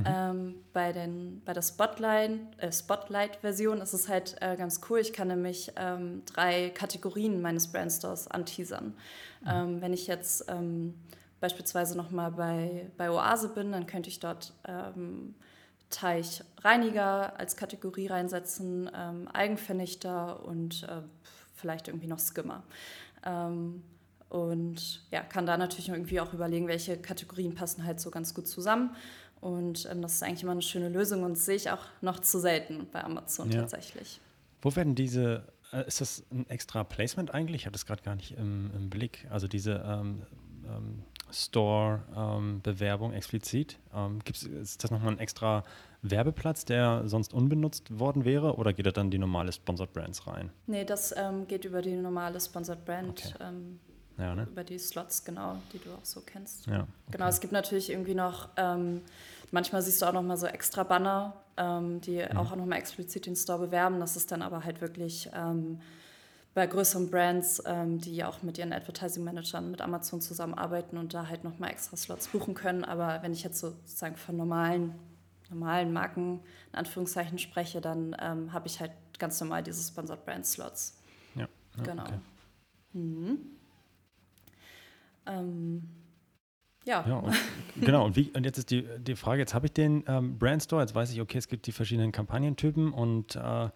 Mhm. 0.00 0.06
Ähm, 0.06 0.54
bei, 0.72 0.92
den, 0.92 1.42
bei 1.44 1.52
der 1.52 1.62
Spotlight-Version 1.62 2.58
äh, 2.58 2.72
Spotlight 2.72 3.82
ist 3.82 3.92
es 3.92 4.08
halt 4.08 4.36
äh, 4.40 4.56
ganz 4.56 4.80
cool. 4.88 4.98
Ich 4.98 5.12
kann 5.12 5.28
nämlich 5.28 5.72
ähm, 5.76 6.22
drei 6.26 6.70
Kategorien 6.70 7.40
meines 7.42 7.70
Brandstores 7.70 8.28
anteasern. 8.28 8.94
Mhm. 9.42 9.48
Ähm, 9.48 9.80
wenn 9.80 9.92
ich 9.92 10.06
jetzt 10.06 10.44
ähm, 10.48 10.94
beispielsweise 11.40 11.96
nochmal 11.96 12.32
bei, 12.32 12.90
bei 12.96 13.10
Oase 13.10 13.48
bin, 13.48 13.72
dann 13.72 13.86
könnte 13.86 14.08
ich 14.08 14.20
dort 14.20 14.52
ähm, 14.66 15.34
Teichreiniger 15.90 17.38
als 17.38 17.56
Kategorie 17.56 18.06
reinsetzen, 18.06 18.90
ähm, 18.94 19.28
Eigenvernichter 19.28 20.44
und 20.44 20.84
äh, 20.84 21.02
vielleicht 21.54 21.88
irgendwie 21.88 22.06
noch 22.06 22.20
Skimmer. 22.20 22.62
Und 24.30 25.02
ja, 25.10 25.22
kann 25.22 25.44
da 25.44 25.58
natürlich 25.58 25.88
irgendwie 25.88 26.20
auch 26.20 26.32
überlegen, 26.32 26.68
welche 26.68 26.96
Kategorien 26.96 27.54
passen 27.54 27.84
halt 27.84 28.00
so 28.00 28.10
ganz 28.10 28.32
gut 28.32 28.46
zusammen. 28.46 28.94
Und 29.40 29.88
ähm, 29.90 30.02
das 30.02 30.14
ist 30.14 30.22
eigentlich 30.22 30.42
immer 30.42 30.52
eine 30.52 30.62
schöne 30.62 30.88
Lösung 30.88 31.22
und 31.22 31.36
sehe 31.38 31.56
ich 31.56 31.70
auch 31.70 31.84
noch 32.00 32.20
zu 32.20 32.38
selten 32.38 32.86
bei 32.92 33.02
Amazon 33.02 33.50
ja. 33.50 33.60
tatsächlich. 33.60 34.20
Wo 34.60 34.74
werden 34.76 34.94
diese, 34.94 35.44
äh, 35.72 35.86
ist 35.86 36.00
das 36.00 36.24
ein 36.30 36.48
extra 36.50 36.84
Placement 36.84 37.32
eigentlich? 37.32 37.62
Ich 37.62 37.66
habe 37.66 37.72
das 37.72 37.86
gerade 37.86 38.02
gar 38.02 38.16
nicht 38.16 38.32
im, 38.32 38.70
im, 38.76 38.90
Blick. 38.90 39.26
Also 39.30 39.48
diese 39.48 39.82
ähm, 39.86 40.22
ähm, 40.66 41.02
Store-Bewerbung 41.32 43.12
ähm, 43.12 43.16
explizit. 43.16 43.78
Ähm, 43.94 44.18
gibt's, 44.24 44.42
ist 44.42 44.84
das 44.84 44.90
nochmal 44.90 45.12
ein 45.12 45.18
extra 45.18 45.64
Werbeplatz, 46.02 46.66
der 46.66 47.02
sonst 47.06 47.32
unbenutzt 47.32 47.98
worden 47.98 48.26
wäre? 48.26 48.56
Oder 48.56 48.74
geht 48.74 48.84
da 48.84 48.90
dann 48.90 49.10
die 49.10 49.18
normale 49.18 49.52
Sponsored 49.52 49.92
Brands 49.94 50.26
rein? 50.26 50.50
Nee, 50.66 50.84
das 50.84 51.14
ähm, 51.16 51.46
geht 51.46 51.64
über 51.64 51.80
die 51.80 51.94
normale 51.94 52.40
Sponsored 52.40 52.84
Brand. 52.84 53.34
Okay. 53.36 53.52
Ja, 54.20 54.34
ne? 54.34 54.46
Über 54.50 54.64
die 54.64 54.78
Slots, 54.78 55.24
genau, 55.24 55.56
die 55.72 55.78
du 55.78 55.90
auch 55.92 56.04
so 56.04 56.20
kennst. 56.20 56.66
Ja, 56.66 56.80
okay. 56.80 56.88
Genau, 57.12 57.26
es 57.26 57.40
gibt 57.40 57.52
natürlich 57.52 57.90
irgendwie 57.90 58.14
noch, 58.14 58.50
ähm, 58.56 59.00
manchmal 59.50 59.80
siehst 59.80 60.02
du 60.02 60.06
auch 60.06 60.12
noch 60.12 60.22
mal 60.22 60.36
so 60.36 60.46
extra 60.46 60.82
Banner, 60.82 61.34
ähm, 61.56 62.02
die 62.02 62.22
mhm. 62.22 62.36
auch 62.36 62.54
noch 62.54 62.66
mal 62.66 62.76
explizit 62.76 63.24
den 63.24 63.34
Store 63.34 63.58
bewerben. 63.58 63.98
Das 63.98 64.16
ist 64.16 64.30
dann 64.30 64.42
aber 64.42 64.62
halt 64.64 64.82
wirklich 64.82 65.30
ähm, 65.34 65.80
bei 66.52 66.66
größeren 66.66 67.10
Brands, 67.10 67.62
ähm, 67.64 67.98
die 67.98 68.22
auch 68.22 68.42
mit 68.42 68.58
ihren 68.58 68.74
Advertising-Managern 68.74 69.70
mit 69.70 69.80
Amazon 69.80 70.20
zusammenarbeiten 70.20 70.98
und 70.98 71.14
da 71.14 71.28
halt 71.28 71.42
noch 71.42 71.58
mal 71.58 71.68
extra 71.68 71.96
Slots 71.96 72.28
buchen 72.28 72.54
können. 72.54 72.84
Aber 72.84 73.22
wenn 73.22 73.32
ich 73.32 73.42
jetzt 73.42 73.60
sozusagen 73.60 74.16
von 74.16 74.36
normalen, 74.36 74.94
normalen 75.48 75.94
Marken 75.94 76.40
in 76.72 76.78
Anführungszeichen 76.78 77.38
spreche, 77.38 77.80
dann 77.80 78.14
ähm, 78.20 78.52
habe 78.52 78.66
ich 78.66 78.80
halt 78.80 78.92
ganz 79.18 79.40
normal 79.40 79.62
diese 79.62 79.82
Sponsored 79.82 80.26
Brand 80.26 80.44
Slots. 80.44 80.98
Ja, 81.36 81.48
ja 81.78 81.82
genau. 81.84 82.02
Okay. 82.02 82.18
Mhm. 82.92 83.59
Ähm, 85.26 85.88
ja. 86.84 87.04
ja 87.06 87.16
und, 87.16 87.34
genau, 87.80 88.06
und, 88.06 88.16
wie, 88.16 88.30
und 88.30 88.44
jetzt 88.44 88.58
ist 88.58 88.70
die, 88.70 88.86
die 88.98 89.16
Frage, 89.16 89.40
jetzt 89.40 89.54
habe 89.54 89.66
ich 89.66 89.72
den 89.72 90.04
ähm, 90.06 90.38
Brandstore, 90.38 90.82
jetzt 90.82 90.94
weiß 90.94 91.12
ich, 91.12 91.20
okay, 91.20 91.38
es 91.38 91.48
gibt 91.48 91.66
die 91.66 91.72
verschiedenen 91.72 92.12
Kampagnentypen 92.12 92.92
und 92.92 93.36
äh, 93.36 93.68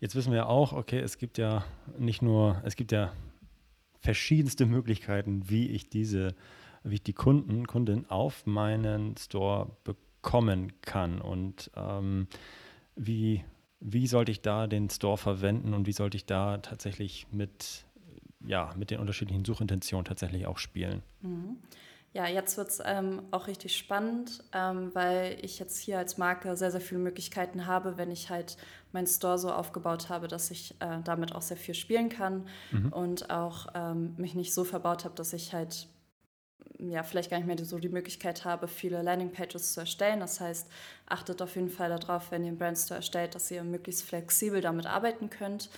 jetzt 0.00 0.14
wissen 0.14 0.32
wir 0.32 0.48
auch, 0.48 0.72
okay, 0.72 0.98
es 0.98 1.18
gibt 1.18 1.38
ja 1.38 1.64
nicht 1.98 2.22
nur, 2.22 2.60
es 2.64 2.76
gibt 2.76 2.92
ja 2.92 3.12
verschiedenste 4.00 4.66
Möglichkeiten, 4.66 5.48
wie 5.48 5.68
ich 5.68 5.88
diese, 5.88 6.34
wie 6.82 6.94
ich 6.94 7.02
die 7.02 7.12
Kunden, 7.12 7.66
Kundin 7.66 8.08
auf 8.08 8.46
meinen 8.46 9.16
Store 9.16 9.76
bekommen 9.84 10.72
kann 10.80 11.20
und 11.20 11.70
ähm, 11.76 12.26
wie, 12.96 13.44
wie 13.78 14.06
sollte 14.06 14.32
ich 14.32 14.42
da 14.42 14.66
den 14.66 14.90
Store 14.90 15.18
verwenden 15.18 15.74
und 15.74 15.86
wie 15.86 15.92
sollte 15.92 16.16
ich 16.16 16.26
da 16.26 16.58
tatsächlich 16.58 17.26
mit 17.30 17.84
ja, 18.44 18.72
mit 18.76 18.90
den 18.90 19.00
unterschiedlichen 19.00 19.44
Suchintentionen 19.44 20.04
tatsächlich 20.04 20.46
auch 20.46 20.58
spielen. 20.58 21.02
Mhm. 21.20 21.58
Ja, 22.12 22.26
jetzt 22.26 22.56
wird 22.56 22.70
es 22.70 22.82
ähm, 22.84 23.22
auch 23.30 23.46
richtig 23.46 23.76
spannend, 23.76 24.42
ähm, 24.52 24.90
weil 24.94 25.38
ich 25.42 25.60
jetzt 25.60 25.78
hier 25.78 25.98
als 25.98 26.18
Marke 26.18 26.56
sehr, 26.56 26.72
sehr 26.72 26.80
viele 26.80 27.00
Möglichkeiten 27.00 27.66
habe, 27.66 27.98
wenn 27.98 28.10
ich 28.10 28.30
halt 28.30 28.56
meinen 28.90 29.06
Store 29.06 29.38
so 29.38 29.52
aufgebaut 29.52 30.08
habe, 30.08 30.26
dass 30.26 30.50
ich 30.50 30.74
äh, 30.80 30.98
damit 31.04 31.32
auch 31.36 31.42
sehr 31.42 31.56
viel 31.56 31.74
spielen 31.74 32.08
kann 32.08 32.48
mhm. 32.72 32.92
und 32.92 33.30
auch 33.30 33.68
ähm, 33.74 34.14
mich 34.16 34.34
nicht 34.34 34.52
so 34.52 34.64
verbaut 34.64 35.04
habe, 35.04 35.14
dass 35.14 35.32
ich 35.32 35.52
halt 35.52 35.86
ja, 36.80 37.04
vielleicht 37.04 37.30
gar 37.30 37.36
nicht 37.36 37.46
mehr 37.46 37.64
so 37.64 37.78
die 37.78 37.88
Möglichkeit 37.88 38.44
habe, 38.44 38.66
viele 38.66 39.02
Landingpages 39.02 39.74
zu 39.74 39.80
erstellen. 39.80 40.18
Das 40.20 40.40
heißt, 40.40 40.68
achtet 41.06 41.42
auf 41.42 41.54
jeden 41.54 41.68
Fall 41.68 41.90
darauf, 41.90 42.30
wenn 42.32 42.42
ihr 42.42 42.48
einen 42.48 42.58
Brandstore 42.58 42.98
erstellt, 42.98 43.34
dass 43.34 43.50
ihr 43.50 43.62
möglichst 43.62 44.02
flexibel 44.02 44.60
damit 44.60 44.86
arbeiten 44.86 45.30
könnt. 45.30 45.70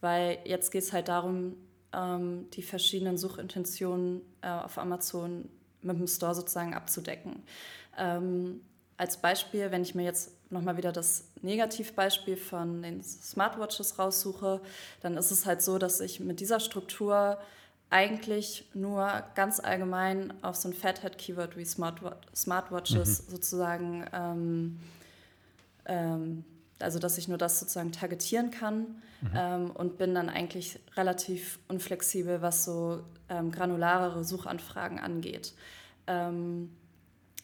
Weil 0.00 0.38
jetzt 0.44 0.70
geht 0.70 0.82
es 0.82 0.92
halt 0.92 1.08
darum, 1.08 1.56
ähm, 1.92 2.48
die 2.52 2.62
verschiedenen 2.62 3.18
Suchintentionen 3.18 4.22
äh, 4.42 4.48
auf 4.48 4.78
Amazon 4.78 5.48
mit 5.82 5.98
dem 5.98 6.06
Store 6.06 6.34
sozusagen 6.34 6.74
abzudecken. 6.74 7.42
Ähm, 7.96 8.60
als 8.96 9.16
Beispiel, 9.16 9.70
wenn 9.70 9.82
ich 9.82 9.94
mir 9.94 10.02
jetzt 10.04 10.32
nochmal 10.50 10.76
wieder 10.76 10.92
das 10.92 11.28
Negativbeispiel 11.42 12.36
von 12.36 12.82
den 12.82 13.02
Smartwatches 13.02 13.98
raussuche, 13.98 14.60
dann 15.00 15.16
ist 15.16 15.30
es 15.30 15.46
halt 15.46 15.62
so, 15.62 15.78
dass 15.78 16.00
ich 16.00 16.20
mit 16.20 16.40
dieser 16.40 16.58
Struktur 16.58 17.38
eigentlich 17.90 18.68
nur 18.74 19.24
ganz 19.34 19.60
allgemein 19.60 20.32
auf 20.42 20.56
so 20.56 20.68
ein 20.68 20.74
Fathead-Keyword 20.74 21.56
wie 21.56 21.64
Smartwatches 21.64 23.26
mhm. 23.26 23.30
sozusagen 23.30 24.06
ähm, 24.12 24.80
ähm, 25.86 26.44
also 26.80 26.98
dass 26.98 27.18
ich 27.18 27.28
nur 27.28 27.38
das 27.38 27.60
sozusagen 27.60 27.92
targetieren 27.92 28.50
kann 28.50 29.02
mhm. 29.20 29.30
ähm, 29.34 29.70
und 29.70 29.98
bin 29.98 30.14
dann 30.14 30.28
eigentlich 30.28 30.78
relativ 30.96 31.58
unflexibel, 31.68 32.42
was 32.42 32.64
so 32.64 33.02
ähm, 33.28 33.50
granularere 33.50 34.24
Suchanfragen 34.24 34.98
angeht. 34.98 35.54
Ähm, 36.06 36.70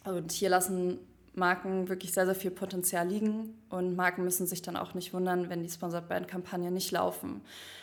und 0.04 0.32
hier 0.32 0.50
lassen 0.50 0.98
Marken 1.34 1.88
wirklich 1.88 2.12
sehr, 2.12 2.26
sehr 2.26 2.34
viel 2.34 2.50
Potenzial 2.50 3.08
liegen 3.08 3.58
und 3.68 3.96
Marken 3.96 4.22
müssen 4.22 4.46
sich 4.46 4.62
dann 4.62 4.76
auch 4.76 4.94
nicht 4.94 5.12
wundern, 5.12 5.48
wenn 5.50 5.62
die 5.62 5.68
Sponsored 5.68 6.08
Brand 6.08 6.28
Kampagnen 6.28 6.74
nicht 6.74 6.92
laufen. 6.92 7.40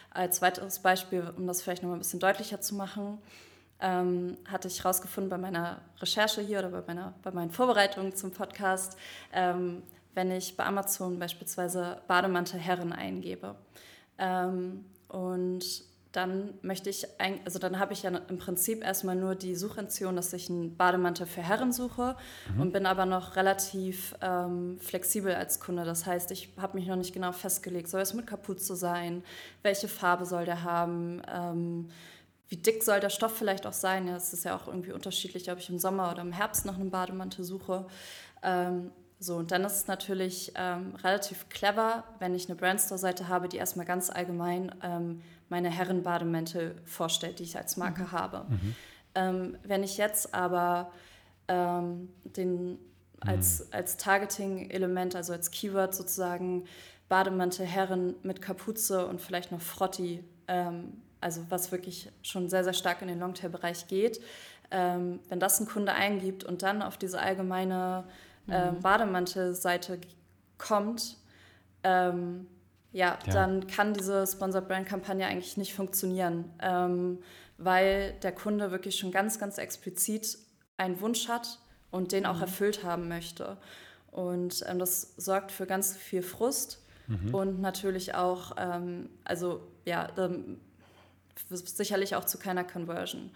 Als 0.09 0.41
weiteres 0.41 0.79
Beispiel, 0.79 1.33
um 1.35 1.47
das 1.47 1.61
vielleicht 1.61 1.83
noch 1.83 1.89
mal 1.89 1.95
ein 1.95 1.99
bisschen 1.99 2.19
deutlicher 2.19 2.61
zu 2.61 2.75
machen, 2.75 3.17
ähm, 3.81 4.37
hatte 4.47 4.67
ich 4.67 4.83
herausgefunden 4.83 5.29
bei 5.29 5.37
meiner 5.37 5.81
Recherche 5.99 6.41
hier 6.41 6.59
oder 6.59 6.69
bei, 6.69 6.83
meiner, 6.85 7.13
bei 7.23 7.31
meinen 7.31 7.51
Vorbereitungen 7.51 8.15
zum 8.15 8.31
Podcast, 8.31 8.97
ähm, 9.33 9.83
wenn 10.13 10.31
ich 10.31 10.57
bei 10.57 10.65
Amazon 10.65 11.19
beispielsweise 11.19 12.01
Bademantel 12.07 12.59
Herren 12.59 12.93
eingebe. 12.93 13.55
Ähm, 14.17 14.85
und 15.07 15.63
dann 16.11 16.53
möchte 16.61 16.89
ich, 16.89 17.07
also 17.45 17.57
dann 17.57 17.79
habe 17.79 17.93
ich 17.93 18.03
ja 18.03 18.09
im 18.09 18.37
Prinzip 18.37 18.83
erstmal 18.83 19.15
nur 19.15 19.35
die 19.35 19.55
Suchention, 19.55 20.17
dass 20.17 20.33
ich 20.33 20.49
einen 20.49 20.75
Bademantel 20.75 21.25
für 21.25 21.41
Herren 21.41 21.71
suche 21.71 22.17
mhm. 22.53 22.61
und 22.61 22.73
bin 22.73 22.85
aber 22.85 23.05
noch 23.05 23.37
relativ 23.37 24.13
ähm, 24.21 24.77
flexibel 24.79 25.33
als 25.33 25.61
Kunde. 25.61 25.85
Das 25.85 26.05
heißt, 26.05 26.31
ich 26.31 26.49
habe 26.57 26.77
mich 26.77 26.87
noch 26.87 26.97
nicht 26.97 27.13
genau 27.13 27.31
festgelegt, 27.31 27.87
soll 27.87 28.01
es 28.01 28.13
mit 28.13 28.27
Kapuze 28.27 28.75
sein, 28.75 29.23
welche 29.63 29.87
Farbe 29.87 30.25
soll 30.25 30.43
der 30.43 30.63
haben, 30.63 31.21
ähm, 31.33 31.89
wie 32.49 32.57
dick 32.57 32.83
soll 32.83 32.99
der 32.99 33.09
Stoff 33.09 33.37
vielleicht 33.37 33.65
auch 33.65 33.73
sein. 33.73 34.09
Ja, 34.09 34.17
es 34.17 34.33
ist 34.33 34.43
ja 34.43 34.57
auch 34.57 34.67
irgendwie 34.67 34.91
unterschiedlich, 34.91 35.49
ob 35.49 35.59
ich 35.59 35.69
im 35.69 35.79
Sommer 35.79 36.11
oder 36.11 36.21
im 36.21 36.33
Herbst 36.33 36.65
nach 36.65 36.75
einem 36.75 36.91
Bademantel 36.91 37.45
suche. 37.45 37.87
Ähm, 38.43 38.91
so, 39.23 39.35
und 39.35 39.51
dann 39.51 39.63
ist 39.63 39.75
es 39.75 39.87
natürlich 39.87 40.51
ähm, 40.55 40.95
relativ 40.95 41.47
clever, 41.49 42.05
wenn 42.17 42.33
ich 42.33 42.49
eine 42.49 42.55
Brandstore-Seite 42.55 43.27
habe, 43.27 43.47
die 43.47 43.57
erstmal 43.57 43.85
ganz 43.85 44.09
allgemein 44.09 44.73
ähm, 44.81 45.21
meine 45.47 45.69
Herrenbademäntel 45.69 46.75
vorstellt, 46.85 47.37
die 47.37 47.43
ich 47.43 47.55
als 47.55 47.77
Marke 47.77 48.01
mhm. 48.01 48.11
habe. 48.11 48.45
Mhm. 48.49 48.75
Ähm, 49.13 49.57
wenn 49.63 49.83
ich 49.83 49.97
jetzt 49.97 50.33
aber 50.33 50.91
ähm, 51.47 52.09
den 52.23 52.79
als, 53.19 53.59
mhm. 53.59 53.65
als 53.73 53.97
Targeting-Element, 53.97 55.15
also 55.15 55.33
als 55.33 55.51
Keyword 55.51 55.93
sozusagen 55.93 56.65
Bademantel 57.07 57.67
Herren 57.67 58.15
mit 58.23 58.41
Kapuze 58.41 59.05
und 59.05 59.21
vielleicht 59.21 59.51
noch 59.51 59.61
Frotti, 59.61 60.23
ähm, 60.47 60.99
also 61.19 61.45
was 61.49 61.71
wirklich 61.71 62.09
schon 62.23 62.49
sehr, 62.49 62.63
sehr 62.63 62.73
stark 62.73 63.03
in 63.03 63.07
den 63.07 63.19
Longtail-Bereich 63.19 63.85
geht, 63.85 64.19
ähm, 64.71 65.19
wenn 65.29 65.39
das 65.39 65.59
ein 65.59 65.67
Kunde 65.67 65.93
eingibt 65.93 66.43
und 66.43 66.63
dann 66.63 66.81
auf 66.81 66.97
diese 66.97 67.19
allgemeine 67.19 68.05
äh, 68.49 68.71
mhm. 68.71 68.79
Bademantelseite 68.81 69.99
kommt, 70.57 71.17
ähm, 71.83 72.47
ja, 72.91 73.17
ja, 73.25 73.33
dann 73.33 73.67
kann 73.67 73.93
diese 73.93 74.27
Sponsored 74.27 74.67
Brand 74.67 74.87
Kampagne 74.87 75.25
eigentlich 75.25 75.57
nicht 75.57 75.73
funktionieren, 75.73 76.51
ähm, 76.61 77.19
weil 77.57 78.13
der 78.21 78.33
Kunde 78.33 78.71
wirklich 78.71 78.97
schon 78.97 79.11
ganz, 79.11 79.39
ganz 79.39 79.57
explizit 79.57 80.37
einen 80.77 80.99
Wunsch 80.99 81.29
hat 81.29 81.59
und 81.89 82.11
den 82.11 82.25
auch 82.25 82.35
mhm. 82.35 82.41
erfüllt 82.41 82.83
haben 82.83 83.07
möchte. 83.07 83.57
Und 84.11 84.63
ähm, 84.67 84.79
das 84.79 85.13
sorgt 85.15 85.51
für 85.51 85.65
ganz 85.65 85.95
viel 85.95 86.21
Frust 86.21 86.81
mhm. 87.07 87.33
und 87.33 87.61
natürlich 87.61 88.13
auch, 88.13 88.53
ähm, 88.57 89.09
also 89.23 89.61
ja, 89.85 90.09
ähm, 90.17 90.59
sicherlich 91.49 92.15
auch 92.15 92.25
zu 92.25 92.37
keiner 92.37 92.65
Conversion. 92.65 93.31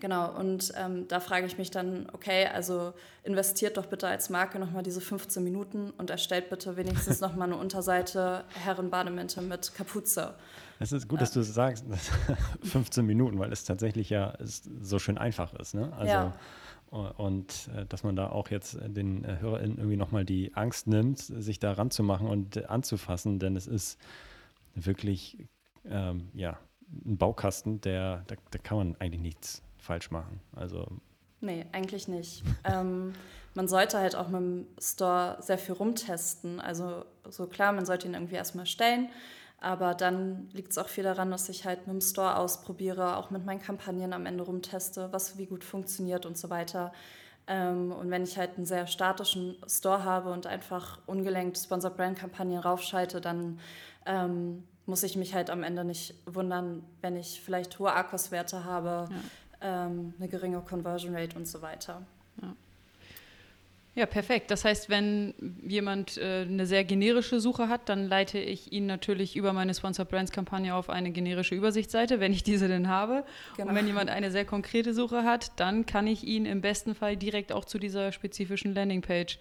Genau, 0.00 0.38
und 0.38 0.72
ähm, 0.76 1.08
da 1.08 1.20
frage 1.20 1.46
ich 1.46 1.56
mich 1.56 1.70
dann, 1.70 2.06
okay, 2.12 2.46
also 2.46 2.92
investiert 3.22 3.76
doch 3.76 3.86
bitte 3.86 4.06
als 4.06 4.28
Marke 4.30 4.58
nochmal 4.58 4.82
diese 4.82 5.00
15 5.00 5.42
Minuten 5.42 5.90
und 5.96 6.10
erstellt 6.10 6.50
bitte 6.50 6.76
wenigstens 6.76 7.20
nochmal 7.20 7.48
eine 7.48 7.56
Unterseite 7.56 8.44
Herrenbademäntel 8.62 9.42
mit 9.42 9.74
Kapuze. 9.74 10.34
Es 10.78 10.92
ist 10.92 11.08
gut, 11.08 11.20
dass 11.20 11.32
du 11.32 11.42
sagst, 11.42 11.86
15 12.62 13.06
Minuten, 13.06 13.38
weil 13.38 13.52
es 13.52 13.64
tatsächlich 13.64 14.10
ja 14.10 14.34
so 14.40 14.98
schön 14.98 15.16
einfach 15.16 15.54
ist. 15.54 15.74
Ne? 15.74 15.92
Also, 15.94 16.12
ja. 16.12 16.34
Und 16.90 17.68
äh, 17.74 17.84
dass 17.86 18.04
man 18.04 18.14
da 18.14 18.28
auch 18.28 18.48
jetzt 18.48 18.78
den 18.80 19.24
äh, 19.24 19.38
HörerInnen 19.40 19.78
irgendwie 19.78 19.96
nochmal 19.96 20.24
die 20.24 20.54
Angst 20.54 20.86
nimmt, 20.86 21.18
sich 21.18 21.58
da 21.58 21.72
ranzumachen 21.72 22.28
und 22.28 22.70
anzufassen, 22.70 23.38
denn 23.38 23.56
es 23.56 23.66
ist 23.66 23.98
wirklich 24.74 25.46
ähm, 25.84 26.28
ja, 26.32 26.58
ein 27.04 27.16
Baukasten, 27.16 27.80
der, 27.80 28.22
da, 28.28 28.36
da 28.50 28.58
kann 28.58 28.78
man 28.78 28.96
eigentlich 29.00 29.20
nichts 29.20 29.62
falsch 29.86 30.10
machen. 30.10 30.40
Also 30.54 30.86
Nee, 31.40 31.66
eigentlich 31.72 32.08
nicht. 32.08 32.42
ähm, 32.64 33.14
man 33.54 33.68
sollte 33.68 33.98
halt 33.98 34.16
auch 34.16 34.28
mit 34.28 34.40
dem 34.40 34.66
Store 34.80 35.38
sehr 35.40 35.58
viel 35.58 35.74
rumtesten. 35.74 36.60
Also 36.60 37.04
so 37.28 37.46
klar, 37.46 37.72
man 37.72 37.86
sollte 37.86 38.06
ihn 38.06 38.14
irgendwie 38.14 38.34
erstmal 38.34 38.66
stellen, 38.66 39.08
aber 39.60 39.94
dann 39.94 40.48
liegt 40.52 40.72
es 40.72 40.78
auch 40.78 40.88
viel 40.88 41.04
daran, 41.04 41.30
dass 41.30 41.48
ich 41.48 41.64
halt 41.64 41.86
mit 41.86 41.94
dem 41.94 42.00
Store 42.00 42.36
ausprobiere, 42.36 43.16
auch 43.16 43.30
mit 43.30 43.44
meinen 43.44 43.62
Kampagnen 43.62 44.12
am 44.12 44.26
Ende 44.26 44.44
rumteste, 44.44 45.12
was 45.12 45.38
wie 45.38 45.46
gut 45.46 45.64
funktioniert 45.64 46.26
und 46.26 46.36
so 46.36 46.50
weiter. 46.50 46.92
Ähm, 47.46 47.92
und 47.92 48.10
wenn 48.10 48.24
ich 48.24 48.36
halt 48.36 48.56
einen 48.56 48.66
sehr 48.66 48.86
statischen 48.86 49.56
Store 49.68 50.04
habe 50.04 50.32
und 50.32 50.46
einfach 50.46 50.98
ungelenkt 51.06 51.56
Sponsor 51.56 51.90
Brand 51.90 52.18
Kampagnen 52.18 52.58
raufschalte, 52.58 53.20
dann 53.20 53.60
ähm, 54.04 54.64
muss 54.84 55.02
ich 55.02 55.16
mich 55.16 55.34
halt 55.34 55.48
am 55.48 55.62
Ende 55.62 55.84
nicht 55.84 56.14
wundern, 56.26 56.84
wenn 57.00 57.16
ich 57.16 57.40
vielleicht 57.40 57.78
hohe 57.78 57.92
Akkus-Werte 57.92 58.64
habe. 58.64 59.08
Ja 59.10 59.16
ähm, 59.60 60.14
eine 60.18 60.28
geringe 60.28 60.60
Conversion 60.60 61.14
Rate 61.14 61.36
und 61.36 61.46
so 61.46 61.62
weiter. 61.62 62.02
Ja. 62.42 62.54
Ja, 63.96 64.04
perfekt. 64.04 64.50
Das 64.50 64.66
heißt, 64.66 64.90
wenn 64.90 65.32
jemand 65.66 66.18
äh, 66.18 66.42
eine 66.42 66.66
sehr 66.66 66.84
generische 66.84 67.40
Suche 67.40 67.70
hat, 67.70 67.88
dann 67.88 68.06
leite 68.06 68.38
ich 68.38 68.70
ihn 68.70 68.84
natürlich 68.84 69.36
über 69.36 69.54
meine 69.54 69.72
Sponsored 69.72 70.10
Brands 70.10 70.32
Kampagne 70.32 70.74
auf 70.74 70.90
eine 70.90 71.12
generische 71.12 71.54
Übersichtsseite, 71.54 72.20
wenn 72.20 72.30
ich 72.30 72.42
diese 72.42 72.68
denn 72.68 72.88
habe. 72.88 73.24
Genau. 73.56 73.70
Und 73.70 73.74
wenn 73.74 73.86
jemand 73.86 74.10
eine 74.10 74.30
sehr 74.30 74.44
konkrete 74.44 74.92
Suche 74.92 75.24
hat, 75.24 75.50
dann 75.56 75.86
kann 75.86 76.06
ich 76.06 76.24
ihn 76.24 76.44
im 76.44 76.60
besten 76.60 76.94
Fall 76.94 77.16
direkt 77.16 77.52
auch 77.52 77.64
zu 77.64 77.78
dieser 77.78 78.12
spezifischen 78.12 78.74
Landingpage 78.74 79.38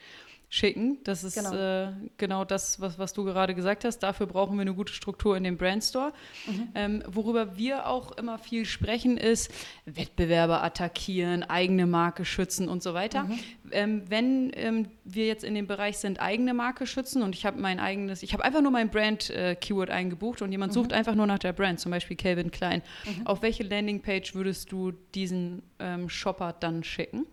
schicken. 0.56 0.99
Das 1.03 1.26
ist 1.26 1.36
genau, 1.36 1.53
äh, 1.53 1.91
genau 2.18 2.45
das, 2.45 2.80
was, 2.80 2.97
was 2.97 3.12
du 3.12 3.26
gerade 3.26 3.53
gesagt 3.53 3.84
hast. 3.84 3.99
Dafür 3.99 4.26
brauchen 4.26 4.56
wir 4.56 4.62
eine 4.62 4.74
gute 4.74 4.93
Struktur 4.93 5.36
in 5.36 5.43
dem 5.43 5.58
Brandstore. 5.58 6.14
Mhm. 6.47 6.68
Ähm, 6.76 7.03
worüber 7.08 7.58
wir 7.58 7.88
auch 7.88 8.14
immer 8.14 8.38
viel 8.38 8.66
sprechen, 8.66 9.18
ist 9.18 9.51
Wettbewerber 9.86 10.64
attackieren, 10.64 11.43
eigene 11.43 11.86
Marke 11.86 12.24
schützen 12.24 12.70
und 12.70 12.82
so 12.82 12.93
weiter. 12.93 13.24
Mhm. 13.26 13.39
Ähm, 13.72 14.03
wenn 14.08 14.51
ähm, 14.56 14.88
wir 15.03 15.28
jetzt 15.28 15.43
in 15.43 15.56
dem 15.56 15.68
Bereich 15.68 15.97
sind, 15.97 16.22
eigene 16.22 16.53
Marke 16.53 16.88
schützen 16.88 17.22
und 17.22 17.36
ich 17.36 17.45
habe 17.45 17.60
mein 17.60 17.82
eigenes, 17.82 18.24
ich 18.24 18.32
habe 18.32 18.45
einfach 18.45 18.62
nur 18.62 18.72
mein 18.72 18.89
Brand-Keyword 18.89 19.89
äh, 19.89 19.93
eingebucht 19.93 20.41
und 20.41 20.53
jemand 20.53 20.72
mhm. 20.72 20.76
sucht 20.76 20.93
einfach 20.93 21.16
nur 21.16 21.28
nach 21.28 21.39
der 21.39 21.51
Brand, 21.51 21.82
zum 21.82 21.91
Beispiel 21.91 22.16
Calvin 22.16 22.51
Klein. 22.51 22.82
Mhm. 23.06 23.28
Auf 23.28 23.41
welche 23.41 23.64
Landingpage 23.64 24.36
würdest 24.36 24.72
du 24.72 24.93
diesen 25.14 25.64
ähm, 25.80 26.08
Shopper 26.08 26.53
dann 26.58 26.86
schicken? 26.86 27.26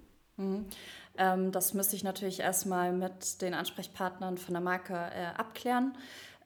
Ähm, 1.23 1.53
das 1.53 1.73
müsste 1.73 1.95
ich 1.95 2.05
natürlich 2.05 2.41
erstmal 2.41 2.93
mit 2.93 3.41
den 3.43 3.55
Ansprechpartnern 3.55 4.39
von 4.39 4.55
der 4.55 4.62
Marke 4.62 4.95
äh, 4.95 5.39
abklären. 5.39 5.97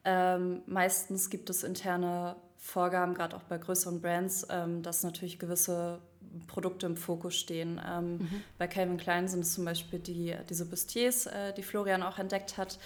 Ähm, 0.05 0.61
meistens 0.67 1.29
gibt 1.29 1.49
es 1.49 1.63
interne 1.63 2.35
Vorgaben, 2.57 3.13
gerade 3.13 3.35
auch 3.35 3.43
bei 3.43 3.57
größeren 3.57 4.01
Brands, 4.01 4.45
ähm, 4.49 4.83
dass 4.83 5.03
natürlich 5.03 5.39
gewisse 5.39 5.99
Produkte 6.45 6.85
im 6.85 6.95
Fokus 6.95 7.35
stehen. 7.35 7.81
Ähm, 7.87 8.17
mhm. 8.17 8.43
Bei 8.57 8.67
Calvin 8.67 8.97
Klein 8.97 9.27
sind 9.27 9.41
es 9.41 9.53
zum 9.53 9.65
Beispiel 9.65 9.99
die, 9.99 10.35
diese 10.49 10.65
Bustiers, 10.65 11.25
äh, 11.25 11.53
die 11.53 11.63
Florian 11.63 12.03
auch 12.03 12.19
entdeckt 12.19 12.57
hat, 12.57 12.77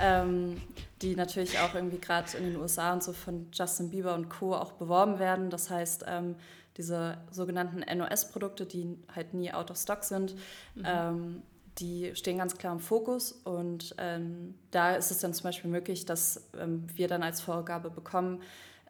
ähm, 0.00 0.60
die 1.00 1.16
natürlich 1.16 1.58
auch 1.60 1.74
irgendwie 1.74 1.98
gerade 1.98 2.36
in 2.36 2.44
den 2.44 2.56
USA 2.56 2.92
und 2.92 3.02
so 3.02 3.12
von 3.12 3.46
Justin 3.52 3.90
Bieber 3.90 4.14
und 4.14 4.28
Co. 4.28 4.54
auch 4.54 4.72
beworben 4.72 5.18
werden. 5.18 5.48
Das 5.48 5.70
heißt, 5.70 6.04
ähm, 6.08 6.34
diese 6.78 7.18
sogenannten 7.30 7.80
NOS-Produkte, 7.80 8.64
die 8.64 8.96
halt 9.14 9.34
nie 9.34 9.52
out 9.52 9.70
of 9.70 9.76
stock 9.76 10.04
sind, 10.04 10.34
mhm. 10.74 10.82
ähm, 10.84 11.42
die 11.78 12.14
stehen 12.14 12.38
ganz 12.38 12.56
klar 12.56 12.72
im 12.72 12.80
Fokus. 12.80 13.32
Und 13.32 13.94
ähm, 13.98 14.54
da 14.70 14.94
ist 14.94 15.10
es 15.10 15.18
dann 15.18 15.34
zum 15.34 15.44
Beispiel 15.44 15.70
möglich, 15.70 16.06
dass 16.06 16.48
ähm, 16.58 16.86
wir 16.94 17.08
dann 17.08 17.22
als 17.22 17.40
Vorgabe 17.40 17.90
bekommen, 17.90 18.40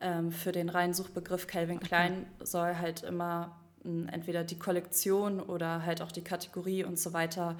ähm, 0.01 0.30
für 0.30 0.53
den 0.53 0.68
reinen 0.68 0.95
Suchbegriff 0.95 1.47
Calvin 1.47 1.80
Klein 1.80 2.26
okay. 2.36 2.47
soll 2.47 2.76
halt 2.76 3.03
immer 3.03 3.57
hm, 3.82 4.09
entweder 4.09 4.45
die 4.45 4.59
Kollektion 4.59 5.41
oder 5.41 5.84
halt 5.84 6.03
auch 6.03 6.12
die 6.12 6.22
Kategorie 6.22 6.84
und 6.84 6.99
so 6.99 7.12
weiter 7.12 7.57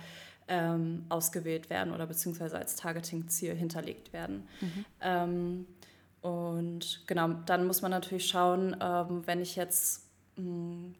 ähm, 0.47 1.05
ausgewählt 1.09 1.68
werden 1.68 1.93
oder 1.93 2.07
beziehungsweise 2.07 2.57
als 2.57 2.76
Targeting-Ziel 2.76 3.55
hinterlegt 3.55 4.12
werden. 4.12 4.47
Mhm. 4.61 4.85
Ähm, 5.01 5.66
und 6.20 7.03
genau, 7.07 7.29
dann 7.47 7.66
muss 7.66 7.83
man 7.83 7.91
natürlich 7.91 8.26
schauen, 8.26 8.76
ähm, 8.81 9.26
wenn 9.26 9.41
ich 9.41 9.57
jetzt 9.57 10.08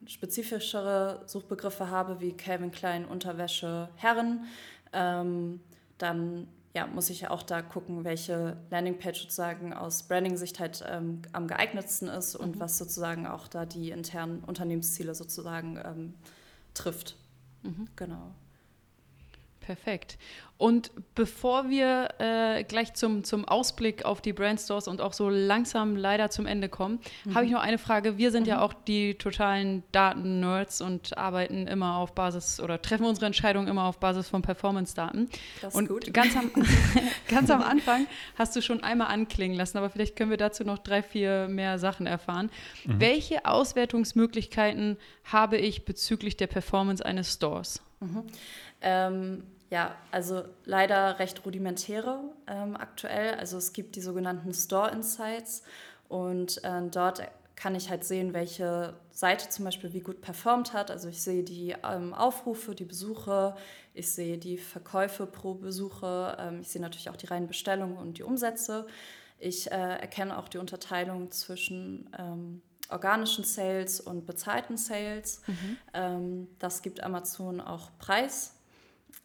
spezifischere 0.07 1.22
Suchbegriffe 1.26 1.91
habe, 1.91 2.20
wie 2.20 2.32
Calvin 2.32 2.70
Klein, 2.70 3.05
Unterwäsche, 3.05 3.89
Herren, 3.97 4.45
ähm, 4.93 5.61
dann 5.99 6.49
ja, 6.74 6.86
muss 6.86 7.11
ich 7.11 7.22
ja 7.22 7.30
auch 7.30 7.43
da 7.43 7.62
gucken, 7.62 8.05
welche 8.05 8.57
Landingpage 8.70 9.22
sozusagen 9.22 9.72
aus 9.72 10.05
Branding-Sicht 10.05 10.61
halt 10.61 10.84
ähm, 10.86 11.22
am 11.32 11.49
geeignetsten 11.49 12.09
ist 12.09 12.36
und 12.36 12.57
mhm. 12.57 12.61
was 12.61 12.78
sozusagen 12.78 13.26
auch 13.26 13.49
da 13.49 13.66
die 13.66 13.91
internen 13.91 14.45
Unternehmensziele 14.45 15.14
sozusagen 15.14 15.80
ähm, 15.84 16.14
trifft. 16.74 17.16
Mhm. 17.62 17.89
Genau. 17.97 18.32
Perfekt. 19.69 20.16
Und 20.57 20.91
bevor 21.14 21.69
wir 21.69 22.09
äh, 22.19 22.64
gleich 22.64 22.95
zum, 22.95 23.23
zum 23.23 23.45
Ausblick 23.45 24.07
auf 24.07 24.23
die 24.23 24.33
Brandstores 24.33 24.89
und 24.89 25.03
auch 25.03 25.12
so 25.12 25.29
langsam 25.29 25.95
leider 25.95 26.31
zum 26.31 26.47
Ende 26.47 26.71
kommen, 26.71 27.01
mhm. 27.27 27.35
habe 27.35 27.45
ich 27.45 27.53
noch 27.53 27.61
eine 27.61 27.77
Frage. 27.77 28.16
Wir 28.16 28.31
sind 28.31 28.45
mhm. 28.45 28.49
ja 28.49 28.62
auch 28.62 28.73
die 28.73 29.16
totalen 29.16 29.83
Daten-Nerds 29.93 30.81
und 30.81 31.19
arbeiten 31.19 31.66
immer 31.66 31.99
auf 31.99 32.14
Basis 32.14 32.61
oder 32.61 32.81
treffen 32.81 33.05
unsere 33.05 33.27
Entscheidungen 33.27 33.69
immer 33.69 33.85
auf 33.85 34.01
Basis 34.01 34.31
von 34.31 34.41
Performance-Daten. 34.41 35.29
Das 35.61 35.75
ist 35.75 35.79
und 35.79 35.89
gut. 35.89 36.14
Ganz 36.14 36.35
am, 36.35 36.51
ganz 37.29 37.51
am 37.51 37.61
Anfang 37.61 38.07
hast 38.37 38.57
du 38.57 38.62
schon 38.62 38.83
einmal 38.83 39.09
anklingen 39.09 39.55
lassen, 39.55 39.77
aber 39.77 39.91
vielleicht 39.91 40.16
können 40.16 40.31
wir 40.31 40.39
dazu 40.39 40.64
noch 40.64 40.79
drei, 40.79 41.03
vier 41.03 41.47
mehr 41.49 41.79
Sachen 41.79 42.07
erfahren. 42.07 42.49
Mhm. 42.87 43.01
Welche 43.01 43.45
Auswertungsmöglichkeiten 43.45 44.97
habe 45.25 45.59
ich 45.59 45.85
bezüglich 45.85 46.39
der 46.39 46.47
Performance 46.47 47.05
eines 47.05 47.35
Stores? 47.35 47.83
Mhm. 48.01 48.25
Ähm, 48.81 49.43
ja, 49.71 49.95
also 50.11 50.45
leider 50.64 51.19
recht 51.19 51.45
rudimentäre 51.45 52.21
ähm, 52.47 52.77
aktuell. 52.77 53.35
Also 53.35 53.59
es 53.59 53.73
gibt 53.73 53.97
die 53.97 54.01
sogenannten 54.01 54.55
Store 54.55 54.91
Insights 54.91 55.62
und 56.09 56.62
äh, 56.64 56.83
dort 56.91 57.23
kann 57.55 57.75
ich 57.75 57.91
halt 57.91 58.05
sehen, 58.05 58.35
welche 58.35 58.95
Seite 59.11 59.49
zum 59.49 59.64
Beispiel 59.64 59.93
wie 59.93 60.01
gut 60.01 60.21
performt 60.21 60.73
hat. 60.73 60.91
Also 60.91 61.09
ich 61.09 61.21
sehe 61.21 61.43
die 61.43 61.75
ähm, 61.85 62.14
Aufrufe, 62.14 62.75
die 62.75 62.85
Besuche, 62.85 63.57
ich 63.95 64.11
sehe 64.12 64.39
die 64.39 64.59
Verkäufe 64.59 65.27
pro 65.27 65.55
Besuche, 65.55 66.37
ähm, 66.39 66.61
ich 66.61 66.69
sehe 66.69 66.81
natürlich 66.81 67.11
auch 67.11 67.16
die 67.16 67.27
reinen 67.27 67.49
Bestellungen 67.49 67.97
und 67.97 68.19
die 68.19 68.23
Umsätze. 68.23 68.87
Ich 69.39 69.71
äh, 69.71 69.75
erkenne 69.75 70.39
auch 70.39 70.49
die 70.49 70.59
Unterteilung 70.59 71.31
zwischen 71.31 72.09
ähm, 72.19 72.62
organischen 72.91 73.45
Sales 73.45 74.01
und 74.01 74.25
bezahlten 74.25 74.77
Sales. 74.77 75.43
Mhm. 75.47 75.77
Ähm, 75.93 76.49
das 76.59 76.81
gibt 76.81 77.03
Amazon 77.03 77.61
auch 77.61 77.91
preis 77.99 78.55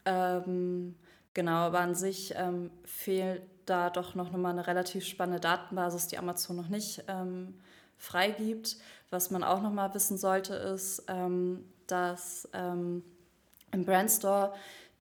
ähm, 0.06 0.96
genau, 1.34 1.58
aber 1.68 1.80
an 1.80 1.96
sich 1.96 2.34
ähm, 2.36 2.72
fehlt 2.86 3.42
da 3.66 3.90
doch 3.90 4.16
noch 4.16 4.32
mal 4.32 4.50
eine 4.50 4.68
relativ 4.68 5.06
spannende 5.06 5.40
Datenbasis, 5.40 6.08
die 6.08 6.18
Amazon 6.18 6.58
noch 6.58 6.70
nicht 6.70 7.04
ähm, 7.08 7.54
freigibt. 7.98 8.78
Was 9.10 9.32
man 9.32 9.44
auch 9.44 9.62
noch 9.62 9.72
mal 9.72 9.94
wissen 9.94 10.18
sollte, 10.18 10.56
ist, 10.56 11.04
ähm, 11.08 11.64
dass 11.88 12.50
ähm, 12.54 13.04
im 13.72 13.86
Brandstore 13.86 14.54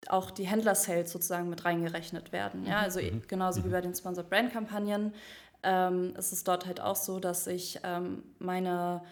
auch 0.08 0.30
die 0.30 0.44
Händler-Sales 0.44 1.10
sozusagen 1.10 1.48
mit 1.48 1.64
reingerechnet 1.64 2.32
werden. 2.32 2.66
Ja, 2.66 2.80
also 2.80 3.00
mhm. 3.00 3.22
genauso 3.28 3.62
wie 3.62 3.68
mhm. 3.68 3.72
bei 3.72 3.80
den 3.80 3.94
Sponsored 3.94 4.28
Brand-Kampagnen 4.28 5.14
ähm, 5.62 6.14
ist 6.16 6.32
es 6.32 6.44
dort 6.44 6.66
halt 6.66 6.80
auch 6.80 6.96
so, 6.96 7.20
dass 7.20 7.46
ich 7.46 7.80
ähm, 7.84 8.22
meine 8.38 9.02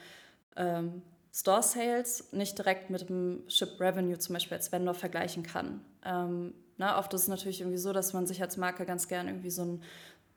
ähm, 0.56 1.02
Store 1.32 1.62
Sales 1.62 2.32
nicht 2.32 2.58
direkt 2.58 2.90
mit 2.90 3.08
dem 3.08 3.44
Ship 3.48 3.80
Revenue 3.80 4.18
zum 4.18 4.34
Beispiel 4.34 4.56
als 4.56 4.72
Vendor 4.72 4.94
vergleichen 4.94 5.42
kann. 5.42 5.80
Ähm, 6.04 6.54
na, 6.76 6.98
oft 6.98 7.12
ist 7.14 7.22
es 7.22 7.28
natürlich 7.28 7.60
irgendwie 7.60 7.78
so, 7.78 7.92
dass 7.92 8.12
man 8.12 8.26
sich 8.26 8.42
als 8.42 8.56
Marke 8.56 8.84
ganz 8.84 9.06
gern 9.06 9.28
irgendwie 9.28 9.50
so 9.50 9.62
ein 9.62 9.82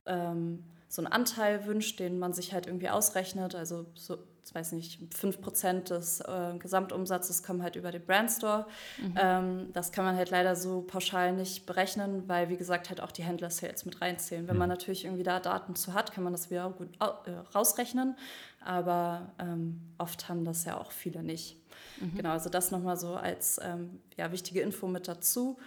ähm, 0.06 0.64
so 0.94 1.02
einen 1.02 1.12
Anteil 1.12 1.66
wünscht, 1.66 2.00
den 2.00 2.20
man 2.20 2.34
sich 2.34 2.54
halt 2.54 2.68
irgendwie 2.68 2.88
ausrechnet. 2.88 3.56
Also 3.56 3.88
so, 3.96 4.20
ich 4.46 4.54
weiß 4.54 4.74
nicht, 4.74 5.02
5% 5.12 5.86
des 5.86 6.20
äh, 6.22 6.56
Gesamtumsatzes 6.60 7.42
kommen 7.42 7.64
halt 7.64 7.76
über 7.76 7.92
den 7.92 8.06
Brandstore. 8.06 8.68
Mhm. 9.02 9.16
Ähm, 9.20 9.70
das 9.74 9.92
kann 9.92 10.06
man 10.06 10.16
halt 10.16 10.30
leider 10.30 10.56
so 10.56 10.84
pauschal 10.84 11.34
nicht 11.34 11.66
berechnen, 11.66 12.30
weil 12.30 12.50
wie 12.50 12.58
gesagt 12.58 12.90
halt 12.90 13.02
auch 13.02 13.10
die 13.10 13.24
Händler-Sales 13.24 13.86
mit 13.86 14.02
reinzählen. 14.02 14.48
Wenn 14.48 14.56
man 14.56 14.70
mhm. 14.70 14.76
natürlich 14.76 15.06
irgendwie 15.06 15.24
da 15.24 15.40
Daten 15.40 15.76
zu 15.76 15.96
hat, 15.96 16.12
kann 16.12 16.24
man 16.24 16.32
das 16.32 16.52
wieder 16.52 16.70
gut 16.70 16.90
äh, 17.00 17.32
rausrechnen. 17.56 18.16
Aber 18.64 19.32
ähm, 19.40 19.82
oft 19.98 20.30
haben 20.30 20.46
das 20.46 20.64
ja 20.64 20.80
auch 20.80 20.92
viele 20.92 21.24
nicht. 21.24 21.58
Mhm. 22.00 22.18
Genau, 22.18 22.30
also 22.30 22.52
das 22.52 22.70
nochmal 22.70 22.98
so 22.98 23.16
als 23.16 23.60
ähm, 23.64 24.00
ja, 24.16 24.32
wichtige 24.32 24.62
Info 24.62 24.86
mit 24.86 25.08
dazu. 25.08 25.58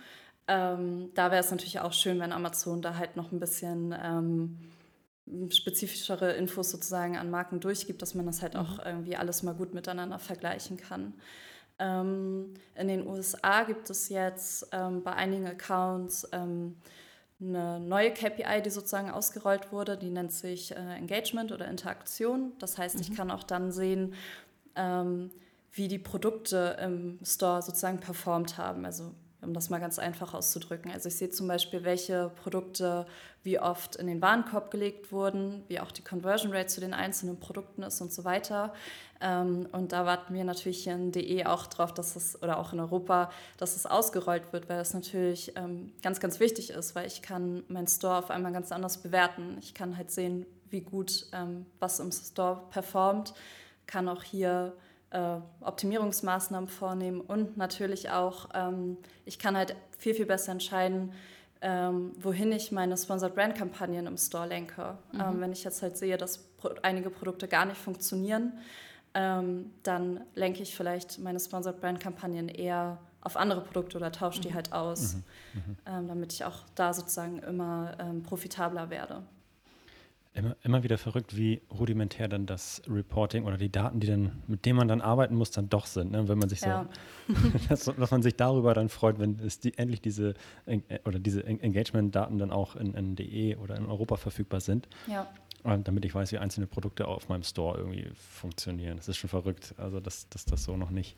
Ähm, 0.47 1.11
da 1.15 1.33
wäre 1.33 1.41
es 1.41 1.51
natürlich 1.51 1.81
auch 1.81 1.93
schön, 1.93 2.21
wenn 2.21 2.31
Amazon 2.31 2.81
da 2.81 2.95
halt 2.95 3.17
noch 3.17 3.33
ein 3.33 3.41
bisschen 3.41 3.93
ähm, 4.01 4.59
spezifischere 5.51 6.33
Infos 6.33 6.71
sozusagen 6.71 7.17
an 7.17 7.31
Marken 7.31 7.61
durchgibt, 7.61 8.01
dass 8.03 8.15
man 8.15 8.27
das 8.27 8.43
halt 8.43 8.57
auch 8.57 8.79
mhm. 8.79 8.85
irgendwie 8.85 9.17
alles 9.17 9.43
mal 9.43 9.55
gut 9.55 9.75
miteinander 9.75 10.19
vergleichen 10.19 10.77
kann. 10.77 11.15
Ähm, 11.79 12.55
in 12.75 12.89
den 12.89 13.07
USA 13.07 13.65
gibt 13.65 13.91
es 13.91 14.09
jetzt 14.09 14.69
ähm, 14.73 15.03
bei 15.03 15.13
einigen 15.13 15.47
Accounts 15.47 16.27
ähm, 16.33 16.77
eine 17.39 17.81
neue 17.81 18.13
KPI, 18.13 18.63
die 18.65 18.71
sozusagen 18.71 19.11
ausgerollt 19.11 19.73
wurde, 19.73 19.99
die 19.99 20.09
nennt 20.09 20.33
sich 20.33 20.73
äh, 20.73 20.97
Engagement 20.97 21.53
oder 21.53 21.69
Interaktion. 21.69 22.53
Das 22.59 22.79
heißt, 22.79 22.95
mhm. 22.95 23.01
ich 23.03 23.15
kann 23.15 23.31
auch 23.31 23.43
dann 23.43 23.73
sehen, 23.73 24.15
ähm, 24.75 25.31
wie 25.73 25.89
die 25.89 25.99
Produkte 25.99 26.77
im 26.81 27.19
Store 27.23 27.61
sozusagen 27.61 27.99
performt 27.99 28.57
haben. 28.57 28.87
Also 28.87 29.13
um 29.47 29.55
das 29.55 29.71
mal 29.71 29.81
ganz 29.81 29.99
einfach 29.99 30.35
auszudrücken. 30.35 30.91
Also 30.91 31.09
ich 31.09 31.17
sehe 31.17 31.31
zum 31.31 31.49
Beispiel, 31.49 31.85
welche 31.85 32.31
Produkte 32.43 33.07
wie 33.43 33.61
oft 33.61 33.97
in 33.97 34.09
den 34.09 34.21
Warenkorb 34.21 34.71
gelegt 34.71 35.13
wurden, 35.13 35.63
wie 35.69 35.79
auch 35.81 35.93
die 35.93 36.03
Conversion 36.03 36.53
Rate 36.53 36.67
zu 36.67 36.81
den 36.81 36.93
einzelnen 36.93 37.39
Produkten 37.39 37.85
ist 37.85 38.01
und 38.01 38.13
so 38.13 38.25
weiter. 38.25 38.75
Ähm, 39.21 39.69
und 39.73 39.93
da 39.93 40.05
warten 40.05 40.35
wir 40.35 40.45
natürlich 40.45 40.87
in 40.87 41.13
DE 41.13 41.47
auch 41.47 41.67
drauf, 41.67 41.95
dass 41.95 42.17
es, 42.17 42.43
oder 42.43 42.59
auch 42.59 42.73
in 42.73 42.81
Europa, 42.81 43.31
dass 43.57 43.77
es 43.77 43.87
ausgerollt 43.87 44.53
wird, 44.53 44.69
weil 44.69 44.79
das 44.79 44.93
natürlich 44.93 45.53
ähm, 45.57 45.93
ganz, 46.03 46.21
ganz 46.21 46.41
wichtig 46.41 46.71
ist, 46.71 46.95
weil 46.95 47.07
ich 47.07 47.23
kann 47.23 47.63
meinen 47.69 47.87
Store 47.87 48.17
auf 48.17 48.31
einmal 48.31 48.53
ganz 48.53 48.73
anders 48.73 48.99
bewerten. 48.99 49.57
Ich 49.61 49.75
kann 49.75 49.97
halt 49.97 50.11
sehen, 50.11 50.45
wie 50.69 50.81
gut 50.81 51.27
ähm, 51.33 51.67
was 51.79 52.01
im 52.01 52.11
Store 52.11 52.63
performt, 52.71 53.33
kann 53.87 54.09
auch 54.09 54.25
hier 54.25 54.73
äh, 55.11 55.37
Optimierungsmaßnahmen 55.61 56.69
vornehmen 56.69 57.21
und 57.21 57.57
natürlich 57.57 58.11
auch, 58.11 58.49
ähm, 58.55 58.99
ich 59.25 59.39
kann 59.39 59.57
halt 59.57 59.77
viel, 59.99 60.15
viel 60.15 60.27
besser 60.27 60.53
entscheiden, 60.53 61.13
ähm, 61.63 62.13
wohin 62.19 62.53
ich 62.53 62.71
meine 62.71 62.97
Sponsored 62.97 63.35
Brand 63.35 63.55
Kampagnen 63.55 64.07
im 64.07 64.17
Store 64.19 64.47
lenke. 64.47 64.99
Mhm. 65.13 65.21
Ähm, 65.21 65.41
wenn 65.41 65.53
ich 65.53 65.65
jetzt 65.65 65.83
halt 65.83 65.97
sehe, 65.97 66.17
dass 66.17 66.39
pro 66.39 66.71
einige 66.83 67.11
Produkte 67.11 67.49
gar 67.49 67.65
nicht 67.65 67.79
funktionieren, 67.79 68.53
ähm, 69.15 69.71
dann 69.83 70.21
lenke 70.35 70.63
ich 70.63 70.77
vielleicht 70.77 71.19
meine 71.19 71.41
Sponsored 71.41 71.81
Brand 71.81 72.01
Kampagnen 72.01 72.49
eher 72.49 72.99
auf 73.23 73.37
andere 73.37 73.63
Produkte 73.63 73.97
oder 73.97 74.13
tausche 74.13 74.41
die 74.41 74.51
mhm. 74.51 74.55
halt 74.55 74.73
aus, 74.73 75.15
mhm. 75.15 75.23
mhm. 75.55 75.77
Ähm, 75.87 76.09
damit 76.09 76.33
ich 76.33 76.45
auch 76.45 76.61
da 76.75 76.93
sozusagen 76.93 77.39
immer 77.39 77.97
ähm, 77.99 78.23
profitabler 78.23 78.91
werde. 78.91 79.23
Immer, 80.37 80.55
immer 80.63 80.83
wieder 80.83 80.99
verrückt, 80.99 81.35
wie 81.35 81.63
rudimentär 81.71 82.29
dann 82.29 82.45
das 82.45 82.83
Reporting 82.87 83.45
oder 83.45 83.57
die 83.57 83.73
Daten, 83.73 84.01
die 84.01 84.07
dann, 84.07 84.43
mit 84.47 84.67
denen 84.67 84.77
man 84.77 84.87
dann 84.87 85.01
arbeiten 85.01 85.35
muss, 85.35 85.51
dann 85.51 85.71
doch 85.71 85.87
sind. 85.87 86.13
Ne? 86.13 86.29
Wenn 86.29 86.37
man 86.37 86.51
sich 86.51 86.61
so, 86.61 86.69
ja. 86.69 86.87
dass, 87.71 87.87
dass, 87.87 88.11
man 88.11 88.23
sich 88.23 88.37
darüber 88.37 88.75
dann 88.75 88.91
freut, 88.91 89.19
wenn 89.19 89.41
es 89.41 89.61
die, 89.61 89.77
endlich 89.79 90.03
diese 90.03 90.35
oder 91.07 91.19
diese 91.19 91.43
Engagement-Daten 91.43 92.37
dann 92.37 92.51
auch 92.51 92.77
in, 92.77 92.93
in 92.93 93.17
DE 93.17 93.57
oder 93.57 93.77
in 93.77 93.87
Europa 93.87 94.17
verfügbar 94.17 94.61
sind. 94.61 94.89
Ja. 95.07 95.27
Damit 95.65 96.05
ich 96.05 96.15
weiß, 96.15 96.31
wie 96.33 96.39
einzelne 96.39 96.67
Produkte 96.67 97.09
auf 97.09 97.31
meinem 97.31 97.43
Store 97.43 97.79
irgendwie 97.79 98.11
funktionieren. 98.15 98.99
Das 98.99 99.09
ist 99.09 99.17
schon 99.17 99.31
verrückt, 99.31 99.75
also 99.79 100.01
dass, 100.01 100.29
dass 100.29 100.45
das 100.45 100.65
so 100.65 100.77
noch 100.77 100.91
nicht 100.91 101.17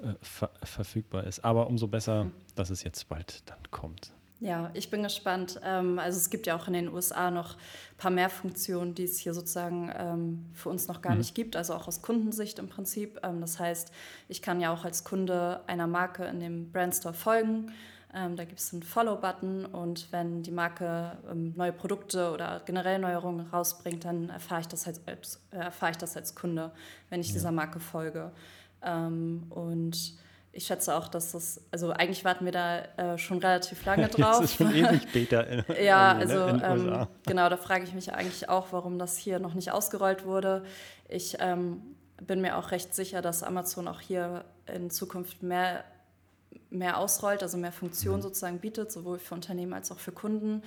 äh, 0.00 0.12
ver 0.20 0.50
verfügbar 0.62 1.24
ist. 1.24 1.42
Aber 1.44 1.66
umso 1.66 1.88
besser, 1.88 2.24
mhm. 2.24 2.32
dass 2.56 2.68
es 2.68 2.84
jetzt 2.84 3.08
bald 3.08 3.42
dann 3.46 3.58
kommt. 3.70 4.12
Ja, 4.44 4.70
ich 4.74 4.90
bin 4.90 5.02
gespannt. 5.02 5.58
Ähm, 5.64 5.98
also 5.98 6.18
es 6.18 6.28
gibt 6.28 6.46
ja 6.46 6.54
auch 6.54 6.66
in 6.66 6.74
den 6.74 6.92
USA 6.92 7.30
noch 7.30 7.54
ein 7.54 7.96
paar 7.96 8.10
mehr 8.10 8.28
Funktionen, 8.28 8.94
die 8.94 9.04
es 9.04 9.18
hier 9.18 9.32
sozusagen 9.32 9.90
ähm, 9.96 10.44
für 10.52 10.68
uns 10.68 10.86
noch 10.86 11.00
gar 11.00 11.12
mhm. 11.12 11.18
nicht 11.18 11.34
gibt, 11.34 11.56
also 11.56 11.72
auch 11.72 11.88
aus 11.88 12.02
Kundensicht 12.02 12.58
im 12.58 12.68
Prinzip. 12.68 13.18
Ähm, 13.22 13.40
das 13.40 13.58
heißt, 13.58 13.90
ich 14.28 14.42
kann 14.42 14.60
ja 14.60 14.70
auch 14.70 14.84
als 14.84 15.02
Kunde 15.02 15.62
einer 15.66 15.86
Marke 15.86 16.26
in 16.26 16.40
dem 16.40 16.70
Brandstore 16.70 17.14
folgen. 17.14 17.72
Da 18.12 18.44
gibt 18.44 18.60
es 18.60 18.72
einen 18.72 18.84
Follow-Button 18.84 19.66
und 19.66 20.12
wenn 20.12 20.44
die 20.44 20.52
Marke 20.52 21.18
neue 21.34 21.72
Produkte 21.72 22.30
oder 22.30 22.62
generell 22.64 23.00
Neuerungen 23.00 23.48
rausbringt, 23.48 24.04
dann 24.04 24.28
erfahre 24.28 24.60
ich 24.60 24.68
das 24.68 24.86
als, 24.86 25.40
erfahre 25.50 25.90
ich 25.90 25.96
das 25.96 26.16
als 26.16 26.36
Kunde, 26.36 26.70
wenn 27.10 27.20
ich 27.20 27.30
ja. 27.30 27.32
dieser 27.32 27.50
Marke 27.50 27.80
folge. 27.80 28.30
Und 28.80 30.14
ich 30.54 30.66
schätze 30.66 30.94
auch, 30.94 31.08
dass 31.08 31.32
das, 31.32 31.60
also 31.70 31.90
eigentlich 31.90 32.24
warten 32.24 32.44
wir 32.44 32.52
da 32.52 32.78
äh, 32.96 33.18
schon 33.18 33.38
relativ 33.38 33.84
lange 33.86 34.08
drauf. 34.08 34.40
das 34.40 34.50
ist 34.50 34.56
schon 34.56 34.74
ewig 34.74 35.02
später. 35.08 35.46
In, 35.46 35.64
ja, 35.82 36.14
ne, 36.14 36.20
also 36.20 36.46
in 36.46 36.62
ähm, 36.62 37.06
genau, 37.26 37.48
da 37.48 37.56
frage 37.56 37.84
ich 37.84 37.92
mich 37.92 38.12
eigentlich 38.12 38.48
auch, 38.48 38.68
warum 38.70 38.98
das 38.98 39.16
hier 39.16 39.38
noch 39.38 39.54
nicht 39.54 39.72
ausgerollt 39.72 40.24
wurde. 40.24 40.64
Ich 41.08 41.36
ähm, 41.40 41.82
bin 42.22 42.40
mir 42.40 42.56
auch 42.56 42.70
recht 42.70 42.94
sicher, 42.94 43.20
dass 43.20 43.42
Amazon 43.42 43.88
auch 43.88 44.00
hier 44.00 44.44
in 44.72 44.90
Zukunft 44.90 45.42
mehr, 45.42 45.84
mehr 46.70 46.98
ausrollt, 46.98 47.42
also 47.42 47.58
mehr 47.58 47.72
Funktionen 47.72 48.18
mhm. 48.18 48.22
sozusagen 48.22 48.58
bietet, 48.58 48.92
sowohl 48.92 49.18
für 49.18 49.34
Unternehmen 49.34 49.72
als 49.72 49.90
auch 49.90 49.98
für 49.98 50.12
Kunden. 50.12 50.62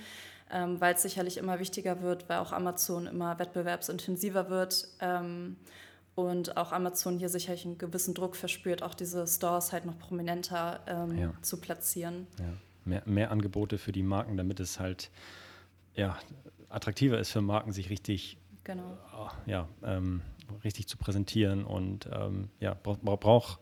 Ähm, 0.50 0.80
weil 0.80 0.94
es 0.94 1.02
sicherlich 1.02 1.36
immer 1.36 1.58
wichtiger 1.58 2.00
wird, 2.00 2.26
weil 2.30 2.38
auch 2.38 2.52
Amazon 2.52 3.06
immer 3.06 3.38
wettbewerbsintensiver 3.38 4.48
wird. 4.48 4.88
Und 6.18 6.56
auch 6.56 6.72
Amazon 6.72 7.16
hier 7.16 7.28
sicherlich 7.28 7.64
einen 7.64 7.78
gewissen 7.78 8.12
Druck 8.12 8.34
verspürt, 8.34 8.82
auch 8.82 8.94
diese 8.94 9.24
Stores 9.28 9.72
halt 9.72 9.86
noch 9.86 9.96
prominenter 10.00 10.80
ähm, 10.88 11.16
ja. 11.16 11.32
zu 11.42 11.60
platzieren. 11.60 12.26
Ja. 12.40 12.44
Mehr, 12.84 13.02
mehr 13.06 13.30
Angebote 13.30 13.78
für 13.78 13.92
die 13.92 14.02
Marken, 14.02 14.36
damit 14.36 14.58
es 14.58 14.80
halt 14.80 15.12
ja, 15.94 16.18
attraktiver 16.70 17.20
ist 17.20 17.30
für 17.30 17.40
Marken, 17.40 17.70
sich 17.70 17.88
richtig, 17.88 18.36
genau. 18.64 18.98
ja, 19.46 19.68
ähm, 19.84 20.22
richtig 20.64 20.88
zu 20.88 20.96
präsentieren 20.96 21.64
und 21.64 22.08
ähm, 22.12 22.48
ja, 22.58 22.74
braucht 22.74 23.02
brauch, 23.20 23.58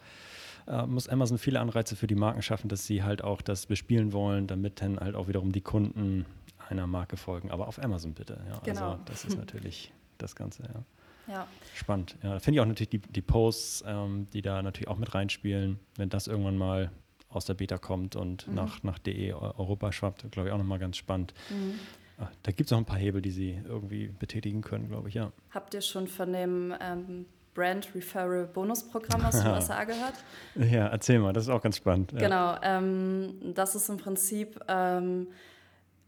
äh, 0.67 0.87
muss 0.87 1.11
Amazon 1.11 1.37
viele 1.37 1.61
Anreize 1.61 1.95
für 1.95 2.07
die 2.07 2.15
Marken 2.15 2.41
schaffen, 2.41 2.71
dass 2.71 2.87
sie 2.87 3.03
halt 3.03 3.23
auch 3.23 3.43
das 3.43 3.67
bespielen 3.67 4.15
wollen, 4.15 4.47
damit 4.47 4.81
dann 4.81 4.99
halt 4.99 5.15
auch 5.15 5.29
wiederum 5.29 5.53
die 5.53 5.61
Kunden 5.61 6.25
einer 6.71 6.87
Marke 6.87 7.19
folgen. 7.19 7.51
Aber 7.51 7.69
auf 7.69 7.85
Amazon 7.85 8.15
bitte. 8.15 8.41
Ja. 8.49 8.61
Genau. 8.61 8.93
Also 8.93 9.03
das 9.05 9.27
ist 9.27 9.37
natürlich 9.37 9.93
das 10.17 10.35
Ganze, 10.35 10.63
ja. 10.63 10.83
Ja. 11.29 11.47
Spannend. 11.75 12.17
Ja, 12.23 12.39
finde 12.39 12.57
ich 12.57 12.61
auch 12.61 12.67
natürlich 12.67 12.91
die, 12.91 12.99
die 12.99 13.23
Posts, 13.23 13.85
ähm, 13.87 14.29
die 14.33 14.43
da 14.43 14.63
natürlich 14.63 14.89
auch 14.89 14.99
mit 14.99 15.15
reinspielen, 15.15 15.79
wenn 15.97 16.09
das 16.09 16.27
irgendwann 16.27 16.57
mal 16.57 16.91
aus 17.29 17.45
der 17.45 17.55
Beta 17.55 17.79
kommt 17.79 18.17
und 18.17 18.47
mhm. 18.47 18.55
nach, 18.55 18.83
nach 18.83 18.99
DE 18.99 19.35
Europa 19.35 19.93
schwappt, 19.93 20.31
glaube 20.31 20.49
ich 20.49 20.55
auch 20.55 20.59
nochmal 20.59 20.79
ganz 20.79 20.97
spannend. 20.97 21.35
Mhm. 21.51 21.79
Ah, 22.19 22.29
da 22.43 22.53
gibt 22.53 22.69
es 22.69 22.71
noch 22.71 22.79
ein 22.79 22.87
paar 22.87 22.99
Hebel, 22.99 23.21
die 23.21 23.31
Sie 23.31 23.61
irgendwie 23.65 24.09
betätigen 24.09 24.63
können, 24.63 24.89
glaube 24.89 25.09
ich, 25.09 25.15
ja. 25.15 25.33
Habt 25.51 25.75
ihr 25.75 25.83
schon 25.83 26.07
von 26.07 26.33
dem 26.33 26.75
ähm, 26.81 27.27
Brand 27.53 27.95
Referral 27.95 28.47
Bonusprogramm 28.47 29.25
aus 29.27 29.39
den 29.43 29.49
USA 29.49 29.85
gehört? 29.85 30.15
Ja, 30.55 30.87
erzähl 30.87 31.19
mal, 31.19 31.35
das 31.35 31.45
ist 31.45 31.51
auch 31.51 31.61
ganz 31.61 31.77
spannend. 31.77 32.13
Ja. 32.13 32.19
Genau, 32.19 32.57
ähm, 32.63 33.53
das 33.55 33.75
ist 33.75 33.91
im 33.91 33.99
Prinzip 33.99 34.59
ähm, 34.67 35.29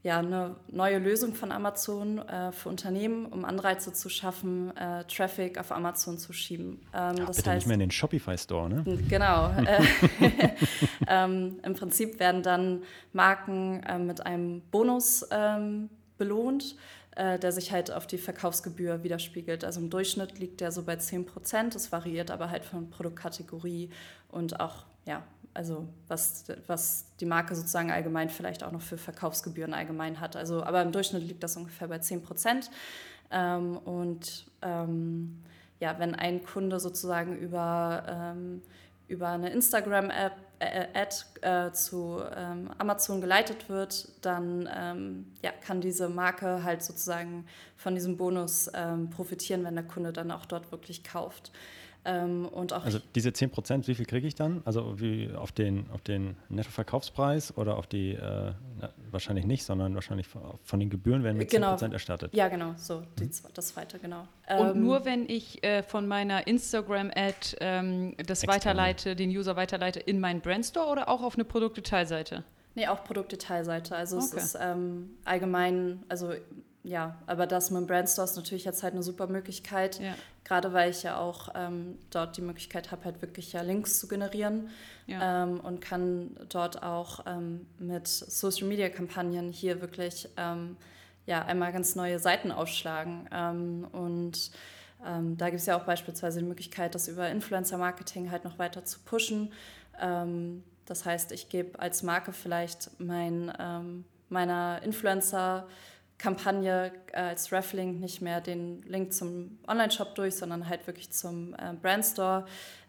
ja, 0.03 0.21
eine 0.21 0.55
neue 0.69 0.99
Lösung 0.99 1.35
von 1.35 1.51
Amazon 1.51 2.19
äh, 2.19 2.53
für 2.53 2.69
Unternehmen, 2.69 3.27
um 3.27 3.45
Anreize 3.45 3.93
zu 3.93 4.09
schaffen, 4.09 4.77
äh, 4.77 5.05
Traffic 5.05 5.59
auf 5.59 5.73
Amazon 5.73 6.19
zu 6.19 6.33
schieben. 6.33 6.81
Ähm, 6.95 7.17
ja, 7.17 7.27
das 7.27 7.39
bitte 7.39 7.51
heißt, 7.51 7.57
nicht 7.59 7.67
mehr 7.67 7.75
in 7.75 7.81
den 7.81 7.91
Shopify 7.91 8.39
Store, 8.39 8.69
ne? 8.69 8.85
Genau. 9.09 9.49
Äh, 9.49 9.83
ähm, 11.09 11.59
Im 11.65 11.75
Prinzip 11.75 12.21
werden 12.21 12.45
dann 12.45 12.83
Marken 13.13 13.83
äh, 13.83 13.99
mit 13.99 14.25
einem 14.25 14.63
Bonus 14.71 15.27
ähm, 15.33 15.91
belohnt, 16.17 16.77
äh, 17.17 17.39
der 17.41 17.51
sich 17.51 17.73
halt 17.73 17.91
auf 17.91 18.07
die 18.07 18.19
Verkaufsgebühr 18.19 19.03
widerspiegelt. 19.03 19.65
Also 19.65 19.81
im 19.81 19.91
Durchschnitt 19.91 20.39
liegt 20.39 20.61
der 20.61 20.71
so 20.71 20.85
bei 20.85 20.95
10 20.95 21.27
Prozent. 21.27 21.75
Es 21.75 21.91
variiert 21.91 22.31
aber 22.31 22.51
halt 22.51 22.65
von 22.65 22.89
Produktkategorie 22.89 23.91
und 24.29 24.61
auch 24.61 24.85
ja, 25.07 25.25
also 25.55 25.89
was, 26.07 26.45
was 26.67 27.07
die 27.21 27.27
Marke 27.27 27.55
sozusagen 27.55 27.91
allgemein 27.91 28.31
vielleicht 28.31 28.63
auch 28.63 28.73
noch 28.73 28.83
für 28.83 28.99
Verkaufsgebühren 28.99 29.75
allgemein 29.75 30.21
hat. 30.21 30.37
Also, 30.37 30.63
aber 30.63 30.83
im 30.83 30.93
Durchschnitt 30.93 31.23
liegt 31.23 31.43
das 31.43 31.57
ungefähr 31.57 31.89
bei 31.89 31.99
10 31.99 32.23
Prozent. 32.23 32.71
Ähm, 33.31 33.77
und 33.77 34.47
ähm, 34.63 35.43
ja, 35.81 35.99
wenn 35.99 36.15
ein 36.15 36.45
Kunde 36.45 36.81
sozusagen 36.81 37.37
über, 37.37 38.05
ähm, 38.09 38.63
über 39.09 39.29
eine 39.29 39.51
Instagram-App 39.51 40.33
äh, 40.61 40.87
Ad 40.95 41.17
äh, 41.43 41.73
zu 41.73 42.21
ähm, 42.35 42.71
Amazon 42.79 43.21
geleitet 43.21 43.69
wird, 43.69 44.09
dann 44.23 44.69
ähm, 44.75 45.27
ja, 45.43 45.53
kann 45.53 45.81
diese 45.81 46.09
Marke 46.09 46.65
halt 46.65 46.83
sozusagen 46.83 47.47
von 47.77 47.95
diesem 47.95 48.17
Bonus 48.17 48.71
ähm, 48.75 49.11
profitieren, 49.11 49.65
wenn 49.65 49.75
der 49.75 49.85
Kunde 49.85 50.13
dann 50.13 50.31
auch 50.31 50.47
dort 50.47 50.73
wirklich 50.73 51.05
kauft. 51.05 51.53
Ähm, 52.09 52.47
und 52.47 52.73
auch 52.73 52.87
also 52.87 52.99
diese 53.15 53.35
10 53.35 53.51
Prozent, 53.51 53.87
wie 53.87 53.95
viel 53.95 54.07
kriege 54.07 54.27
ich 54.27 54.35
dann? 54.35 54.63
Also 54.65 54.99
wie 54.99 55.31
auf 55.35 55.53
den, 55.53 55.85
auf 55.93 56.01
den 56.01 56.37
Nettoverkaufspreis 56.49 57.57
oder 57.59 57.77
auf 57.77 57.87
die, 57.87 58.15
äh, 58.15 58.53
na, 58.81 58.91
wahrscheinlich 59.11 59.45
nicht, 59.45 59.65
sondern 59.65 59.95
wahrscheinlich 59.95 60.27
von 60.27 60.81
den 60.81 60.89
Gebühren 60.89 61.23
werden 61.23 61.37
mit 61.37 61.51
genau. 61.51 61.69
10 61.69 61.73
Prozent 61.73 61.93
erstattet. 61.93 62.35
Ja, 62.35 62.49
genau, 62.49 62.73
so 62.77 63.03
die, 63.19 63.25
mhm. 63.25 63.31
das 63.53 63.69
zweite, 63.69 63.99
genau. 63.99 64.27
Und 64.49 64.71
ähm, 64.71 64.83
nur 64.83 65.05
wenn 65.05 65.29
ich 65.29 65.63
äh, 65.63 65.83
von 65.83 66.09
meiner 66.09 66.47
Instagram-Ad 66.47 67.57
ähm, 67.61 68.15
das 68.17 68.43
Externe. 68.43 68.55
weiterleite, 68.55 69.15
den 69.15 69.29
User 69.29 69.57
weiterleite 69.57 70.01
in 70.01 70.19
meinen 70.19 70.41
Brandstore 70.41 70.91
oder 70.91 71.09
auch 71.11 71.23
auf 71.23 71.35
eine 71.35 71.45
Produktdetailseite? 71.45 72.43
Nee, 72.75 72.87
auch 72.87 73.05
Produktdetailseite. 73.05 73.95
Also 73.95 74.17
okay. 74.17 74.27
es 74.37 74.45
ist 74.45 74.59
ähm, 74.59 75.11
allgemein, 75.27 76.05
also 76.09 76.33
ja, 76.89 77.19
aber 77.27 77.47
das 77.47 77.71
mit 77.71 77.83
dem 77.83 77.87
Brandstore 77.87 78.27
ist 78.27 78.37
natürlich 78.37 78.65
jetzt 78.65 78.83
halt 78.83 78.95
eine 78.95 79.03
super 79.03 79.27
Möglichkeit, 79.27 80.01
ja. 80.01 80.15
gerade 80.43 80.73
weil 80.73 80.91
ich 80.91 81.03
ja 81.03 81.19
auch 81.19 81.51
ähm, 81.55 81.99
dort 82.11 82.39
die 82.39 82.41
Möglichkeit 82.41 82.91
habe, 82.91 83.05
halt 83.05 83.21
wirklich 83.21 83.53
ja 83.53 83.61
Links 83.61 83.99
zu 83.99 84.09
generieren 84.09 84.71
ja. 85.07 85.45
ähm, 85.45 85.61
und 85.61 85.83
kann 85.83 86.35
dort 86.49 86.83
auch 86.83 87.27
ähm, 87.27 87.67
mit 87.79 88.09
Social-Media-Kampagnen 88.09 89.53
hier 89.53 89.83
wirklich 89.83 90.31
ähm, 90.39 90.79
ja, 91.27 91.45
einmal 91.45 91.73
ganz 91.73 91.95
neue 91.95 92.19
Seiten 92.19 92.51
aufschlagen. 92.51 93.29
Ähm, 93.31 93.87
und 93.93 94.51
ähm, 95.05 95.37
da 95.37 95.51
gibt 95.51 95.61
es 95.61 95.67
ja 95.67 95.79
auch 95.79 95.85
beispielsweise 95.85 96.39
die 96.39 96.47
Möglichkeit, 96.47 96.95
das 96.95 97.07
über 97.07 97.29
Influencer-Marketing 97.29 98.31
halt 98.31 98.45
noch 98.45 98.59
weiter 98.59 98.85
zu 98.85 98.99
pushen. 99.01 99.53
das 100.87 101.05
heißt, 101.05 101.33
ich 101.33 101.49
gebe 101.49 101.79
als 101.81 102.03
Marke 102.03 102.33
vielleicht 102.33 102.91
mein, 102.99 103.53
meiner 104.29 104.81
Influencer- 104.85 105.65
Kampagne 106.19 106.93
äh, 107.13 107.21
als 107.21 107.53
Raffling 107.53 108.01
nicht 108.01 108.21
mehr 108.21 108.41
den 108.41 108.83
Link 108.83 109.13
zum 109.13 109.59
Online-Shop 109.67 110.15
durch, 110.15 110.35
sondern 110.35 110.69
halt 110.69 110.87
wirklich 110.87 111.11
zum 111.11 111.55
äh, 111.55 111.75
Brandstore 111.81 112.47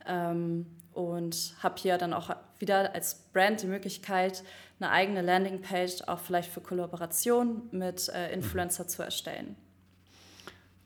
ähm, 0.07 0.65
und 0.93 1.55
habe 1.61 1.75
hier 1.77 1.97
dann 1.97 2.13
auch 2.13 2.35
wieder 2.57 2.93
als 2.93 3.15
Brand 3.31 3.61
die 3.61 3.67
Möglichkeit, 3.67 4.43
eine 4.79 4.91
eigene 4.91 5.21
Landingpage 5.21 6.01
auch 6.07 6.19
vielleicht 6.19 6.51
für 6.51 6.61
Kollaboration 6.61 7.63
mit 7.71 8.09
äh, 8.09 8.33
Influencer 8.33 8.87
zu 8.87 9.03
erstellen. 9.03 9.55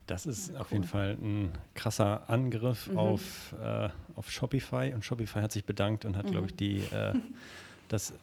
Das 0.08 0.26
ist 0.26 0.50
ja, 0.50 0.56
cool. 0.56 0.62
auf 0.62 0.72
jeden 0.72 0.84
Fall 0.84 1.18
ein 1.22 1.52
krasser 1.76 2.30
Angriff 2.30 2.88
mhm. 2.88 2.98
auf, 2.98 3.56
äh, 3.62 3.90
auf 4.16 4.30
Shopify 4.30 4.92
und 4.94 5.06
Shopify 5.06 5.40
hat 5.40 5.54
sich 5.54 5.64
bedankt 5.64 6.04
und 6.04 6.18
hat, 6.18 6.26
mhm. 6.26 6.32
glaube 6.32 6.48
ich, 6.48 6.56
die, 6.56 6.80
äh, 6.80 7.14
das 7.88 8.14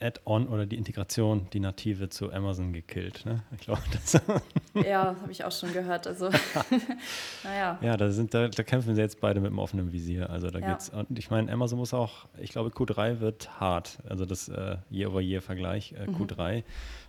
Add-on 0.00 0.48
oder 0.48 0.66
die 0.66 0.76
Integration, 0.76 1.48
die 1.52 1.60
native 1.60 2.08
zu 2.08 2.32
Amazon 2.32 2.72
gekillt. 2.72 3.26
Ne? 3.26 3.42
Ich 3.54 3.60
glaube, 3.60 3.82
das. 3.92 4.20
ja, 4.74 5.16
habe 5.20 5.32
ich 5.32 5.44
auch 5.44 5.52
schon 5.52 5.72
gehört. 5.72 6.06
Also, 6.06 6.30
naja. 7.44 7.78
Ja, 7.80 7.96
da, 7.96 8.10
sind, 8.10 8.32
da, 8.34 8.48
da, 8.48 8.62
kämpfen 8.62 8.94
sie 8.94 9.00
jetzt 9.00 9.20
beide 9.20 9.40
mit 9.40 9.50
dem 9.50 9.58
offenen 9.58 9.92
Visier. 9.92 10.30
Also 10.30 10.50
da 10.50 10.58
ja. 10.60 10.70
geht's. 10.70 10.90
Und 10.90 11.18
ich 11.18 11.30
meine, 11.30 11.50
Amazon 11.52 11.78
muss 11.78 11.94
auch, 11.94 12.26
ich 12.38 12.50
glaube, 12.50 12.70
Q3 12.70 13.20
wird 13.20 13.60
hart. 13.60 13.98
Also 14.08 14.24
das 14.24 14.48
äh, 14.48 14.76
Year-over-Year-Vergleich, 14.90 15.92
äh, 15.92 16.04
Q3. 16.10 16.58
Mhm. 16.58 16.62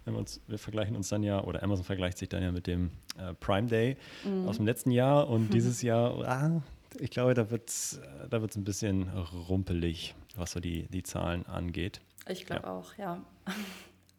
Wenn 0.05 0.13
wir, 0.13 0.19
uns, 0.19 0.41
wir 0.47 0.57
vergleichen 0.57 0.95
uns 0.95 1.09
dann 1.09 1.23
ja, 1.23 1.43
oder 1.43 1.61
Amazon 1.61 1.85
vergleicht 1.85 2.17
sich 2.17 2.29
dann 2.29 2.41
ja 2.41 2.51
mit 2.51 2.67
dem 2.67 2.91
äh, 3.17 3.33
Prime 3.35 3.67
Day 3.67 3.97
mhm. 4.25 4.47
aus 4.47 4.57
dem 4.57 4.65
letzten 4.65 4.91
Jahr 4.91 5.29
und 5.29 5.49
dieses 5.53 5.81
Jahr, 5.81 6.27
ah, 6.27 6.61
ich 6.99 7.11
glaube, 7.11 7.35
da 7.35 7.51
wird 7.51 7.69
es 7.69 8.01
da 8.29 8.41
wird's 8.41 8.55
ein 8.55 8.63
bisschen 8.63 9.09
rumpelig, 9.47 10.15
was 10.35 10.51
so 10.53 10.59
die, 10.59 10.87
die 10.87 11.03
Zahlen 11.03 11.45
angeht. 11.45 12.01
Ich 12.27 12.45
glaube 12.45 12.63
ja. 12.63 12.71
auch, 12.71 12.97
ja. 12.97 13.21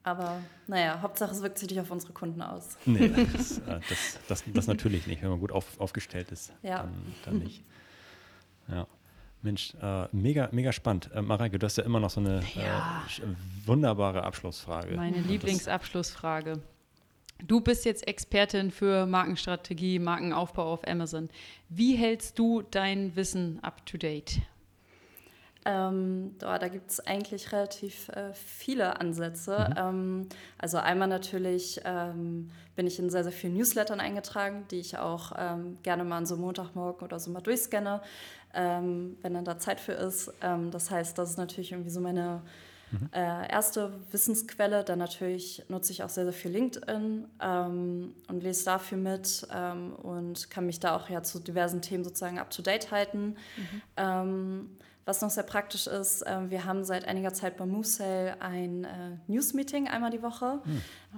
Aber 0.03 0.41
naja, 0.67 1.03
Hauptsache 1.03 1.33
es 1.33 1.43
wirkt 1.43 1.59
sich 1.59 1.69
nicht 1.69 1.81
auf 1.81 1.91
unsere 1.91 2.13
Kunden 2.13 2.41
aus. 2.41 2.79
Nee, 2.87 3.09
das, 3.33 3.59
äh, 3.59 3.81
das, 3.89 4.19
das, 4.29 4.45
das 4.47 4.67
natürlich 4.67 5.07
nicht. 5.07 5.23
Wenn 5.23 5.31
man 5.31 5.41
gut 5.41 5.53
auf, 5.53 5.79
aufgestellt 5.79 6.33
ist, 6.33 6.53
ja. 6.63 6.79
dann, 6.79 7.15
dann 7.25 7.39
nicht. 7.39 7.63
Ja. 8.69 8.87
Mensch, 9.43 9.75
äh, 9.81 10.07
mega, 10.13 10.49
mega 10.53 10.73
spannend. 10.73 11.11
Äh, 11.15 11.23
Mareike, 11.23 11.59
du 11.59 11.67
hast 11.67 11.77
ja 11.77 11.85
immer 11.85 12.01
noch 12.01 12.11
so 12.11 12.21
eine 12.21 12.43
ja. 12.55 13.03
äh, 13.19 13.67
wunderbare 13.67 14.23
Abschlussfrage. 14.23 14.97
Meine 14.97 15.21
Lieblingsabschlussfrage. 15.21 16.61
Du 17.47 17.61
bist 17.61 17.87
jetzt 17.87 18.07
Expertin 18.07 18.71
für 18.71 19.07
Markenstrategie, 19.07 19.99
Markenaufbau 19.99 20.73
auf 20.73 20.87
Amazon. 20.87 21.31
Wie 21.71 21.97
hältst 21.97 22.39
du 22.39 22.63
dein 22.63 23.17
Wissen 23.17 23.61
up 23.63 23.85
to 23.87 23.97
date? 23.97 24.41
Ähm, 25.67 26.37
da 26.39 26.59
da 26.59 26.69
gibt 26.69 26.91
es 26.91 27.07
eigentlich 27.07 27.53
relativ 27.53 28.09
äh, 28.09 28.33
viele 28.33 28.99
Ansätze. 28.99 29.69
Mhm. 29.71 29.77
Ähm, 29.77 30.29
also 30.59 30.79
einmal 30.79 31.09
natürlich 31.09 31.81
ähm, 31.85 32.51
bin 32.77 32.87
ich 32.87 32.99
in 32.99 33.11
sehr, 33.11 33.25
sehr 33.25 33.33
vielen 33.33 33.55
Newslettern 33.55 34.01
eingetragen, 34.01 34.65
die 34.71 34.81
ich 34.81 34.97
auch 34.97 35.33
ähm, 35.37 35.77
gerne 35.83 36.05
mal 36.05 36.17
an 36.17 36.27
so 36.27 36.37
Montagmorgen 36.37 37.05
oder 37.05 37.19
so 37.21 37.31
mal 37.31 37.43
durchscanne, 37.43 38.01
ähm, 38.55 39.19
wenn 39.21 39.35
dann 39.35 39.45
da 39.45 39.59
Zeit 39.59 39.81
für 39.81 39.93
ist. 39.93 40.33
Ähm, 40.41 40.71
das 40.71 40.91
heißt, 40.91 41.19
das 41.19 41.31
ist 41.31 41.37
natürlich 41.37 41.73
irgendwie 41.73 41.91
so 41.91 42.01
meine 42.01 42.41
mhm. 42.91 43.11
äh, 43.13 43.51
erste 43.53 43.93
Wissensquelle. 44.13 44.83
Dann 44.83 44.99
natürlich 44.99 45.63
nutze 45.69 45.93
ich 45.93 46.03
auch 46.03 46.09
sehr, 46.09 46.25
sehr 46.25 46.33
viel 46.33 46.53
LinkedIn 46.53 47.27
und 47.39 48.41
lese 48.41 48.65
dafür 48.65 48.97
mit 48.97 49.47
und 50.03 50.51
kann 50.51 50.65
mich 50.65 50.81
da 50.81 50.97
auch 50.97 51.11
ja 51.11 51.23
zu 51.23 51.39
diversen 51.39 51.83
Themen 51.83 52.03
sozusagen 52.03 52.39
up-to-date 52.39 52.91
halten. 52.91 53.37
Mhm. 53.97 54.71
Was 55.05 55.23
noch 55.23 55.31
sehr 55.31 55.45
praktisch 55.45 55.87
ist, 55.87 56.23
äh, 56.23 56.51
wir 56.51 56.65
haben 56.65 56.85
seit 56.85 57.07
einiger 57.07 57.33
Zeit 57.33 57.57
bei 57.57 57.67
MoveSale 57.67 58.37
ein 58.41 58.85
äh, 58.85 59.17
News-Meeting 59.27 59.89
einmal 59.89 60.11
die 60.11 60.23
Woche. 60.23 60.61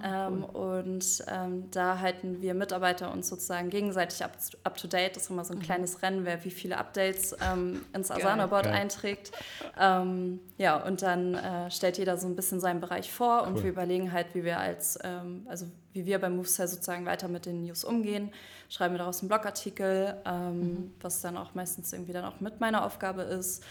Ah, 0.01 0.27
ähm, 0.27 0.45
cool. 0.53 0.79
Und 0.79 1.23
ähm, 1.27 1.69
da 1.69 1.99
halten 1.99 2.41
wir 2.41 2.53
Mitarbeiter 2.53 3.11
uns 3.11 3.29
sozusagen 3.29 3.69
gegenseitig 3.69 4.23
up, 4.23 4.31
up 4.63 4.77
to 4.77 4.87
date. 4.87 5.15
Das 5.15 5.23
ist 5.23 5.29
immer 5.29 5.45
so 5.45 5.53
ein 5.53 5.59
mhm. 5.59 5.63
kleines 5.63 6.01
Rennen, 6.01 6.25
wer 6.25 6.43
wie 6.43 6.49
viele 6.49 6.77
Updates 6.77 7.35
ähm, 7.41 7.85
ins 7.93 8.09
Asana-Board 8.09 8.67
einträgt. 8.67 9.31
Ähm, 9.79 10.39
ja, 10.57 10.77
und 10.77 11.01
dann 11.03 11.35
äh, 11.35 11.69
stellt 11.69 11.97
jeder 11.97 12.17
so 12.17 12.27
ein 12.27 12.35
bisschen 12.35 12.59
seinen 12.59 12.79
Bereich 12.79 13.11
vor 13.11 13.41
cool. 13.41 13.49
und 13.49 13.63
wir 13.63 13.69
überlegen 13.69 14.11
halt, 14.11 14.33
wie 14.33 14.43
wir 14.43 14.59
als, 14.59 14.97
ähm, 15.03 15.45
also 15.47 15.67
wie 15.93 16.05
wir 16.05 16.19
bei 16.19 16.29
MoveSale 16.29 16.69
sozusagen 16.69 17.05
weiter 17.05 17.27
mit 17.27 17.45
den 17.45 17.61
News 17.61 17.83
umgehen. 17.83 18.31
Schreiben 18.69 18.95
wir 18.95 18.99
daraus 18.99 19.21
einen 19.21 19.29
Blogartikel, 19.29 20.17
ähm, 20.25 20.59
mhm. 20.59 20.93
was 21.01 21.21
dann 21.21 21.37
auch 21.37 21.53
meistens 21.53 21.93
irgendwie 21.93 22.13
dann 22.13 22.25
auch 22.25 22.39
mit 22.39 22.59
meiner 22.59 22.83
Aufgabe 22.83 23.21
ist. 23.21 23.63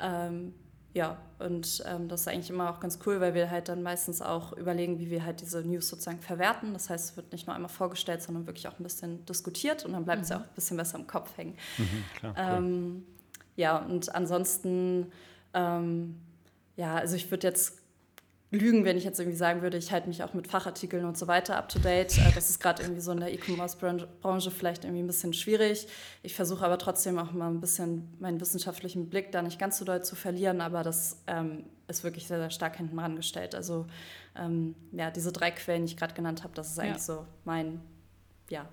Ähm, 0.00 0.54
ja, 0.94 1.18
und 1.38 1.84
ähm, 1.86 2.08
das 2.08 2.22
ist 2.22 2.28
eigentlich 2.28 2.50
immer 2.50 2.70
auch 2.70 2.80
ganz 2.80 2.98
cool, 3.06 3.20
weil 3.20 3.34
wir 3.34 3.50
halt 3.50 3.68
dann 3.68 3.82
meistens 3.82 4.22
auch 4.22 4.52
überlegen, 4.52 4.98
wie 4.98 5.10
wir 5.10 5.24
halt 5.24 5.40
diese 5.40 5.62
News 5.62 5.88
sozusagen 5.88 6.20
verwerten. 6.20 6.72
Das 6.72 6.90
heißt, 6.90 7.10
es 7.10 7.16
wird 7.16 7.30
nicht 7.32 7.46
nur 7.46 7.54
einmal 7.54 7.68
vorgestellt, 7.68 8.22
sondern 8.22 8.46
wirklich 8.46 8.66
auch 8.68 8.78
ein 8.78 8.82
bisschen 8.82 9.24
diskutiert 9.26 9.84
und 9.84 9.92
dann 9.92 10.04
bleibt 10.04 10.22
es 10.22 10.28
mhm. 10.28 10.32
ja 10.32 10.40
auch 10.40 10.44
ein 10.44 10.54
bisschen 10.54 10.76
besser 10.76 10.98
im 10.98 11.06
Kopf 11.06 11.36
hängen. 11.36 11.56
Mhm, 11.76 12.04
klar, 12.18 12.34
cool. 12.36 12.56
Ähm, 12.56 13.06
ja, 13.56 13.78
und 13.78 14.14
ansonsten, 14.14 15.12
ähm, 15.52 16.16
ja, 16.76 16.96
also 16.96 17.16
ich 17.16 17.30
würde 17.30 17.46
jetzt 17.46 17.82
lügen, 18.50 18.84
wenn 18.84 18.96
ich 18.96 19.04
jetzt 19.04 19.20
irgendwie 19.20 19.36
sagen 19.36 19.62
würde, 19.62 19.76
ich 19.76 19.92
halte 19.92 20.08
mich 20.08 20.22
auch 20.22 20.32
mit 20.32 20.48
Fachartikeln 20.48 21.04
und 21.04 21.18
so 21.18 21.26
weiter 21.26 21.56
up 21.56 21.68
to 21.68 21.78
date. 21.78 22.16
Äh, 22.18 22.32
das 22.34 22.48
ist 22.48 22.60
gerade 22.60 22.82
irgendwie 22.82 23.00
so 23.00 23.12
in 23.12 23.20
der 23.20 23.32
E-Commerce-Branche 23.32 24.50
vielleicht 24.50 24.84
irgendwie 24.84 25.02
ein 25.02 25.06
bisschen 25.06 25.34
schwierig. 25.34 25.86
Ich 26.22 26.34
versuche 26.34 26.64
aber 26.64 26.78
trotzdem 26.78 27.18
auch 27.18 27.32
mal 27.32 27.50
ein 27.50 27.60
bisschen 27.60 28.14
meinen 28.18 28.40
wissenschaftlichen 28.40 29.10
Blick 29.10 29.32
da 29.32 29.42
nicht 29.42 29.58
ganz 29.58 29.78
so 29.78 29.84
doll 29.84 30.02
zu 30.02 30.16
verlieren, 30.16 30.60
aber 30.60 30.82
das 30.82 31.22
ähm, 31.26 31.64
ist 31.88 32.04
wirklich 32.04 32.26
sehr, 32.26 32.38
sehr 32.38 32.50
stark 32.50 32.76
hinten 32.76 32.98
rangestellt. 32.98 33.54
Also 33.54 33.86
ähm, 34.34 34.74
ja, 34.92 35.10
diese 35.10 35.32
drei 35.32 35.50
Quellen, 35.50 35.84
die 35.84 35.92
ich 35.92 35.98
gerade 35.98 36.14
genannt 36.14 36.42
habe, 36.42 36.54
das 36.54 36.70
ist 36.70 36.78
eigentlich 36.78 36.94
ja. 36.94 36.98
so 37.16 37.26
mein, 37.44 37.80
ja, 38.48 38.66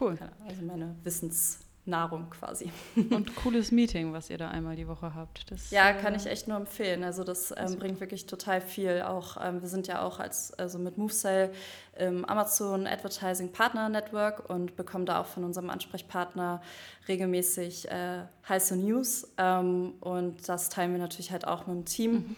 cool. 0.00 0.18
Also 0.46 0.62
meine 0.62 0.96
Wissens- 1.02 1.60
Nahrung 1.84 2.30
quasi. 2.30 2.70
Und 3.10 3.34
cooles 3.34 3.72
Meeting, 3.72 4.12
was 4.12 4.30
ihr 4.30 4.38
da 4.38 4.48
einmal 4.48 4.76
die 4.76 4.86
Woche 4.86 5.14
habt. 5.14 5.50
Das, 5.50 5.70
ja, 5.70 5.90
äh, 5.90 5.94
kann 6.00 6.14
ich 6.14 6.26
echt 6.26 6.46
nur 6.46 6.56
empfehlen. 6.56 7.02
Also 7.02 7.24
das 7.24 7.52
ähm, 7.56 7.76
bringt 7.78 8.00
wirklich 8.00 8.26
total 8.26 8.60
viel. 8.60 9.02
Auch 9.02 9.36
ähm, 9.42 9.60
wir 9.62 9.68
sind 9.68 9.88
ja 9.88 10.02
auch 10.02 10.20
als 10.20 10.52
also 10.54 10.78
mit 10.78 10.96
MoveSell 10.96 11.52
im 11.98 12.24
Amazon 12.24 12.86
Advertising 12.86 13.50
Partner 13.50 13.88
Network 13.88 14.48
und 14.48 14.76
bekommen 14.76 15.06
da 15.06 15.20
auch 15.20 15.26
von 15.26 15.42
unserem 15.42 15.70
Ansprechpartner 15.70 16.62
regelmäßig 17.08 17.90
äh, 17.90 18.22
heiße 18.48 18.76
News. 18.76 19.32
Ähm, 19.36 19.94
und 20.00 20.48
das 20.48 20.68
teilen 20.68 20.92
wir 20.92 21.00
natürlich 21.00 21.32
halt 21.32 21.46
auch 21.46 21.66
mit 21.66 21.76
dem 21.76 21.84
Team. 21.84 22.12
Mhm 22.12 22.36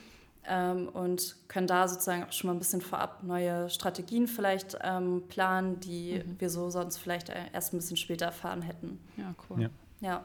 ähm, 0.48 0.88
und 0.88 1.36
können 1.48 1.66
da 1.66 1.88
sozusagen 1.88 2.24
auch 2.24 2.32
schon 2.32 2.48
mal 2.48 2.54
ein 2.54 2.58
bisschen 2.58 2.80
vorab 2.80 3.22
neue 3.22 3.70
Strategien 3.70 4.26
vielleicht 4.26 4.78
ähm, 4.82 5.22
planen, 5.28 5.80
die 5.80 6.22
mhm. 6.24 6.36
wir 6.38 6.50
so 6.50 6.70
sonst 6.70 6.98
vielleicht 6.98 7.30
äh, 7.30 7.34
erst 7.52 7.72
ein 7.72 7.78
bisschen 7.78 7.96
später 7.96 8.26
erfahren 8.26 8.62
hätten. 8.62 8.98
Ja, 9.16 9.34
cool. 9.48 9.62
Ja. 9.62 9.70
ja. 10.00 10.24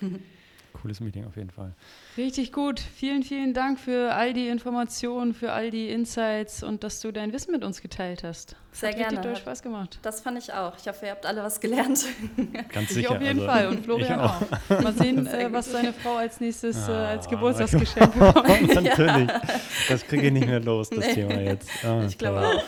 cooles 0.80 1.00
Meeting 1.00 1.26
auf 1.26 1.36
jeden 1.36 1.50
Fall. 1.50 1.72
Richtig 2.16 2.52
gut. 2.52 2.80
Vielen, 2.80 3.22
vielen 3.22 3.54
Dank 3.54 3.78
für 3.78 4.14
all 4.14 4.32
die 4.32 4.48
Informationen, 4.48 5.34
für 5.34 5.52
all 5.52 5.70
die 5.70 5.90
Insights 5.90 6.62
und 6.62 6.84
dass 6.84 7.00
du 7.00 7.12
dein 7.12 7.32
Wissen 7.32 7.52
mit 7.52 7.64
uns 7.64 7.82
geteilt 7.82 8.24
hast. 8.24 8.56
Sehr 8.72 8.90
Hat 8.90 8.96
gerne. 8.98 9.18
Hat 9.18 9.24
richtig 9.24 9.42
Spaß 9.42 9.62
gemacht. 9.62 9.98
Das 10.02 10.20
fand 10.20 10.38
ich 10.38 10.52
auch. 10.52 10.74
Ich 10.78 10.86
hoffe, 10.86 11.06
ihr 11.06 11.12
habt 11.12 11.24
alle 11.24 11.42
was 11.42 11.60
gelernt. 11.60 12.04
Ganz 12.72 12.90
sicher. 12.90 13.00
Ich 13.00 13.08
auf 13.08 13.22
jeden 13.22 13.40
also, 13.40 13.50
Fall 13.50 13.68
und 13.68 13.84
Florian 13.84 14.20
auch. 14.20 14.42
auch. 14.42 14.80
Mal 14.82 14.92
sehen, 14.92 15.26
äh, 15.26 15.50
was 15.50 15.72
seine 15.72 15.92
Frau 15.94 16.16
als 16.16 16.40
nächstes 16.40 16.88
äh, 16.88 16.92
als 16.92 17.28
Geburtstagsgeschenk 17.28 18.12
bekommt. 18.18 18.74
Natürlich. 18.74 19.28
Ja. 19.28 19.42
Das 19.88 20.06
kriege 20.06 20.26
ich 20.26 20.32
nicht 20.32 20.46
mehr 20.46 20.60
los, 20.60 20.90
das 20.90 21.06
nee. 21.06 21.14
Thema 21.14 21.40
jetzt. 21.40 21.70
Oh, 21.84 22.02
ich 22.06 22.18
glaube 22.18 22.40
auch. 22.40 22.64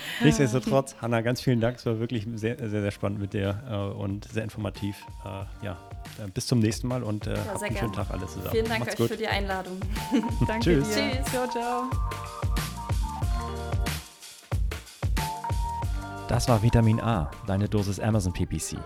Nichtsdestotrotz, 0.22 0.96
Hanna, 1.00 1.20
ganz 1.20 1.40
vielen 1.40 1.60
Dank. 1.60 1.76
Es 1.78 1.86
war 1.86 1.98
wirklich 1.98 2.26
sehr, 2.34 2.56
sehr, 2.58 2.82
sehr 2.82 2.90
spannend 2.90 3.20
mit 3.20 3.32
dir 3.32 3.62
äh, 3.68 3.74
und 3.76 4.24
sehr 4.30 4.44
informativ. 4.44 4.96
Äh, 5.24 5.64
ja, 5.64 5.78
äh, 6.18 6.28
bis 6.32 6.46
zum 6.46 6.60
nächsten 6.60 6.88
Mal 6.88 7.02
und 7.02 7.26
äh, 7.26 7.34
ja, 7.34 7.60
einen 7.60 7.76
schönen 7.76 7.92
Tag 7.92 8.10
alle 8.10 8.26
zusammen. 8.26 8.50
Vielen 8.50 8.68
Dank 8.68 8.80
Macht's 8.80 8.94
euch 8.94 8.98
gut. 8.98 9.08
für 9.08 9.16
die 9.16 9.28
Einladung. 9.28 9.78
Danke 10.46 10.64
Tschüss. 10.64 10.94
Dir. 10.94 11.12
Tschüss. 11.12 11.32
Ciao, 11.32 11.48
ciao. 11.48 11.90
Das 16.28 16.48
war 16.48 16.62
Vitamin 16.62 17.00
A, 17.00 17.30
deine 17.46 17.68
Dosis 17.68 17.98
Amazon 17.98 18.32
PPC. 18.32 18.78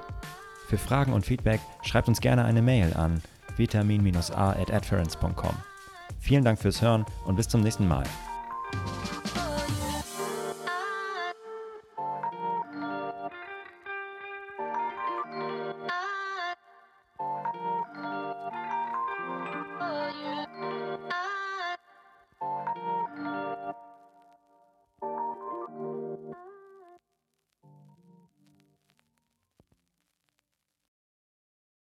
Für 0.66 0.78
Fragen 0.78 1.12
und 1.12 1.26
Feedback 1.26 1.60
schreibt 1.82 2.08
uns 2.08 2.20
gerne 2.20 2.44
eine 2.44 2.62
Mail 2.62 2.94
an 2.94 3.20
vitamin-a 3.56 4.50
at 4.52 4.70
Vielen 6.20 6.44
Dank 6.44 6.58
fürs 6.58 6.80
Hören 6.80 7.04
und 7.26 7.36
bis 7.36 7.48
zum 7.48 7.60
nächsten 7.60 7.86
Mal. 7.86 8.04